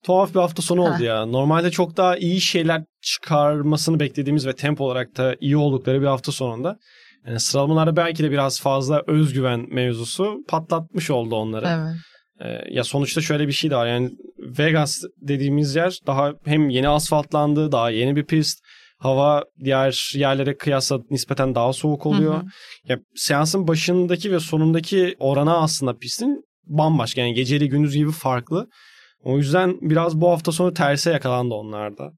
tuhaf 0.03 0.33
bir 0.35 0.39
hafta 0.39 0.61
sonu 0.61 0.81
oldu 0.81 1.03
ya. 1.03 1.25
Normalde 1.25 1.71
çok 1.71 1.97
daha 1.97 2.17
iyi 2.17 2.41
şeyler 2.41 2.83
çıkarmasını 3.01 3.99
beklediğimiz 3.99 4.47
ve 4.47 4.55
tempo 4.55 4.85
olarak 4.85 5.17
da 5.17 5.35
iyi 5.39 5.57
oldukları 5.57 6.01
bir 6.01 6.07
hafta 6.07 6.31
sonunda. 6.31 6.77
Yani 7.27 7.39
sıralamalarda 7.39 7.95
belki 7.95 8.23
de 8.23 8.31
biraz 8.31 8.61
fazla 8.61 9.03
özgüven 9.07 9.65
mevzusu 9.71 10.37
patlatmış 10.47 11.09
oldu 11.09 11.35
onları. 11.35 11.67
Evet. 11.67 11.95
Ee, 12.41 12.75
ya 12.75 12.83
sonuçta 12.83 13.21
şöyle 13.21 13.47
bir 13.47 13.51
şey 13.51 13.69
de 13.69 13.75
var. 13.75 13.87
Yani 13.87 14.11
Vegas 14.59 15.01
dediğimiz 15.21 15.75
yer 15.75 15.99
daha 16.07 16.33
hem 16.45 16.69
yeni 16.69 16.89
asfaltlandı, 16.89 17.71
daha 17.71 17.89
yeni 17.89 18.15
bir 18.15 18.25
pist. 18.25 18.59
Hava 18.97 19.43
diğer 19.63 20.11
yerlere 20.15 20.57
kıyasla 20.57 20.99
nispeten 21.09 21.55
daha 21.55 21.73
soğuk 21.73 22.05
oluyor. 22.05 22.33
Hı 22.33 22.37
hı. 22.37 22.45
Ya 22.87 22.99
seansın 23.15 23.67
başındaki 23.67 24.31
ve 24.31 24.39
sonundaki 24.39 25.15
orana 25.19 25.57
aslında 25.57 25.97
pistin 25.97 26.43
bambaşka. 26.65 27.21
Yani 27.21 27.33
geceli 27.33 27.69
gündüz 27.69 27.95
gibi 27.95 28.11
farklı. 28.11 28.67
O 29.23 29.37
yüzden 29.37 29.77
biraz 29.81 30.21
bu 30.21 30.29
hafta 30.29 30.51
sonu 30.51 30.73
terse 30.73 31.11
yakalandı 31.11 31.53
onlarda. 31.53 32.11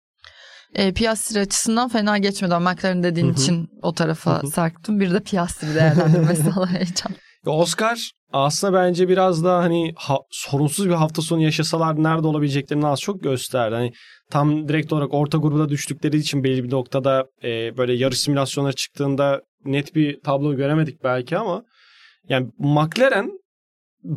E, 0.75 0.93
Piastri 0.93 1.39
açısından 1.39 1.89
fena 1.89 2.17
geçmeden 2.17 2.61
McLaren 2.61 3.03
dediğin 3.03 3.27
Hı 3.27 3.31
hı. 3.31 3.33
için 3.33 3.67
o 3.81 3.93
tarafa 3.93 4.37
Hı 4.37 4.47
hı. 4.47 4.47
sarktım. 4.47 4.99
Bir 4.99 5.11
de 5.13 5.19
Piastri 5.19 5.75
değerlendirmesi 5.75 6.43
heyecan. 6.71 7.11
Oscar 7.45 8.11
aslında 8.33 8.73
bence 8.73 9.09
biraz 9.09 9.43
da 9.43 9.57
hani 9.57 9.93
ha- 9.95 10.19
sorunsuz 10.31 10.85
bir 10.89 10.93
hafta 10.93 11.21
sonu 11.21 11.41
yaşasalar 11.41 12.03
nerede 12.03 12.27
olabileceklerini 12.27 12.87
az 12.87 13.01
çok 13.01 13.23
gösterdi. 13.23 13.75
Hani 13.75 13.91
tam 14.29 14.67
direkt 14.67 14.93
olarak 14.93 15.13
orta 15.13 15.37
gruba 15.37 15.69
düştükleri 15.69 16.17
için 16.17 16.43
belli 16.43 16.63
bir 16.63 16.71
noktada 16.71 17.25
e, 17.43 17.77
böyle 17.77 17.93
yarış 17.93 18.19
simülasyonları 18.19 18.73
çıktığında 18.73 19.41
net 19.65 19.95
bir 19.95 20.19
tablo 20.21 20.55
göremedik 20.55 21.03
belki 21.03 21.37
ama 21.37 21.63
yani 22.29 22.47
McLaren 22.59 23.31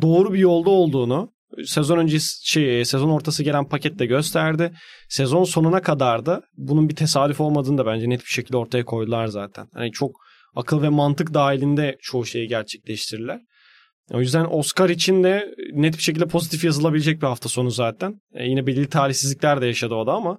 doğru 0.01 0.33
bir 0.33 0.39
yolda 0.39 0.69
olduğunu 0.69 1.29
sezon 1.65 1.97
öncesi 1.97 2.49
şey 2.49 2.85
sezon 2.85 3.09
ortası 3.09 3.43
gelen 3.43 3.69
pakette 3.69 4.05
gösterdi. 4.05 4.71
Sezon 5.09 5.43
sonuna 5.43 5.81
kadar 5.81 6.25
da 6.25 6.41
bunun 6.57 6.89
bir 6.89 6.95
tesadüf 6.95 7.41
olmadığını 7.41 7.77
da 7.77 7.85
bence 7.85 8.09
net 8.09 8.19
bir 8.19 8.29
şekilde 8.29 8.57
ortaya 8.57 8.85
koydular 8.85 9.27
zaten. 9.27 9.67
Hani 9.73 9.91
çok 9.91 10.11
akıl 10.55 10.81
ve 10.81 10.89
mantık 10.89 11.33
dahilinde 11.33 11.97
çoğu 12.01 12.25
şeyi 12.25 12.47
gerçekleştirirler. 12.47 13.41
O 14.11 14.19
yüzden 14.19 14.45
Oscar 14.49 14.89
için 14.89 15.23
de 15.23 15.55
net 15.73 15.97
bir 15.97 16.01
şekilde 16.01 16.25
pozitif 16.25 16.63
yazılabilecek 16.63 17.21
bir 17.21 17.27
hafta 17.27 17.49
sonu 17.49 17.71
zaten. 17.71 18.21
E, 18.33 18.45
yine 18.45 18.67
belirli 18.67 18.89
talihsizlikler 18.89 19.61
de 19.61 19.65
yaşadı 19.65 19.93
o 19.93 20.07
da 20.07 20.13
ama 20.13 20.37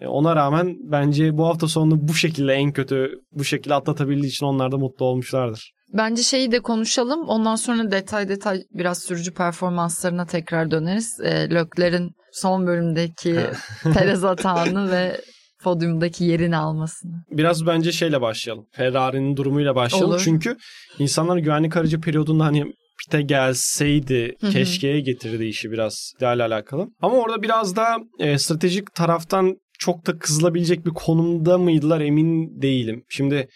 e, 0.00 0.06
ona 0.06 0.36
rağmen 0.36 0.76
bence 0.80 1.36
bu 1.36 1.46
hafta 1.46 1.68
sonunu 1.68 2.08
bu 2.08 2.14
şekilde 2.14 2.52
en 2.52 2.72
kötü 2.72 3.10
bu 3.32 3.44
şekilde 3.44 3.74
atlatabildiği 3.74 4.32
için 4.32 4.46
onlar 4.46 4.72
da 4.72 4.78
mutlu 4.78 5.04
olmuşlardır. 5.04 5.72
Bence 5.92 6.22
şeyi 6.22 6.52
de 6.52 6.60
konuşalım. 6.60 7.28
Ondan 7.28 7.56
sonra 7.56 7.90
detay 7.90 8.28
detay 8.28 8.62
biraz 8.70 8.98
sürücü 8.98 9.34
performanslarına 9.34 10.26
tekrar 10.26 10.70
döneriz. 10.70 11.20
E, 11.20 11.50
Lökler'in 11.50 12.10
son 12.32 12.66
bölümdeki 12.66 13.40
Perez 13.94 14.24
atağını 14.24 14.90
ve 14.90 15.20
podyumdaki 15.62 16.24
yerini 16.24 16.56
almasını. 16.56 17.12
Biraz 17.30 17.66
bence 17.66 17.92
şeyle 17.92 18.20
başlayalım. 18.20 18.66
Ferrari'nin 18.72 19.36
durumuyla 19.36 19.74
başlayalım. 19.74 20.10
Olur. 20.10 20.20
Çünkü 20.24 20.56
insanlar 20.98 21.36
güvenlik 21.36 21.76
aracı 21.76 22.00
periyodunda 22.00 22.44
hani 22.44 22.72
pite 22.98 23.22
gelseydi 23.22 24.36
Hı 24.40 24.46
hı. 24.46 24.50
keşkeye 24.50 25.00
getirdi 25.00 25.44
işi 25.44 25.70
biraz 25.70 26.12
ile 26.20 26.26
alakalı. 26.26 26.88
Ama 27.02 27.16
orada 27.16 27.42
biraz 27.42 27.76
da 27.76 27.96
e, 28.18 28.38
stratejik 28.38 28.94
taraftan 28.94 29.56
çok 29.78 30.06
da 30.06 30.18
kızılabilecek 30.18 30.86
bir 30.86 30.90
konumda 30.90 31.58
mıydılar 31.58 32.00
emin 32.00 32.62
değilim. 32.62 33.04
Şimdi 33.08 33.48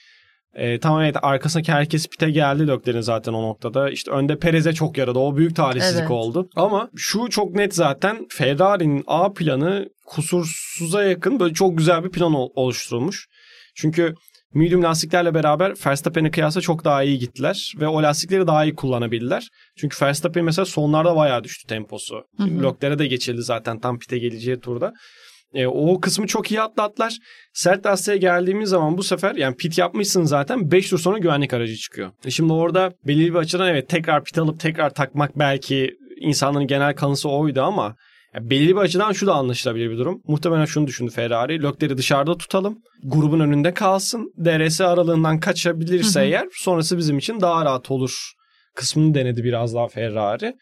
e, 0.54 0.78
tamam 0.78 1.02
evet 1.02 1.16
arkasındaki 1.22 1.72
herkes 1.72 2.06
pite 2.08 2.30
geldi 2.30 2.68
Lökler'in 2.68 3.00
zaten 3.00 3.32
o 3.32 3.42
noktada. 3.42 3.90
İşte 3.90 4.10
önde 4.10 4.38
Perez'e 4.38 4.72
çok 4.72 4.98
yaradı. 4.98 5.18
O 5.18 5.36
büyük 5.36 5.56
talihsizlik 5.56 6.00
Evet. 6.00 6.10
oldu. 6.10 6.48
Ama 6.56 6.88
şu 6.96 7.28
çok 7.30 7.54
net 7.54 7.74
zaten 7.74 8.26
Ferrari'nin 8.30 9.04
A 9.06 9.32
planı 9.32 9.88
kusursuza 10.06 11.04
yakın 11.04 11.40
böyle 11.40 11.54
çok 11.54 11.78
güzel 11.78 12.04
bir 12.04 12.10
plan 12.10 12.34
ol- 12.34 12.50
oluşturulmuş. 12.54 13.26
Çünkü 13.74 14.14
medium 14.54 14.82
lastiklerle 14.82 15.34
beraber 15.34 15.74
Verstappen'e 15.86 16.30
kıyasla 16.30 16.60
çok 16.60 16.84
daha 16.84 17.02
iyi 17.02 17.18
gittiler 17.18 17.72
ve 17.80 17.88
o 17.88 18.02
lastikleri 18.02 18.46
daha 18.46 18.64
iyi 18.64 18.74
kullanabildiler. 18.74 19.48
Çünkü 19.78 20.04
Verstappen 20.04 20.44
mesela 20.44 20.64
sonlarda 20.64 21.16
bayağı 21.16 21.44
düştü 21.44 21.66
temposu. 21.68 22.14
Hı 22.36 22.42
hı. 22.42 22.62
Lökler'e 22.62 22.98
de 22.98 23.06
geçildi 23.06 23.42
zaten 23.42 23.78
tam 23.80 23.98
pite 23.98 24.18
geleceği 24.18 24.60
turda. 24.60 24.92
E, 25.54 25.66
o 25.66 26.00
kısmı 26.00 26.26
çok 26.26 26.50
iyi 26.50 26.60
atlattılar. 26.60 27.18
Sert 27.52 27.86
lastiğe 27.86 28.16
geldiğimiz 28.16 28.68
zaman 28.68 28.98
bu 28.98 29.02
sefer 29.02 29.34
yani 29.34 29.56
pit 29.56 29.78
yapmışsın 29.78 30.24
zaten 30.24 30.70
5 30.70 30.90
tur 30.90 30.98
sonra 30.98 31.18
güvenlik 31.18 31.54
aracı 31.54 31.76
çıkıyor. 31.76 32.10
E 32.24 32.30
şimdi 32.30 32.52
orada 32.52 32.92
belirli 33.06 33.30
bir 33.30 33.38
açıdan 33.38 33.68
evet 33.68 33.88
tekrar 33.88 34.24
pit 34.24 34.38
alıp 34.38 34.60
tekrar 34.60 34.94
takmak 34.94 35.38
belki 35.38 35.90
insanların 36.20 36.66
genel 36.66 36.94
kanısı 36.94 37.28
oydu 37.28 37.62
ama 37.62 37.96
Yani 38.34 38.50
belli 38.50 38.68
bir 38.68 38.80
açıdan 38.80 39.12
şu 39.12 39.26
da 39.26 39.34
anlaşılabilir 39.34 39.90
bir 39.90 39.98
durum. 39.98 40.22
Muhtemelen 40.26 40.64
şunu 40.64 40.86
düşündü 40.86 41.10
Ferrari. 41.10 41.62
Lökleri 41.62 41.96
dışarıda 41.96 42.36
tutalım. 42.36 42.78
Grubun 43.04 43.40
önünde 43.40 43.74
kalsın. 43.74 44.32
DRS 44.44 44.80
aralığından 44.80 45.40
kaçabilirse 45.40 46.20
Hı 46.20 46.24
hı. 46.24 46.28
eğer 46.28 46.48
sonrası 46.52 46.98
bizim 46.98 47.18
için 47.18 47.40
daha 47.40 47.64
rahat 47.64 47.90
olur 47.90 48.32
kısmını 48.74 49.14
denedi 49.14 49.44
biraz 49.44 49.74
daha 49.74 49.88
Ferrari. 49.88 50.54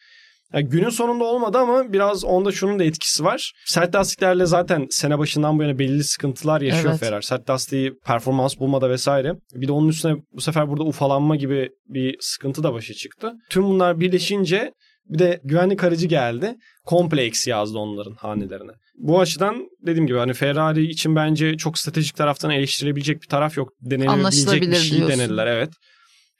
Yani 0.55 0.68
günün 0.68 0.88
sonunda 0.88 1.24
olmadı 1.24 1.59
ama 1.59 1.92
biraz 1.92 2.24
onda 2.24 2.53
şunun 2.53 2.78
da 2.78 2.84
etkisi 2.84 3.24
var. 3.24 3.53
Sert 3.66 3.94
lastiklerle 3.94 4.46
zaten 4.46 4.86
sene 4.90 5.18
başından 5.18 5.59
bu 5.59 5.62
yana 5.62 5.78
belirli 5.78 6.05
sıkıntılar 6.05 6.61
yaşıyor 6.61 6.90
Evet. 6.90 7.01
Ferrari. 7.01 7.22
Sert 7.22 7.51
lastiği 7.51 7.92
performans 8.07 8.59
bulmada 8.59 8.90
vesaire. 8.90 9.34
Bir 9.55 9.68
de 9.68 9.72
onun 9.72 9.88
üstüne 9.88 10.16
bu 10.32 10.40
sefer 10.40 10.68
burada 10.68 10.84
ufalanma 10.84 11.36
gibi 11.36 11.70
bir 11.86 12.16
sıkıntı 12.20 12.62
da 12.62 12.72
başa 12.72 12.94
çıktı. 12.94 13.32
Tüm 13.51 13.64
bunlar 13.64 14.01
birleşince 14.01 14.72
bir 15.07 15.18
de 15.18 15.40
güvenlik 15.44 15.84
aracı 15.84 16.07
geldi. 16.07 16.55
Komple 16.84 17.22
eksi 17.22 17.51
yazdı 17.51 17.78
onların 17.78 18.14
hanelerine. 18.14 18.72
Bu 18.94 19.20
açıdan 19.20 19.66
dediğim 19.86 20.07
gibi 20.07 20.18
hani 20.18 20.32
Ferrari 20.32 20.84
için 20.84 21.16
bence 21.16 21.57
çok 21.57 21.78
stratejik 21.78 22.16
taraftan 22.16 22.51
eleştirebilecek 22.51 23.22
bir 23.22 23.28
taraf 23.28 23.57
yok. 23.57 23.68
Denenebilecek 23.80 24.62
bir 24.62 24.74
şey 24.74 24.98
diyorsun. 24.98 25.18
denediler 25.18 25.46
evet. 25.46 25.70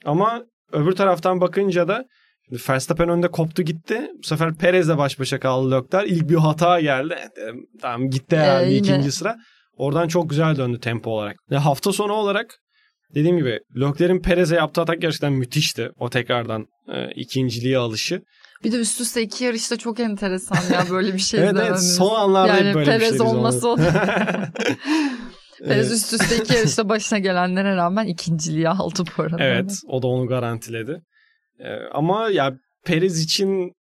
Ama 0.05 0.43
öbür 0.73 0.93
taraftan 0.93 1.41
bakınca 1.41 1.89
da 1.89 2.05
şimdi 2.51 2.63
Verstappen 2.69 3.09
önde 3.09 3.29
koptu 3.29 3.63
gitti. 3.63 4.11
Bu 4.19 4.27
sefer 4.27 4.55
Perez'le 4.55 4.97
baş 4.99 5.21
başa 5.21 5.41
kaldı 5.41 5.71
Lökler. 5.71 6.05
İlk 6.05 6.29
bir 6.29 6.35
hata 6.37 6.81
geldi. 6.81 7.17
Tamam 7.83 8.11
gitti 8.11 8.37
herhalde 8.37 8.67
Ee, 8.67 8.69
yine. 8.73 8.79
ikinci 8.87 9.13
sıra. 9.13 9.37
Oradan 9.77 10.09
çok 10.09 10.31
güzel 10.31 10.57
döndü 10.57 10.81
tempo 10.81 11.11
olarak. 11.11 11.37
Ve 11.51 11.57
hafta 11.57 11.93
sonu 11.93 12.13
olarak 12.13 12.55
dediğim 13.15 13.37
gibi 13.37 13.59
Lökler'in 13.77 14.21
Perez'e 14.23 14.55
yaptığı 14.57 14.81
atak 14.81 15.01
gerçekten 15.01 15.33
müthişti. 15.33 15.91
O 15.99 16.11
tekrardan 16.11 16.67
e, 16.95 17.11
ikinciliğe 17.15 17.79
alışı. 17.79 18.23
Bir 18.65 18.73
de 18.73 18.77
üst 18.77 19.01
üste 19.01 19.23
iki 19.23 19.45
yarışta 19.45 19.77
çok 19.77 20.01
enteresan 20.01 20.75
ya 20.75 20.85
böyle 20.91 21.15
bir 21.15 21.19
şey 21.19 21.41
evet 21.45 21.57
evet 21.67 21.81
son 21.83 22.15
anlarda 22.21 22.57
Yani 22.57 22.69
hep 22.69 22.75
böyle 22.75 22.91
Perez 22.91 23.13
bir 23.13 23.19
şey 23.19 23.27
olması 23.27 23.69
o- 23.69 23.77
Perez 25.65 25.87
Evet. 25.87 25.91
üst 25.93 26.13
üste 26.13 26.37
iki 26.37 26.55
yarışta 26.55 26.89
başına 26.89 27.19
gelenlere 27.19 27.77
rağmen 27.77 28.07
ikinciliği 28.07 28.69
aldı 28.69 29.03
bu 29.19 29.23
arada. 29.23 29.37
Evet 29.45 29.73
o 29.89 30.03
da 30.03 30.07
onu 30.07 30.27
garantiledi. 30.27 31.03
Ee, 31.65 31.77
ama 31.93 32.29
ya 32.29 32.53
Perez 32.85 33.25
için 33.25 33.73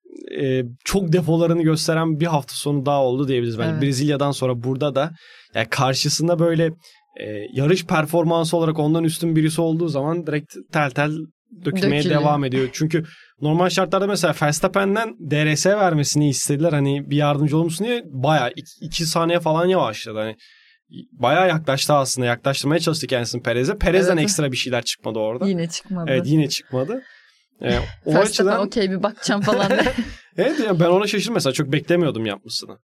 e, 0.42 0.64
çok 0.86 1.14
defolarını 1.14 1.62
gösteren 1.62 2.20
bir 2.20 2.26
hafta 2.26 2.54
sonu 2.54 2.86
daha 2.86 3.04
oldu 3.04 3.28
diyebiliriz. 3.28 3.60
Bence 3.60 3.70
Evet. 3.72 3.82
Brezilya'dan 3.82 4.32
sonra 4.32 4.64
burada 4.64 4.96
da 4.96 5.12
yani 5.56 5.68
karşısında 5.70 6.40
böyle 6.40 6.66
e, 7.20 7.26
yarış 7.54 7.86
performansı 7.86 8.58
olarak 8.58 8.80
ondan 8.80 9.04
üstün 9.04 9.36
birisi 9.36 9.62
olduğu 9.62 9.88
zaman 9.88 10.28
direkt 10.28 10.54
tel 10.72 10.90
tel 10.90 11.12
dökülmeye 11.66 12.00
Dökülüyor. 12.00 12.22
devam 12.22 12.44
ediyor. 12.44 12.70
Çünkü 12.74 13.04
normal 13.42 13.70
şartlarda 13.70 14.08
mesela 14.08 14.36
Verstappen'den 14.42 15.16
DRS 15.32 15.66
vermesini 15.66 16.30
istediler. 16.30 16.74
Hani 16.74 17.10
bir 17.10 17.18
yardımcı 17.18 17.58
olmuşsun 17.58 17.88
diye 17.88 18.04
bayağı 18.06 18.52
2 18.82 19.06
saniye 19.06 19.40
falan 19.40 19.66
yavaşladı. 19.66 20.20
Hani 20.20 20.36
bayağı 21.12 21.48
yaklaştı 21.48 21.94
aslında. 21.94 22.28
Yaklaştırmaya 22.28 22.80
çalıştı 22.80 23.08
kendisini 23.08 23.42
Perez'e. 23.42 23.78
Perez'den 23.78 24.14
Evet. 24.14 24.24
ekstra 24.24 24.52
bir 24.52 24.58
şeyler 24.58 24.84
çıkmadı 24.84 25.20
orada. 25.20 25.48
Yine 25.48 25.70
çıkmadı. 25.70 26.06
Evet 26.12 26.28
yine 26.28 26.50
çıkmadı. 26.50 27.02
Ee, 27.62 27.80
o 28.06 28.14
Verstappen 28.14 28.22
açıdan 28.22 28.66
okey 28.68 28.92
bir 28.92 29.04
bakacağım 29.04 29.42
falan 29.42 29.72
evet 30.38 30.60
yani 30.60 30.80
ben 30.80 30.86
ona 30.86 31.08
şaşırdım 31.08 31.34
mesela 31.34 31.54
çok 31.54 31.72
beklemiyordum 31.72 32.26
yapmasını. 32.26 32.78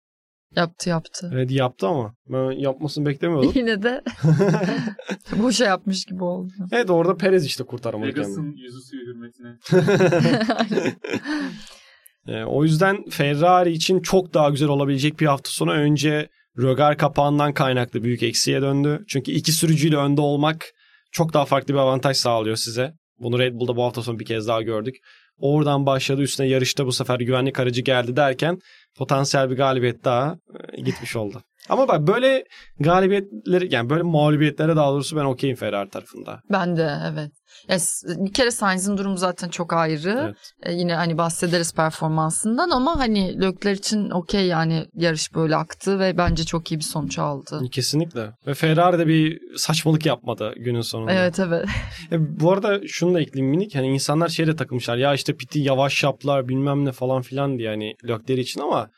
yaptı 0.55 0.89
yaptı. 0.89 1.31
Evet 1.33 1.51
yaptı 1.51 1.87
ama 1.87 2.15
ben 2.27 2.51
yapmasını 2.51 3.05
beklemiyordum. 3.05 3.51
Yine 3.55 3.83
de 3.83 4.01
boşa 5.37 5.65
yapmış 5.65 6.05
gibi 6.05 6.23
oldu. 6.23 6.51
evet 6.71 6.89
orada 6.89 7.17
Perez 7.17 7.45
işte 7.45 7.63
kurtaramadı 7.63 8.13
kendini. 8.13 8.23
Vegas'ın 8.25 8.55
yüzü 8.55 8.81
suyu 8.81 9.01
hürmetine. 9.05 9.57
Ee, 12.27 12.43
o 12.43 12.63
yüzden 12.63 13.09
Ferrari 13.09 13.71
için 13.71 13.99
çok 13.99 14.33
daha 14.33 14.49
güzel 14.49 14.69
olabilecek 14.69 15.19
bir 15.19 15.25
hafta 15.25 15.49
sonu 15.49 15.71
önce 15.71 16.29
rögar 16.57 16.97
kapağından 16.97 17.53
kaynaklı 17.53 18.03
büyük 18.03 18.23
eksiye 18.23 18.61
döndü. 18.61 19.03
Çünkü 19.07 19.31
iki 19.31 19.51
sürücüyle 19.51 19.97
önde 19.97 20.21
olmak 20.21 20.65
çok 21.11 21.33
daha 21.33 21.45
farklı 21.45 21.73
bir 21.73 21.79
avantaj 21.79 22.17
sağlıyor 22.17 22.55
size. 22.55 22.93
Bunu 23.19 23.39
Red 23.39 23.53
Bull'da 23.53 23.75
bu 23.75 23.83
hafta 23.83 24.01
sonu 24.01 24.19
bir 24.19 24.25
kez 24.25 24.47
daha 24.47 24.61
gördük. 24.61 24.95
Oradan 25.37 25.85
başladı 25.85 26.21
üstüne 26.21 26.47
yarışta 26.47 26.85
bu 26.85 26.91
sefer 26.91 27.19
güvenlik 27.19 27.59
aracı 27.59 27.81
geldi 27.81 28.15
derken 28.15 28.59
potansiyel 28.97 29.49
bir 29.49 29.55
galibiyet 29.55 30.03
daha 30.03 30.39
e, 30.73 30.81
gitmiş 30.81 31.15
oldu. 31.15 31.41
Ama 31.69 31.87
bak 31.87 32.07
böyle 32.07 32.43
galibiyetleri 32.79 33.73
yani 33.73 33.89
böyle 33.89 34.03
mağlubiyetlere 34.03 34.75
daha 34.75 34.91
doğrusu 34.91 35.15
ben 35.15 35.25
okeyim 35.25 35.55
Ferrari 35.55 35.89
tarafında. 35.89 36.39
Ben 36.51 36.77
de 36.77 36.91
evet. 37.11 37.31
Ya, 37.69 37.79
s- 37.79 38.07
bir 38.25 38.33
kere 38.33 38.51
Sainz'in 38.51 38.97
durumu 38.97 39.17
zaten 39.17 39.49
çok 39.49 39.73
ayrı. 39.73 40.21
Evet. 40.25 40.35
E, 40.63 40.73
yine 40.73 40.95
hani 40.95 41.17
bahsederiz 41.17 41.73
performansından 41.73 42.69
ama 42.69 42.99
hani 42.99 43.41
Lökler 43.41 43.71
için 43.71 44.09
okey 44.09 44.45
yani 44.47 44.85
yarış 44.95 45.35
böyle 45.35 45.55
aktı 45.55 45.99
ve 45.99 46.17
bence 46.17 46.43
çok 46.43 46.71
iyi 46.71 46.75
bir 46.77 46.83
sonuç 46.83 47.19
aldı. 47.19 47.61
Kesinlikle. 47.71 48.31
Ve 48.47 48.53
Ferrari 48.53 48.99
de 48.99 49.07
bir 49.07 49.41
saçmalık 49.57 50.05
yapmadı 50.05 50.53
günün 50.57 50.81
sonunda. 50.81 51.13
Evet 51.13 51.39
evet. 51.39 51.65
E, 52.11 52.39
bu 52.39 52.51
arada 52.51 52.87
şunu 52.87 53.13
da 53.13 53.21
ekleyeyim 53.21 53.51
minik. 53.55 53.75
Hani 53.75 53.87
insanlar 53.87 54.27
şeyle 54.29 54.55
takılmışlar. 54.55 54.97
Ya 54.97 55.13
işte 55.13 55.35
piti 55.35 55.59
yavaş 55.59 56.03
yaptılar 56.03 56.47
bilmem 56.47 56.85
ne 56.85 56.91
falan 56.91 57.21
filan 57.21 57.59
diye 57.59 57.69
hani 57.69 57.95
Lökler 58.07 58.37
için 58.37 58.61
ama 58.61 58.89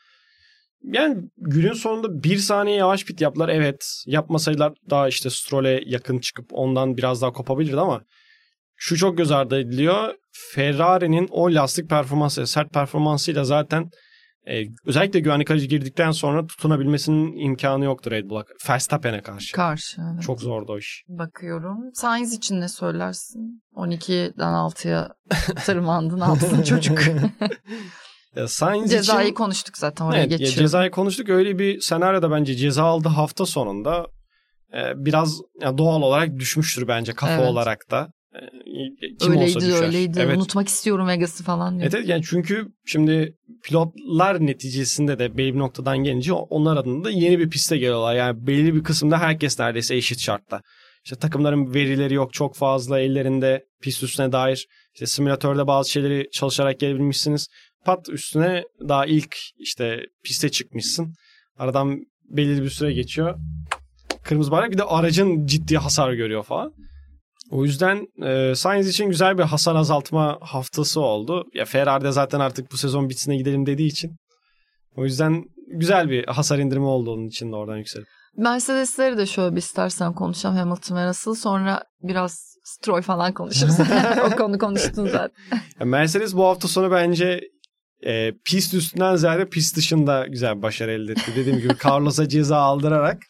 yani 0.82 1.16
günün 1.36 1.72
sonunda 1.72 2.22
bir 2.22 2.36
saniye 2.36 2.76
yavaş 2.76 3.04
pit 3.04 3.20
yaptılar. 3.20 3.48
Evet 3.48 4.02
yapmasaydılar 4.06 4.72
daha 4.90 5.08
işte 5.08 5.30
Stroll'e 5.30 5.82
yakın 5.86 6.18
çıkıp 6.18 6.46
ondan 6.50 6.96
biraz 6.96 7.22
daha 7.22 7.32
kopabilirdi 7.32 7.80
ama 7.80 8.02
şu 8.76 8.96
çok 8.96 9.18
göz 9.18 9.30
ardı 9.30 9.60
ediliyor. 9.60 10.14
Ferrari'nin 10.54 11.28
o 11.30 11.54
lastik 11.54 11.90
performansı, 11.90 12.46
sert 12.46 12.72
performansıyla 12.72 13.44
zaten 13.44 13.90
e, 14.48 14.64
özellikle 14.86 15.20
güvenlik 15.20 15.50
aracı 15.50 15.66
girdikten 15.66 16.10
sonra 16.10 16.46
tutunabilmesinin 16.46 17.36
imkanı 17.36 17.84
yoktur 17.84 18.10
Red 18.10 18.30
Bull'a. 18.30 18.44
Verstappen'e 18.68 19.22
karşı. 19.22 19.52
Karşı. 19.52 20.00
evet. 20.12 20.22
Çok 20.22 20.40
zordu 20.40 20.72
o 20.72 20.78
iş. 20.78 21.04
Bakıyorum. 21.08 21.78
Sainz 21.94 22.32
için 22.32 22.60
ne 22.60 22.68
söylersin? 22.68 23.62
12'den 23.74 24.52
6'ya 24.52 25.14
tırmandı. 25.66 26.20
Ne 26.20 26.24
yapsın 26.24 26.62
çocuk? 26.62 26.98
Ya 28.38 28.48
Sainz 28.48 28.90
Cezayı 28.90 29.26
için... 29.26 29.34
konuştuk 29.34 29.78
zaten 29.78 30.04
oraya 30.04 30.20
Evet, 30.20 30.30
ya 30.30 30.36
geçiyoruz. 30.36 30.58
cezayı 30.58 30.90
konuştuk. 30.90 31.28
Öyle 31.28 31.58
bir 31.58 31.80
senaryoda 31.80 32.30
bence 32.30 32.54
ceza 32.54 32.84
aldı 32.84 33.08
hafta 33.08 33.46
sonunda 33.46 34.06
e, 34.74 34.78
biraz 34.96 35.40
doğal 35.78 36.02
olarak 36.02 36.36
düşmüştür 36.38 36.88
bence 36.88 37.12
kafa 37.12 37.32
Evet. 37.32 37.50
olarak 37.50 37.90
da. 37.90 38.08
E, 38.34 39.16
kim 39.20 39.36
olsa 39.36 39.40
öyleydi 39.40 39.60
düşer. 39.60 39.82
öyleydi. 39.82 40.20
Evet. 40.20 40.36
Unutmak 40.36 40.68
istiyorum 40.68 41.08
Vegas'ı 41.08 41.44
falan 41.44 41.70
diyor. 41.72 41.82
Evet, 41.82 41.94
evet, 41.94 42.08
yani 42.08 42.22
çünkü 42.28 42.66
şimdi 42.86 43.34
pilotlar 43.64 44.46
neticesinde 44.46 45.18
de 45.18 45.36
belli 45.36 45.54
bir 45.54 45.58
noktadan 45.58 45.98
gelince 45.98 46.32
onlar 46.32 46.76
adına 46.76 47.04
da 47.04 47.10
yeni 47.10 47.38
bir 47.38 47.50
piste 47.50 47.76
geliyorlar. 47.76 48.14
Yani 48.14 48.46
belli 48.46 48.74
bir 48.74 48.82
kısımda 48.84 49.18
herkes 49.18 49.58
neredeyse 49.58 49.96
eşit 49.96 50.20
şartta. 50.20 50.60
İşte 51.04 51.16
takımların 51.16 51.74
verileri 51.74 52.14
yok 52.14 52.32
çok 52.32 52.56
fazla 52.56 53.00
ellerinde 53.00 53.64
pist 53.82 54.02
üstüne 54.02 54.32
dair. 54.32 54.66
İşte 54.94 55.06
simülatörde 55.06 55.66
bazı 55.66 55.90
şeyleri 55.90 56.28
çalışarak 56.32 56.80
gelebilmişsiniz. 56.80 57.48
Pat 57.84 58.08
üstüne 58.08 58.64
daha 58.88 59.06
ilk 59.06 59.36
işte 59.58 60.00
piste 60.24 60.48
çıkmışsın. 60.48 61.14
Aradan 61.58 61.98
belli 62.24 62.62
bir 62.62 62.70
süre 62.70 62.92
geçiyor. 62.92 63.38
Kırmızı 64.22 64.50
bayrak 64.50 64.72
bir 64.72 64.78
de 64.78 64.84
aracın 64.84 65.46
ciddi 65.46 65.76
hasar 65.76 66.12
görüyor 66.12 66.42
falan. 66.42 66.72
O 67.50 67.64
yüzden 67.64 68.06
e, 68.22 68.54
Sainz 68.54 68.88
için 68.88 69.08
güzel 69.08 69.38
bir 69.38 69.42
hasar 69.42 69.74
azaltma 69.74 70.38
haftası 70.40 71.00
oldu. 71.00 71.44
Ya 71.54 71.64
Ferrari'de 71.64 72.12
zaten 72.12 72.40
artık 72.40 72.72
bu 72.72 72.76
sezon 72.76 73.08
bitsine 73.08 73.36
gidelim 73.36 73.66
dediği 73.66 73.86
için. 73.86 74.16
O 74.96 75.04
yüzden 75.04 75.44
güzel 75.68 76.10
bir 76.10 76.26
hasar 76.26 76.58
indirimi 76.58 76.86
oldu 76.86 77.12
onun 77.12 77.26
için 77.26 77.52
de 77.52 77.56
oradan 77.56 77.76
yükselip. 77.76 78.06
Mercedes'leri 78.36 79.18
de 79.18 79.26
şöyle 79.26 79.52
bir 79.52 79.60
istersen 79.60 80.14
konuşalım 80.14 80.56
Hamilton 80.56 80.96
ve 80.96 81.08
Russell. 81.08 81.34
Sonra 81.34 81.82
biraz 82.02 82.54
Stroll 82.64 83.02
falan 83.02 83.34
konuşuruz. 83.34 83.74
o 84.26 84.36
konu 84.36 84.58
konuştun 84.58 85.06
zaten. 85.06 85.30
Ya 85.80 85.86
Mercedes 85.86 86.34
bu 86.34 86.44
hafta 86.44 86.68
sonu 86.68 86.90
bence 86.90 87.40
e, 88.06 88.32
pist 88.44 88.74
üstünden 88.74 89.16
ziyade 89.16 89.48
pist 89.48 89.76
dışında 89.76 90.26
güzel 90.26 90.56
bir 90.56 90.62
başarı 90.62 90.92
elde 90.92 91.12
etti. 91.12 91.32
Dediğim 91.36 91.58
gibi 91.58 91.72
Carlos'a 91.84 92.28
ceza 92.28 92.56
aldırarak 92.56 93.22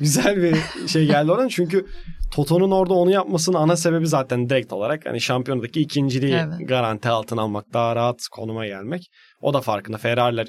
güzel 0.00 0.42
bir 0.42 0.56
şey 0.88 1.06
geldi 1.06 1.32
oradan. 1.32 1.48
Çünkü 1.48 1.86
Toto'nun 2.34 2.70
orada 2.70 2.94
onu 2.94 3.10
yapmasının 3.10 3.56
ana 3.56 3.76
sebebi 3.76 4.06
zaten 4.06 4.48
direkt 4.50 4.72
olarak 4.72 5.06
hani 5.06 5.20
şampiyonadaki 5.20 5.80
ikinciliği 5.80 6.34
Evet. 6.34 6.68
garanti 6.68 7.08
altına 7.08 7.42
almak. 7.42 7.72
Daha 7.72 7.96
rahat 7.96 8.20
konuma 8.30 8.66
gelmek. 8.66 9.10
O 9.40 9.54
da 9.54 9.60
farkında. 9.60 9.98
Ferrari'ler 9.98 10.48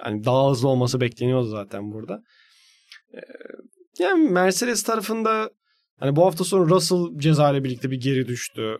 hani 0.00 0.24
daha 0.24 0.50
hızlı 0.50 0.68
olması 0.68 1.00
bekleniyordu 1.00 1.46
zaten 1.46 1.92
burada. 1.92 2.20
Ee, 3.14 3.18
yani 3.98 4.30
Mercedes 4.30 4.82
tarafında 4.82 5.50
hani 6.00 6.16
bu 6.16 6.26
hafta 6.26 6.44
sonu 6.44 6.68
Russell 6.68 7.18
ceza 7.18 7.50
ile 7.50 7.64
birlikte 7.64 7.90
bir 7.90 8.00
geri 8.00 8.28
düştü. 8.28 8.78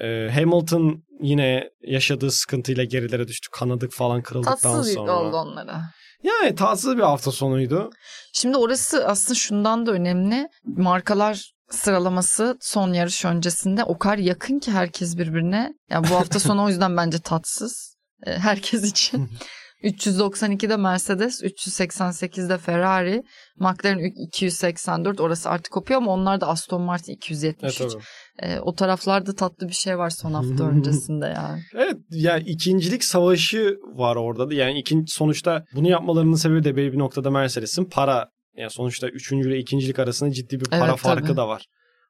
Ee, 0.00 0.30
Hamilton 0.34 1.04
yine 1.22 1.70
yaşadığı 1.82 2.30
sıkıntıyla 2.30 2.84
gerilere 2.84 3.28
düştü. 3.28 3.48
Kanadık 3.52 3.92
falan 3.92 4.22
kırıldıktan 4.22 4.56
Tatsız 4.72 4.94
sonra. 4.94 5.12
oldu 5.12 5.36
onlara. 5.36 5.82
Yani 6.22 6.54
tatsız 6.54 6.96
bir 6.96 7.02
hafta 7.02 7.30
sonuydu. 7.32 7.90
Şimdi 8.32 8.56
orası 8.56 9.06
aslında 9.06 9.34
şundan 9.34 9.86
da 9.86 9.92
önemli. 9.92 10.48
Markalar 10.64 11.52
sıralaması 11.70 12.56
son 12.60 12.92
yarış 12.92 13.24
öncesinde 13.24 13.84
o 13.84 13.98
kadar 13.98 14.18
yakın 14.18 14.58
ki 14.58 14.72
herkes 14.72 15.16
birbirine. 15.18 15.72
Yani 15.90 16.06
bu 16.10 16.14
hafta 16.14 16.40
sonu 16.40 16.64
o 16.64 16.68
yüzden 16.68 16.96
bence 16.96 17.18
tatsız. 17.18 17.96
e, 18.26 18.38
Herkes 18.38 18.84
için. 18.84 19.30
392'de 19.82 20.76
Mercedes, 20.76 21.42
388'de 21.42 22.58
Ferrari, 22.58 23.22
McLaren 23.58 24.26
284 24.26 25.20
orası 25.20 25.50
artık 25.50 25.72
kopuyor 25.72 26.00
ama 26.00 26.12
onlar 26.12 26.40
da 26.40 26.48
Aston 26.48 26.82
Martin 26.82 27.12
273. 27.12 27.80
Evet, 27.80 27.92
tabii. 27.92 28.02
Ee, 28.42 28.58
o 28.60 28.74
taraflarda 28.74 29.34
tatlı 29.34 29.68
bir 29.68 29.72
şey 29.72 29.98
var 29.98 30.10
son 30.10 30.32
hafta 30.32 30.64
öncesinde 30.64 31.26
yani. 31.36 31.62
Evet 31.74 31.96
yani 32.10 32.42
ikincilik 32.46 33.04
savaşı 33.04 33.76
var 33.94 34.16
orada 34.16 34.50
da. 34.50 34.54
Yani 34.54 34.78
ikinci, 34.78 35.14
sonuçta 35.14 35.64
bunu 35.74 35.88
yapmalarının 35.88 36.34
sebebi 36.34 36.64
de 36.64 36.76
belli 36.76 36.92
bir 36.92 36.98
noktada 36.98 37.30
Mercedes'in 37.30 37.84
para. 37.84 38.28
Yani 38.56 38.70
sonuçta 38.70 39.08
üçüncü 39.08 39.48
ile 39.48 39.58
ikincilik 39.58 39.98
arasında 39.98 40.30
ciddi 40.30 40.60
bir 40.60 40.64
para 40.64 40.90
Evet, 40.90 40.98
farkı 40.98 41.26
tabii. 41.26 41.36
da 41.36 41.48
var. 41.48 41.66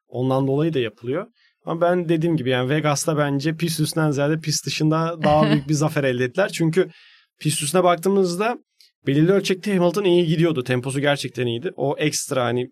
Ondan 0.07 0.47
dolayı 0.47 0.73
da 0.73 0.79
yapılıyor. 0.79 1.27
Ama 1.65 1.81
ben 1.81 2.09
dediğim 2.09 2.37
gibi 2.37 2.49
yani 2.49 2.69
Vegas'ta 2.69 3.17
bence 3.17 3.55
pist 3.55 3.79
üstünden 3.79 4.11
ziyade 4.11 4.39
pist 4.39 4.65
dışında 4.65 5.23
daha 5.23 5.43
büyük 5.51 5.69
bir 5.69 5.73
zafer 5.73 6.03
elde 6.03 6.23
ettiler. 6.23 6.49
Çünkü 6.53 6.89
pist 7.43 7.63
üstüne 7.63 7.83
baktığımızda 7.83 8.57
belirli 9.07 9.31
ölçekte 9.31 9.77
Hamilton 9.77 10.03
iyi 10.03 10.25
gidiyordu. 10.25 10.63
Temposu 10.63 10.99
gerçekten 10.99 11.47
iyiydi. 11.47 11.71
O 11.75 11.95
ekstra 11.97 12.45
hani 12.45 12.71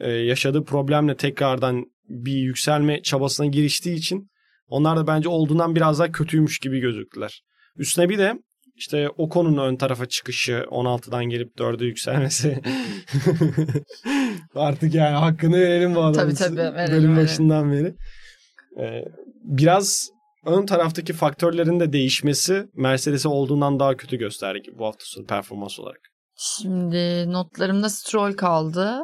e, 0.00 0.10
yaşadığı 0.10 0.64
problemle 0.64 1.16
tekrardan 1.16 1.84
bir 2.08 2.32
yükselme 2.32 3.02
çabasına 3.02 3.46
giriştiği 3.46 3.96
için 3.96 4.30
onlar 4.68 4.96
da 4.96 5.06
bence 5.06 5.28
olduğundan 5.28 5.74
biraz 5.74 5.98
daha 5.98 6.12
kötüymüş 6.12 6.58
gibi 6.58 6.80
gözüktüler. 6.80 7.42
Üstüne 7.76 8.08
bir 8.08 8.18
de 8.18 8.34
işte 8.76 9.08
Ocon'un 9.08 9.56
ön 9.56 9.76
tarafa 9.76 10.06
çıkışı 10.06 10.52
16'dan 10.52 11.24
gelip 11.24 11.56
4'e 11.58 11.86
yükselmesi. 11.86 12.60
Artık 14.54 14.94
yani 14.94 15.16
hakkını 15.16 15.60
verelim 15.60 15.94
bu 15.94 16.00
adamın. 16.00 16.34
Tabii, 16.34 16.56
tabii, 16.56 16.56
verelim, 16.56 16.92
Bölüm 16.92 17.02
verelim. 17.02 17.16
başından 17.16 17.72
beri. 17.72 17.94
Ee, 18.80 19.04
biraz 19.44 20.10
ön 20.48 20.66
taraftaki 20.66 21.12
faktörlerin 21.12 21.80
de 21.80 21.92
değişmesi 21.92 22.68
Mercedes'e 22.74 23.28
olduğundan 23.28 23.80
daha 23.80 23.96
kötü 23.96 24.16
gösterdi 24.16 24.70
bu 24.78 24.86
hafta 24.86 25.04
sonu 25.04 25.26
performans 25.26 25.80
olarak. 25.80 26.00
Şimdi 26.36 27.32
notlarımda 27.32 27.88
Stroll 27.88 28.32
kaldı. 28.32 28.98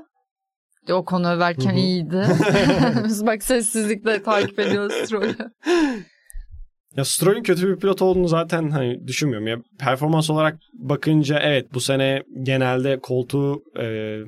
O 0.90 1.04
konu 1.04 1.28
överken 1.28 1.74
iyiydi. 1.74 2.26
Biz 3.04 3.26
bak 3.26 3.42
sessizlikle 3.42 4.22
takip 4.22 4.58
ediyoruz 4.58 4.92
Stroll'ü. 4.92 5.36
Ya 6.96 7.04
Stroll'ün 7.04 7.42
kötü 7.42 7.68
bir 7.68 7.80
pilot 7.80 8.02
olduğunu 8.02 8.28
zaten 8.28 8.70
hani 8.70 9.06
düşünmüyorum. 9.06 9.46
Ya 9.46 9.56
performans 9.80 10.30
olarak 10.30 10.58
bakınca 10.72 11.38
evet 11.38 11.74
bu 11.74 11.80
sene 11.80 12.22
genelde 12.42 13.00
koltuğu 13.00 13.62
e, 13.80 14.18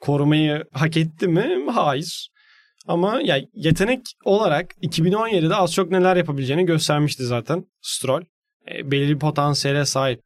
korumayı 0.00 0.64
hak 0.72 0.96
etti 0.96 1.28
mi? 1.28 1.66
Hayır. 1.74 2.28
Ama 2.88 3.20
ya 3.24 3.38
yetenek 3.54 4.00
olarak 4.24 4.66
2017'de 4.82 5.54
az 5.54 5.72
çok 5.72 5.90
neler 5.90 6.16
yapabileceğini 6.16 6.66
göstermişti 6.66 7.24
zaten 7.24 7.64
Stroll. 7.82 8.22
E, 8.74 8.90
belirli 8.90 9.14
bir 9.14 9.18
potansiyele 9.18 9.84
sahip. 9.86 10.20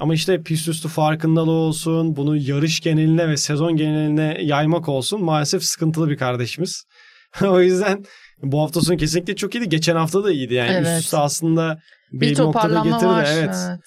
Ama 0.00 0.14
işte 0.14 0.42
pist 0.42 0.68
üstü 0.68 0.88
farkındalığı 0.88 1.50
olsun, 1.50 2.16
bunu 2.16 2.36
yarış 2.36 2.80
geneline 2.80 3.28
ve 3.28 3.36
sezon 3.36 3.76
geneline 3.76 4.36
yaymak 4.40 4.88
olsun 4.88 5.24
maalesef 5.24 5.64
sıkıntılı 5.64 6.10
bir 6.10 6.16
kardeşimiz. 6.16 6.84
o 7.42 7.60
yüzden 7.60 8.04
bu 8.42 8.62
hafta 8.62 8.80
sonu 8.80 8.96
kesinlikle 8.96 9.36
çok 9.36 9.54
iyiydi. 9.54 9.68
Geçen 9.68 9.96
hafta 9.96 10.24
da 10.24 10.32
iyiydi. 10.32 10.54
Yani 10.54 10.70
Evet. 10.72 10.86
üst 10.86 11.04
üste 11.04 11.16
aslında 11.16 11.78
Bir 12.12 12.20
belli 12.20 12.32
bir 12.32 12.38
noktada 12.38 12.82
getirdi. 12.84 13.06
var. 13.06 13.26
Evet. 13.32 13.54
evet. 13.68 13.80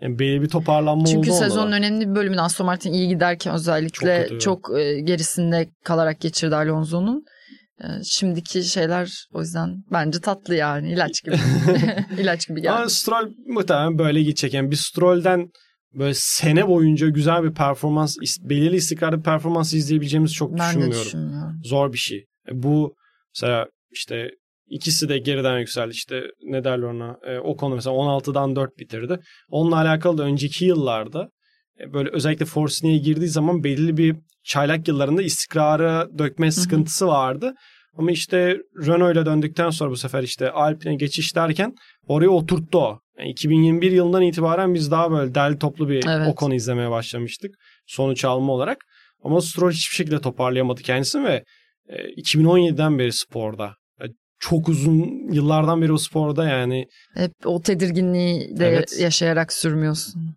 Yani 0.00 0.18
belli 0.18 0.42
bir 0.42 0.48
toparlanma 0.48 1.04
Çünkü 1.06 1.30
oldu 1.30 1.36
onda 1.36 1.44
sezonun 1.48 1.72
da. 1.72 1.76
önemli 1.76 2.10
bir 2.10 2.14
bölümünü 2.14 2.40
Aston 2.40 2.66
Martin 2.66 2.92
iyi 2.92 3.08
giderken 3.08 3.54
özellikle 3.54 4.26
Çok 4.28 4.40
çok, 4.40 4.78
e, 4.78 5.00
gerisinde 5.00 5.68
kalarak 5.84 6.20
geçirdi 6.20 6.56
Alonso'nun. 6.56 7.24
E, 7.80 7.86
şimdiki 8.04 8.64
şeyler 8.64 9.26
o 9.32 9.40
yüzden 9.40 9.84
bence 9.92 10.20
tatlı 10.20 10.54
yani 10.54 10.92
ilaç 10.92 11.22
gibi. 11.24 11.36
ilaç 12.18 12.48
gibi 12.48 12.62
geldi. 12.62 12.72
Ama 12.72 12.88
Stroll 12.88 13.30
muhtemelen 13.46 13.98
böyle 13.98 14.22
gidecek. 14.22 14.54
Yani 14.54 14.70
bir 14.70 14.76
Stroll'den 14.76 15.50
böyle 15.94 16.14
sene 16.14 16.68
boyunca 16.68 17.08
güzel 17.08 17.42
bir 17.42 17.54
performans, 17.54 18.16
belirli 18.40 18.76
istikrarlı 18.76 19.18
bir 19.18 19.22
performans 19.22 19.74
izleyebileceğimizi 19.74 20.34
çok 20.34 20.58
ben 20.58 20.68
düşünmüyorum. 20.68 21.04
düşünmüyorum. 21.06 21.60
Zor 21.64 21.92
bir 21.92 21.98
şey. 21.98 22.18
E, 22.48 22.62
Bu 22.62 22.94
mesela 23.34 23.66
işte 23.90 24.30
ikisi 24.68 25.08
de 25.08 25.18
geriden 25.18 25.58
yükseldi. 25.58 25.92
İşte 25.92 26.22
ne 26.42 26.64
derler 26.64 26.86
ona? 26.86 27.16
E, 27.26 27.38
o 27.38 27.56
konu 27.56 27.74
mesela 27.74 27.96
16'dan 27.96 28.56
4 28.56 28.78
bitirdi. 28.78 29.18
Onunla 29.48 29.76
alakalı 29.76 30.18
da 30.18 30.22
önceki 30.22 30.64
yıllarda 30.64 31.28
böyle 31.92 32.10
özellikle 32.10 32.44
Force 32.44 32.96
girdiği 32.96 33.28
zaman 33.28 33.64
belirli 33.64 33.96
bir 33.96 34.16
çaylak 34.44 34.88
yıllarında 34.88 35.22
istikrara 35.22 36.08
dökme 36.18 36.52
sıkıntısı 36.52 37.06
vardı. 37.06 37.54
Ama 37.98 38.10
işte 38.10 38.58
Renault 38.86 39.14
ile 39.14 39.26
döndükten 39.26 39.70
sonra 39.70 39.90
bu 39.90 39.96
sefer 39.96 40.22
işte 40.22 40.50
Alpine 40.50 40.94
geçiş 40.94 41.36
derken 41.36 41.74
oraya 42.06 42.28
oturttu 42.28 42.78
o. 42.78 43.00
Yani 43.18 43.30
2021 43.30 43.92
yılından 43.92 44.22
itibaren 44.22 44.74
biz 44.74 44.90
daha 44.90 45.10
böyle 45.10 45.34
derli 45.34 45.58
toplu 45.58 45.88
bir 45.88 46.04
Evet. 46.08 46.28
Ocon 46.28 46.50
izlemeye 46.50 46.90
başlamıştık. 46.90 47.54
Sonuç 47.86 48.24
alma 48.24 48.52
olarak. 48.52 48.78
Ama 49.24 49.40
Stroll 49.40 49.70
hiçbir 49.70 49.94
şekilde 49.96 50.20
toparlayamadı 50.20 50.82
kendisini 50.82 51.24
ve 51.24 51.44
e, 51.88 51.96
2017'den 52.22 52.98
beri 52.98 53.12
sporda. 53.12 53.74
E, 54.00 54.04
Çok 54.38 54.68
uzun 54.68 55.32
yıllardan 55.32 55.82
beri 55.82 55.92
o 55.92 55.98
sporda 55.98 56.48
yani 56.48 56.86
Hep 57.14 57.32
o 57.44 57.62
tedirginliği 57.62 58.56
de 58.58 58.68
Evet. 58.68 58.96
yaşayarak 59.00 59.52
sürmüyorsun. 59.52 60.36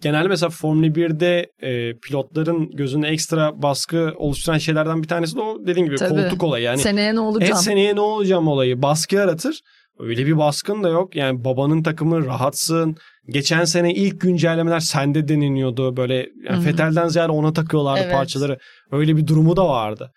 Genelde 0.00 0.28
mesela 0.28 0.50
Formula 0.50 0.86
1'de 0.86 1.50
e, 1.62 1.98
pilotların 1.98 2.70
gözünde 2.70 3.08
ekstra 3.08 3.62
baskı 3.62 4.12
oluşturan 4.16 4.58
şeylerden 4.58 5.02
bir 5.02 5.08
tanesi 5.08 5.36
de 5.36 5.40
o 5.40 5.66
dediğin 5.66 5.86
gibi 5.86 5.96
Tabii. 5.96 6.22
koltuk 6.22 6.42
olayı. 6.42 6.64
Yani 6.64 6.78
Seneye 6.78 7.14
ne 7.14 7.20
olacağım? 7.20 7.52
et 7.52 7.58
seneye 7.58 7.96
ne 7.96 8.00
olacağım 8.00 8.48
olayı 8.48 8.82
baskı 8.82 9.14
yaratır. 9.14 9.60
Öyle 9.98 10.26
bir 10.26 10.38
baskın 10.38 10.82
da 10.82 10.88
yok. 10.88 11.16
Yani 11.16 11.44
babanın 11.44 11.82
takımı 11.82 12.26
rahatsın. 12.26 12.96
Geçen 13.28 13.64
sene 13.64 13.94
ilk 13.94 14.20
güncellemeler 14.20 14.80
sende 14.80 15.28
deneniyordu. 15.28 15.96
Böyle 15.96 16.26
yani. 16.48 16.64
Fetel'den 16.64 17.08
ziyade 17.08 17.32
ona 17.32 17.52
takıyorlardı 17.52 18.00
Evet. 18.04 18.12
parçaları. 18.14 18.58
Öyle 18.92 19.16
bir 19.16 19.26
durumu 19.26 19.56
da 19.56 19.68
vardı. 19.68 20.12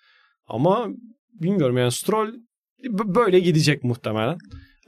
Ama 0.48 0.88
bilmiyorum 1.42 1.78
yani 1.78 1.92
Stroll 1.92 2.28
böyle 2.90 3.40
gidecek 3.40 3.84
muhtemelen. 3.84 4.38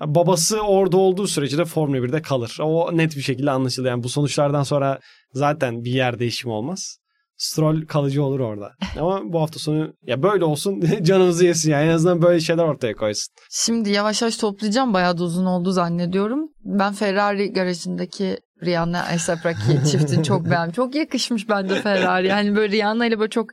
Babası 0.02 0.62
orada 0.62 0.98
olduğu 0.98 1.28
sürece 1.28 1.58
de 1.58 1.66
Formula 1.66 1.98
1'de 1.98 2.22
kalır. 2.22 2.58
O 2.62 2.98
net 2.98 3.16
bir 3.16 3.22
şekilde 3.22 3.52
anlaşıldı. 3.52 3.88
Yani 3.88 4.04
bu 4.04 4.10
sonuçlardan 4.10 4.64
sonra 4.64 5.00
zaten 5.34 5.84
bir 5.84 5.92
yer 5.92 6.20
değişimi 6.20 6.54
olmaz. 6.54 6.98
Stroll 7.38 7.86
kalıcı 7.86 8.24
olur 8.24 8.40
orada. 8.40 8.72
Ama 9.00 9.22
bu 9.24 9.42
hafta 9.42 9.60
sonu 9.60 9.94
ya 10.04 10.24
böyle 10.24 10.46
olsun 10.46 10.82
canımızı 11.02 11.46
yesin 11.46 11.72
yani. 11.72 11.90
En 11.90 11.94
azından 11.94 12.22
böyle 12.22 12.40
şeyler 12.40 12.64
ortaya 12.64 12.94
koysun. 12.94 13.34
Şimdi 13.52 13.90
yavaş 13.90 14.22
yavaş 14.22 14.38
toplayacağım. 14.38 14.94
Bayağı 14.94 15.18
da 15.18 15.24
uzun 15.24 15.46
oldu 15.46 15.72
zannediyorum. 15.72 16.50
Ben 16.64 16.94
Ferrari 16.94 17.54
garajındaki 17.54 18.38
Rihanna 18.64 19.00
A$AP 19.00 19.46
Rocky 19.46 19.86
çiftini 19.92 20.24
çok 20.24 20.46
beğendim. 20.46 20.72
Çok 20.72 20.96
yakışmış 20.96 21.50
bence 21.50 21.76
Ferrari. 21.76 22.28
Yani 22.28 22.56
böyle 22.56 22.78
Rihanna 22.78 23.06
ile 23.06 23.20
böyle 23.20 23.30
çok 23.30 23.50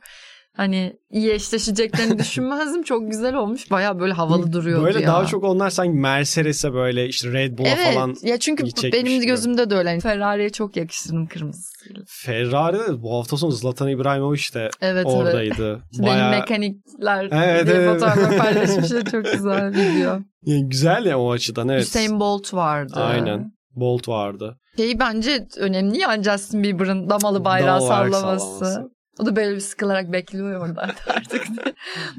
hani 0.55 0.93
iyi 1.11 1.31
eşleşeceklerini 1.31 2.19
düşünmezdim. 2.19 2.83
Çok 2.83 3.11
güzel 3.11 3.35
olmuş. 3.35 3.71
Bayağı 3.71 3.99
böyle 3.99 4.13
havalı 4.13 4.53
duruyordu 4.53 4.83
Böyle 4.85 5.01
ya. 5.01 5.07
daha 5.07 5.25
çok 5.25 5.43
onlar 5.43 5.69
sanki 5.69 5.91
Mercedes'e 5.93 6.73
böyle 6.73 7.07
işte 7.07 7.31
Red 7.33 7.57
Bull'a 7.57 7.67
Evet 7.67 7.93
falan 7.95 8.15
ya 8.21 8.37
çünkü 8.39 8.63
benim 8.93 9.21
gözümde 9.25 9.69
de 9.69 9.75
öyle. 9.75 9.89
Yani 9.89 10.01
Ferrari'ye 10.01 10.49
çok 10.49 10.77
yakıştırdım 10.77 11.27
kırmızısıyla. 11.27 12.01
Ferrari'de 12.07 13.01
bu 13.01 13.17
hafta 13.17 13.37
sonu 13.37 13.51
Zlatan 13.51 13.89
İbrahimovic 13.89 14.43
de 14.53 14.69
Evet 14.81 15.05
evet. 15.05 15.05
oradaydı. 15.05 15.81
Benim 15.99 16.05
Bayağı 16.09 16.31
mekanikler 16.31 17.29
Evet, 17.31 17.67
diye 17.67 17.75
evet. 17.75 17.93
fotoğraflar 17.93 18.37
paylaşmışlar. 18.37 19.05
Çok 19.05 19.25
güzel 19.33 19.71
video. 19.71 20.19
yani 20.45 20.69
güzel 20.69 21.05
ya 21.05 21.19
o 21.19 21.31
açıdan 21.31 21.69
evet. 21.69 21.81
Hüseyin 21.81 22.19
Bolt 22.19 22.53
vardı. 22.53 22.93
Aynen. 22.95 23.51
Bolt 23.75 24.07
vardı. 24.07 24.57
Şeyi 24.77 24.99
bence 24.99 25.47
önemli 25.57 25.97
ya 25.97 26.23
Justin 26.23 26.63
Bieber'ın 26.63 27.09
damalı 27.09 27.45
bayrağı 27.45 27.81
Dal 27.81 27.87
sallaması. 27.87 28.45
sallaması. 28.45 28.89
O 29.19 29.25
da 29.25 29.35
böyle 29.35 29.55
bir 29.55 29.59
sıkılarak 29.59 30.11
bekliyor 30.11 30.67
orada 30.69 30.81
artık. 31.07 31.47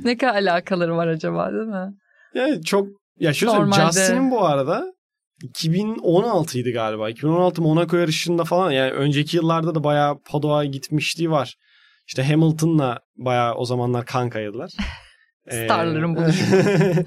ne 0.04 0.16
kadar 0.16 0.34
alakaları 0.34 0.96
var 0.96 1.08
acaba 1.08 1.52
değil 1.52 1.66
mi? 1.66 1.94
Yani 2.34 2.62
çok 2.64 2.88
ya 3.18 3.34
söyleyeyim, 3.34 3.62
Normalde- 3.62 3.92
Justin'in 3.92 4.30
bu 4.30 4.44
arada 4.44 4.94
2016 5.42 6.58
idi 6.58 6.72
galiba. 6.72 7.10
2016 7.10 7.62
Monaco 7.62 7.96
yarışında 7.96 8.44
falan 8.44 8.70
yani 8.70 8.90
önceki 8.90 9.36
yıllarda 9.36 9.74
da 9.74 9.84
bayağı 9.84 10.18
Pado'a 10.30 10.64
gitmişliği 10.64 11.30
var. 11.30 11.54
İşte 12.06 12.22
Hamilton'la 12.24 12.98
bayağı 13.16 13.54
o 13.54 13.64
zamanlar 13.64 14.06
kankaydılar. 14.06 14.70
Starların 15.50 16.16
buluşu. 16.16 16.44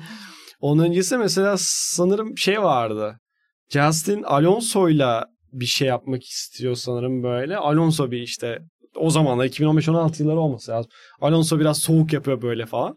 Onun 0.60 0.84
öncesi 0.84 1.18
mesela 1.18 1.56
sanırım 1.60 2.38
şey 2.38 2.62
vardı. 2.64 3.20
Justin 3.70 4.24
Alonso'yla 4.24 5.26
bir 5.54 5.66
şey 5.66 5.88
yapmak 5.88 6.24
istiyor 6.24 6.76
sanırım 6.76 7.24
böyle. 7.24 7.58
Alonso 7.58 8.12
bir 8.12 8.22
işte 8.22 8.60
o 8.98 9.10
zamanlar 9.10 9.46
2015-16 9.46 10.22
yılları 10.22 10.40
olması 10.40 10.72
lazım. 10.72 10.92
Alonso 11.22 11.60
biraz 11.60 11.78
soğuk 11.78 12.14
yapıyor 12.14 12.42
böyle 12.42 12.66
falan. 12.66 12.96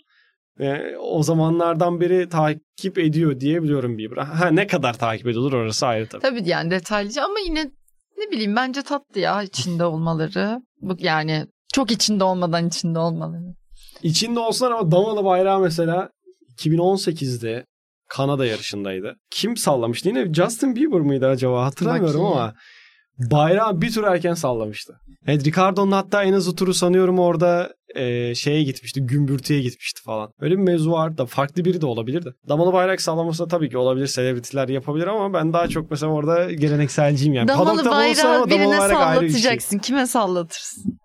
Ee, 0.61 0.97
o 1.01 1.23
zamanlardan 1.23 2.01
beri 2.01 2.29
takip 2.29 2.99
ediyor 2.99 3.41
diye 3.41 3.63
biliyorum 3.63 3.99
Bieber. 3.99 4.17
Ha 4.17 4.49
ne 4.49 4.67
kadar 4.67 4.99
takip 4.99 5.27
ediyordur 5.27 5.53
orası 5.53 5.87
ayrı 5.87 6.09
tabii. 6.09 6.23
Tabii 6.23 6.49
yani 6.49 6.71
detaylıca 6.71 7.25
ama 7.25 7.39
yine 7.47 7.71
ne 8.19 8.31
bileyim 8.31 8.57
bence 8.57 8.83
tatlı 8.83 9.21
ya 9.21 9.43
içinde 9.43 9.85
olmaları. 9.85 10.63
Bu 10.81 10.97
yani 10.99 11.47
çok 11.75 11.91
içinde 11.91 12.25
olmadan 12.25 12.69
içinde 12.69 12.99
olmaları. 12.99 13.55
İçinde 14.03 14.41
olsunlar 14.41 14.71
ama 14.71 14.93
Damalı 14.93 15.25
bayrağı 15.25 15.61
mesela 15.61 16.11
2018'de 16.59 17.65
Kanada 18.09 18.47
yarışındaydı. 18.47 19.17
Kim 19.31 19.57
sallamıştı? 19.57 20.09
Yine 20.09 20.35
Justin 20.35 20.77
Bieber 20.77 21.01
mıydı 21.01 21.29
acaba? 21.29 21.65
Hatırlamıyorum 21.65 22.25
ama 22.25 22.55
bayrağı 23.31 23.81
bir 23.81 23.93
tur 23.93 24.05
erken 24.05 24.35
sallamıştı. 24.35 24.93
Evet 25.27 25.45
Ricardo'nun 25.47 25.93
hatta 25.93 26.23
en 26.23 26.33
hızlı 26.33 26.57
turu 26.57 26.75
sanıyorum 26.75 27.19
orada 27.19 27.75
e, 27.97 28.35
şeye 28.35 28.63
gitmişti. 28.63 29.01
Gümbürtüye 29.01 29.61
gitmişti 29.61 30.03
falan. 30.03 30.31
Öyle 30.41 30.55
bir 30.55 30.63
mevzu 30.63 30.91
var 30.93 31.19
da 31.19 31.27
farklı 31.27 31.65
biri 31.65 31.81
de 31.81 31.87
olabilir 31.87 32.25
de. 32.25 32.29
Damalı 32.49 32.73
bayrak 32.73 33.01
sallaması 33.01 33.43
da 33.45 33.49
tabii 33.49 33.71
ki 33.71 33.79
olabilir. 33.79 34.07
Selebritiler 34.07 34.69
yapabilir 34.69 35.07
ama 35.07 35.33
ben 35.35 35.53
daha 35.53 35.69
çok 35.69 35.91
mesela 35.91 36.13
orada 36.13 36.53
gelenekselciyim 36.53 37.35
yani. 37.35 37.49
Damalı 37.49 37.69
Padok'ta 37.69 37.91
olsa 37.91 37.99
bayrağı 37.99 38.37
ama 38.37 38.51
birine 38.51 38.79
bayrak 38.79 38.89
şey. 38.91 38.97
sallatacaksın. 38.99 39.79
Kime 39.79 40.07
sallatırsın? 40.07 40.99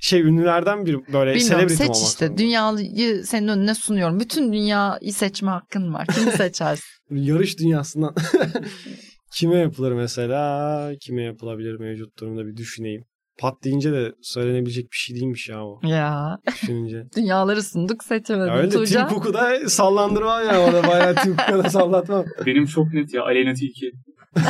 Şey 0.00 0.20
ünlülerden 0.20 0.86
bir 0.86 0.94
böyle 1.12 1.34
Bilmiyorum 1.34 1.68
seç 1.68 1.80
olmak 1.80 1.96
işte. 1.96 2.26
zorunda. 2.26 2.38
Dünyayı 2.42 3.24
senin 3.24 3.48
önüne 3.48 3.74
sunuyorum. 3.74 4.20
Bütün 4.20 4.52
dünyayı 4.52 5.12
seçme 5.12 5.50
hakkın 5.50 5.94
var. 5.94 6.06
Kimi 6.06 6.30
seçersin? 6.36 6.84
Yarış 7.10 7.58
dünyasından 7.58 8.14
kime 9.36 9.56
yapılır 9.56 9.92
mesela? 9.92 10.92
Kime 11.00 11.22
yapılabilir 11.22 11.80
mevcut 11.80 12.20
durumda 12.20 12.46
bir 12.46 12.56
düşüneyim. 12.56 13.04
Pat 13.38 13.64
deyince 13.64 13.92
de 13.92 14.12
söylenebilecek 14.22 14.84
bir 14.92 14.96
şey 14.96 15.16
değilmiş 15.16 15.48
ya 15.48 15.64
o 15.66 15.80
ya 15.82 16.38
düşününce. 16.46 17.04
dünyaları 17.16 17.62
sunduk 17.62 18.04
seçemedin 18.04 18.46
Ya 18.50 18.56
öyle 18.56 18.70
Tuğcan. 18.70 19.08
Tim 19.08 19.14
Cook'u 19.18 19.34
da 19.34 19.68
sallandırmam 19.68 20.44
ya 20.46 20.60
orada 20.60 20.88
bayağı 20.88 21.14
Tim 21.14 21.36
Cook'a 21.36 21.64
da 21.64 21.70
sallatmam. 21.70 22.24
Benim 22.46 22.66
çok 22.66 22.92
net 22.94 23.14
ya. 23.14 23.22
Aleyna 23.22 23.54
Tilki. 23.54 23.92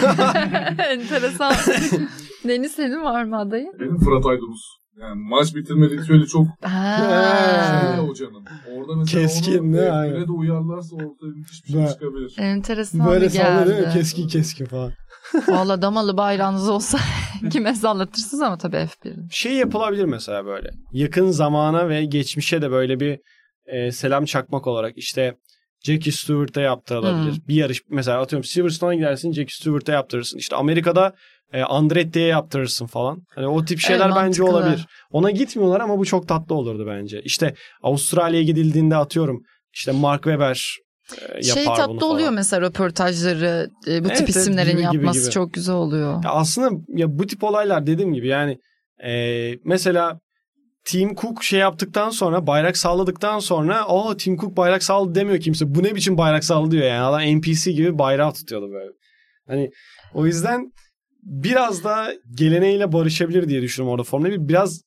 Enteresan. 0.91 1.55
Deniz 2.49 2.73
senin 2.73 3.03
var 3.03 3.25
mı 3.25 3.39
adayı? 3.39 3.67
Benim 3.81 3.99
Fırat 3.99 4.27
Aydınus. 4.27 4.61
Yani 5.01 5.15
maç 5.29 5.55
bitirme 5.55 5.91
ritüeli 5.91 6.27
çok 6.27 6.47
Ha. 6.63 7.97
şey 7.97 8.07
hocanın. 8.07 8.45
Orada 8.77 8.97
mesela 8.97 9.23
Keskin, 9.23 9.59
onu 9.59 9.73
ne? 9.73 9.91
Aynen. 9.91 10.27
de 10.29 10.33
uyarlarsa 10.33 10.97
ortaya 10.97 11.27
müthiş 11.37 11.65
bir 11.65 11.73
şey 11.73 11.87
çıkabilir. 11.87 12.35
Enteresan 12.39 13.07
Böyle 13.07 13.27
bir 13.27 13.33
geldi. 13.33 13.89
Keskin 13.93 14.29
keskin 14.29 14.65
falan. 14.65 14.93
Valla 15.49 15.83
damalı 15.83 16.17
bayrağınız 16.17 16.69
olsa 16.69 16.99
kime 17.53 17.75
sallatırsınız 17.75 18.43
ama 18.43 18.59
tabii 18.59 18.77
F1. 18.77 19.15
Şey 19.31 19.53
yapılabilir 19.53 20.05
mesela 20.05 20.45
böyle. 20.47 20.71
Yakın 20.93 21.31
zamana 21.31 21.89
ve 21.89 22.05
geçmişe 22.05 22.63
de 22.63 22.71
böyle 22.71 23.01
bir 23.01 23.19
e, 23.67 23.93
selam 23.93 24.25
çakmak 24.25 24.67
olarak 24.67 24.93
işte 24.99 25.35
Jackie 25.85 26.13
Stewart'a 26.13 26.61
yaptırılabilir. 26.61 27.41
Bir 27.49 27.55
yarış 27.55 27.83
mesela 27.91 28.21
atıyorum 28.21 28.45
Silverstone'a 28.45 28.95
gidersin 28.95 29.33
Jackie 29.33 29.55
Stewart'a 29.55 29.93
yaptırırsın. 29.93 30.39
İşte 30.39 30.57
Amerika'da 30.57 31.15
e, 31.53 31.63
Andretti'ye 31.63 32.27
yaptırırsın 32.27 32.87
falan. 32.87 33.23
Hani 33.35 33.47
o 33.47 33.65
tip 33.65 33.79
şeyler 33.81 34.07
Evet, 34.07 34.17
bence 34.17 34.43
mantıklı. 34.43 34.59
olabilir. 34.59 34.87
Ona 35.11 35.31
gitmiyorlar 35.31 35.81
ama 35.81 35.99
bu 35.99 36.05
çok 36.05 36.29
tatlı 36.29 36.55
olurdu 36.55 36.87
bence. 36.87 37.23
İşte 37.23 37.55
Avustralya'ya 37.83 38.45
gidildiğinde 38.45 38.97
atıyorum 38.97 39.43
işte 39.73 39.93
Mark 39.93 40.23
Webber 40.23 40.77
e, 41.35 41.43
Şey 41.43 41.65
tatlı 41.65 42.07
oluyor 42.07 42.31
mesela 42.31 42.61
röportajları 42.61 43.69
e, 43.89 44.05
bu 44.05 44.09
tip 44.09 44.17
evet, 44.19 44.29
isimlerin 44.29 44.73
gibi, 44.73 44.83
yapması 44.83 45.21
gibi. 45.21 45.31
çok 45.31 45.53
güzel 45.53 45.75
oluyor. 45.75 46.25
Ya 46.25 46.31
aslında 46.31 46.71
ya 46.89 47.19
bu 47.19 47.27
tip 47.27 47.45
olaylar 47.45 47.87
dediğim 47.87 48.15
gibi 48.15 48.29
yani 48.29 48.59
e, 49.05 49.13
mesela 49.65 50.21
Tim 50.85 51.15
Cook 51.15 51.45
şey 51.45 51.61
yaptıktan 51.61 52.11
sonra 52.11 52.47
bayrak 52.47 52.77
salladıktan 52.77 53.39
sonra 53.39 53.87
o 53.87 54.17
Tim 54.17 54.37
Cook 54.37 54.57
bayrak 54.57 54.83
salladı 54.83 55.15
demiyor 55.15 55.41
kimse. 55.41 55.75
Bu 55.75 55.83
ne 55.83 55.95
biçim 55.95 56.19
bayrak 56.19 56.45
salladı 56.45 56.71
diyor 56.71 56.85
yani. 56.87 57.01
Adam 57.01 57.39
NPC 57.39 57.73
gibi 57.73 57.99
bayrağı 57.99 58.33
tutuyordu 58.33 58.73
böyle. 58.73 58.93
Hani 59.47 59.71
o 60.15 60.27
yüzden 60.27 60.73
biraz 61.25 61.85
da 61.85 62.15
geleneğiyle 62.35 62.93
barışabilir 62.93 63.49
diye 63.49 63.63
düşünüyorum 63.63 63.93
orada 63.93 64.05
Formula 64.05 64.31
1. 64.31 64.49
Biraz 64.49 64.81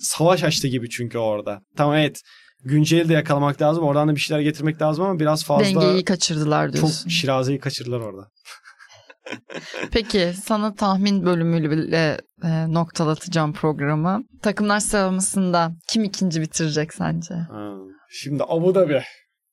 savaş 0.00 0.44
açtı 0.44 0.68
gibi 0.68 0.90
çünkü 0.90 1.18
orada. 1.18 1.60
Tamam 1.76 1.96
evet 1.96 2.20
günceli 2.64 3.08
de 3.08 3.12
yakalamak 3.12 3.62
lazım. 3.62 3.84
Oradan 3.84 4.08
da 4.08 4.14
bir 4.14 4.20
şeyler 4.20 4.40
getirmek 4.42 4.82
lazım 4.82 5.04
ama 5.04 5.20
biraz 5.20 5.44
fazla 5.44 5.64
Dengeyi 5.64 6.04
kaçırdılar 6.04 6.66
çok 6.66 6.74
diyorsun. 6.74 7.08
şirazeyi 7.08 7.58
kaçırdılar 7.58 8.00
orada. 8.00 8.28
Peki 9.92 10.32
sana 10.44 10.74
tahmin 10.74 11.26
bölümüyle 11.26 12.20
e, 12.44 12.72
noktalatacağım 12.72 13.52
programı. 13.52 14.22
Takımlar 14.42 14.80
sıralamasında 14.80 15.72
kim 15.90 16.04
ikinci 16.04 16.40
bitirecek 16.40 16.94
sence? 16.94 17.34
Ha. 17.34 17.74
Şimdi 18.10 18.42
Abu 18.48 18.74
Dhabi. 18.74 19.02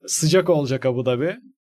Sıcak 0.07 0.49
olacak 0.49 0.85
Abu 0.85 1.05
Dhabi. 1.05 1.35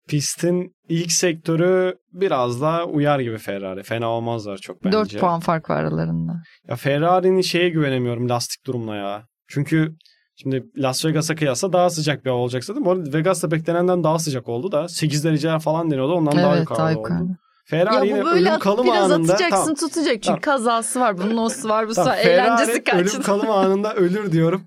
Pistin 0.09 0.75
ilk 0.89 1.13
sektörü 1.13 1.95
biraz 2.13 2.63
daha 2.63 2.85
uyar 2.85 3.21
gibi 3.21 3.39
Ferrari. 3.39 3.83
Fena 3.83 4.09
olmazlar 4.09 4.57
çok 4.57 4.85
bence. 4.85 4.97
4 4.97 5.19
puan 5.19 5.41
fark 5.41 5.71
var 5.71 5.77
aralarında. 5.77 6.33
Ya 6.69 6.77
Ferrari'nin 6.77 7.41
şeye 7.41 7.69
güvenemiyorum 7.69 8.29
lastik 8.29 8.67
durumuna 8.67 8.97
ya. 8.97 9.23
Çünkü 9.49 9.95
şimdi 10.37 10.65
Las 10.77 11.05
Vegas'a 11.05 11.35
kıyasla 11.35 11.73
daha 11.73 11.91
sıcak 11.91 12.25
bir 12.25 12.31
hava 12.31 12.41
olacak 12.41 12.65
zaten. 12.65 12.85
Bu 12.85 12.91
arada 12.93 13.19
Vegas'ta 13.19 13.51
beklenenden 13.51 14.05
daha 14.05 14.19
sıcak 14.19 14.49
oldu 14.49 14.73
da 14.73 14.89
8 14.89 15.25
dereceler 15.25 15.59
falan 15.59 15.91
deniyordu. 15.91 16.13
Ondan 16.13 16.37
daha 16.37 16.51
evet 16.53 16.61
yukarıda 16.61 16.83
daha 16.83 16.91
oldu. 16.91 16.99
yukarıda. 16.99 17.37
Ferrari 17.65 18.09
Ya 18.09 18.23
bu 18.23 18.27
böyle 18.27 18.51
ölüm 18.51 18.59
kalım 18.61 18.87
biraz 18.87 19.11
anında 19.13 19.33
atacaksın 19.33 19.63
tamam, 19.63 19.75
tutacak 19.75 20.13
çünkü 20.13 20.23
Tamam. 20.27 20.41
kazası 20.41 21.01
var 21.01 21.19
bunun 21.19 21.37
osu 21.37 21.69
var 21.69 21.89
bu 21.89 21.95
tamam, 21.95 22.15
sefer 22.15 22.31
eğlencesi 22.31 22.85
Ferrari 22.85 22.97
ölüm 22.97 23.05
kaçtı. 23.05 23.23
kalım 23.23 23.51
anında 23.51 23.95
ölür 23.95 24.33
diyorum. 24.33 24.63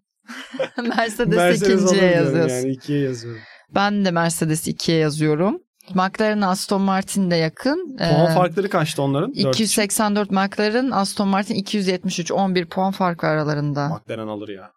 Mercedes, 0.98 1.36
Mercedes 1.38 1.62
ikinciye 1.62 2.12
yazıyorsun. 2.12 2.56
Yani 2.56 2.70
ikiye 2.72 3.00
yazıyorum. 3.00 3.42
Ben 3.76 4.05
de 4.05 4.11
Mercedes 4.11 4.67
2'ye 4.67 4.97
yazıyorum. 4.97 5.59
McLaren 5.95 6.41
Aston 6.41 6.82
Martin 6.82 7.32
de 7.32 7.36
yakın. 7.36 7.97
Puan 7.97 8.32
Ee, 8.32 8.36
farkları 8.36 8.69
kaçtı 8.69 9.01
onların? 9.01 9.30
4 9.36 9.55
284 9.55 10.32
McLaren, 10.32 10.91
Aston 10.91 11.28
Martin 11.28 11.55
273. 11.55 12.32
11 12.32 12.65
puan 12.65 12.91
fark 12.91 13.24
var 13.24 13.30
aralarında. 13.30 13.89
McLaren 13.89 14.28
alır 14.28 14.49
ya. 14.49 14.72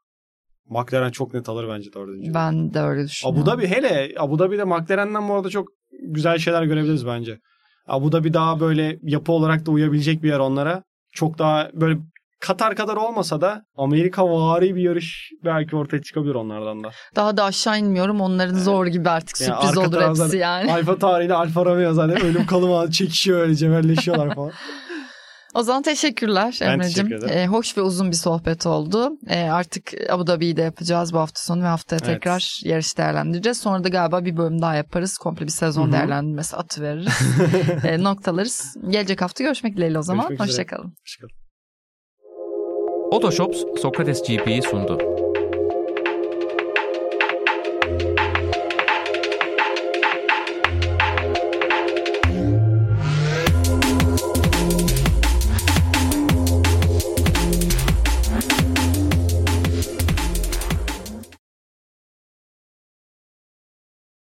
McLaren 0.69 1.11
çok 1.11 1.35
net 1.35 1.49
alır 1.49 1.69
bence 1.69 1.93
dördüncü. 1.93 2.35
Ben 2.35 2.75
de 2.75 2.81
öyle 2.81 3.05
düşünüyorum. 3.05 3.43
Abu 3.43 3.51
Dhabi 3.51 3.67
hele 3.67 4.15
Abu 4.19 4.39
Dhabi'de 4.39 4.65
McLaren'den 4.65 5.29
bu 5.29 5.35
arada 5.35 5.51
çok 5.51 5.69
güzel 6.03 6.39
şeyler 6.39 6.63
görebiliriz 6.63 7.07
bence. 7.07 7.39
Abu 7.87 8.13
Dhabi 8.13 8.35
daha 8.35 8.61
böyle 8.61 8.99
yapı 9.03 9.33
olarak 9.33 9.67
da 9.67 9.71
uyabilecek 9.71 10.23
bir 10.23 10.29
yer 10.29 10.39
onlara. 10.39 10.83
Çok 11.13 11.39
daha 11.39 11.71
böyle 11.75 11.99
Katar 12.47 12.77
kadar 12.77 12.97
olmasa 12.97 13.41
da 13.41 13.63
Amerika 13.77 14.29
vari 14.29 14.75
bir 14.75 14.83
yarış 14.83 15.31
belki 15.45 15.77
ortaya 15.77 16.03
çıkabilir 16.03 16.35
onlardan 16.35 16.85
da. 16.85 16.91
Daha 17.17 17.37
da 17.37 17.45
aşağı 17.45 17.79
inmiyorum. 17.79 18.21
Onların 18.21 18.59
zor 18.59 18.87
gibi 18.87 19.11
artık 19.11 19.41
Yani 19.41 19.67
sürpriz 19.67 19.79
olur 19.79 20.23
hepsi 20.23 20.37
yani. 20.37 20.73
Alfa 20.73 20.99
tarihiyle 20.99 21.35
Alfa 21.35 21.65
Romeo 21.65 21.93
zaten 21.93 22.23
ölüm 22.23 22.47
kalım 22.47 22.73
ağı 22.73 22.91
çekişiyor 22.91 23.41
öyle 23.41 23.55
cebelleşiyorlar 23.55 24.35
falan. 24.35 24.53
O 25.55 25.63
zaman 25.63 25.83
teşekkürler 25.83 26.59
Emre'cim. 26.63 27.09
teşekkür 27.09 27.25
ederim. 27.25 27.39
Ee, 27.39 27.47
hoş 27.47 27.79
ve 27.79 27.83
uzun 27.83 28.11
bir 28.11 28.17
sohbet 28.17 28.67
oldu. 28.67 29.11
Ee, 29.29 29.43
artık 29.43 29.93
Abu 30.11 30.27
Dhabi'yi 30.27 30.57
de 30.57 30.63
yapacağız 30.63 31.13
bu 31.13 31.19
hafta 31.19 31.41
sonu 31.41 31.63
ve 31.63 31.67
haftaya 31.67 32.01
Evet. 32.05 32.15
tekrar 32.15 32.61
yarış 32.65 32.99
değerlendireceğiz. 32.99 33.59
Sonra 33.59 33.85
da 33.85 33.89
galiba 33.89 34.25
bir 34.25 34.37
bölüm 34.37 34.63
daha 34.63 34.75
yaparız. 34.75 35.19
Komple 35.19 35.47
bir 35.47 35.51
sezon 35.51 35.85
Hı 35.85 35.89
hı. 35.89 35.93
değerlendirmesi 35.93 36.57
atı 36.57 36.83
veririz. 36.83 37.21
ee, 37.85 38.03
noktalarız. 38.03 38.77
Gelecek 38.89 39.23
hafta 39.23 39.45
görüşmek 39.45 39.77
dileğiyle 39.77 39.99
o 39.99 40.03
zaman. 40.03 40.25
Hoşçakalın. 40.39 40.95
Hoşçakalın. 41.01 41.44
Otoshops 43.11 43.65
Sokrates 43.83 44.23
GP'yi 44.23 44.63
sundu. 44.63 45.24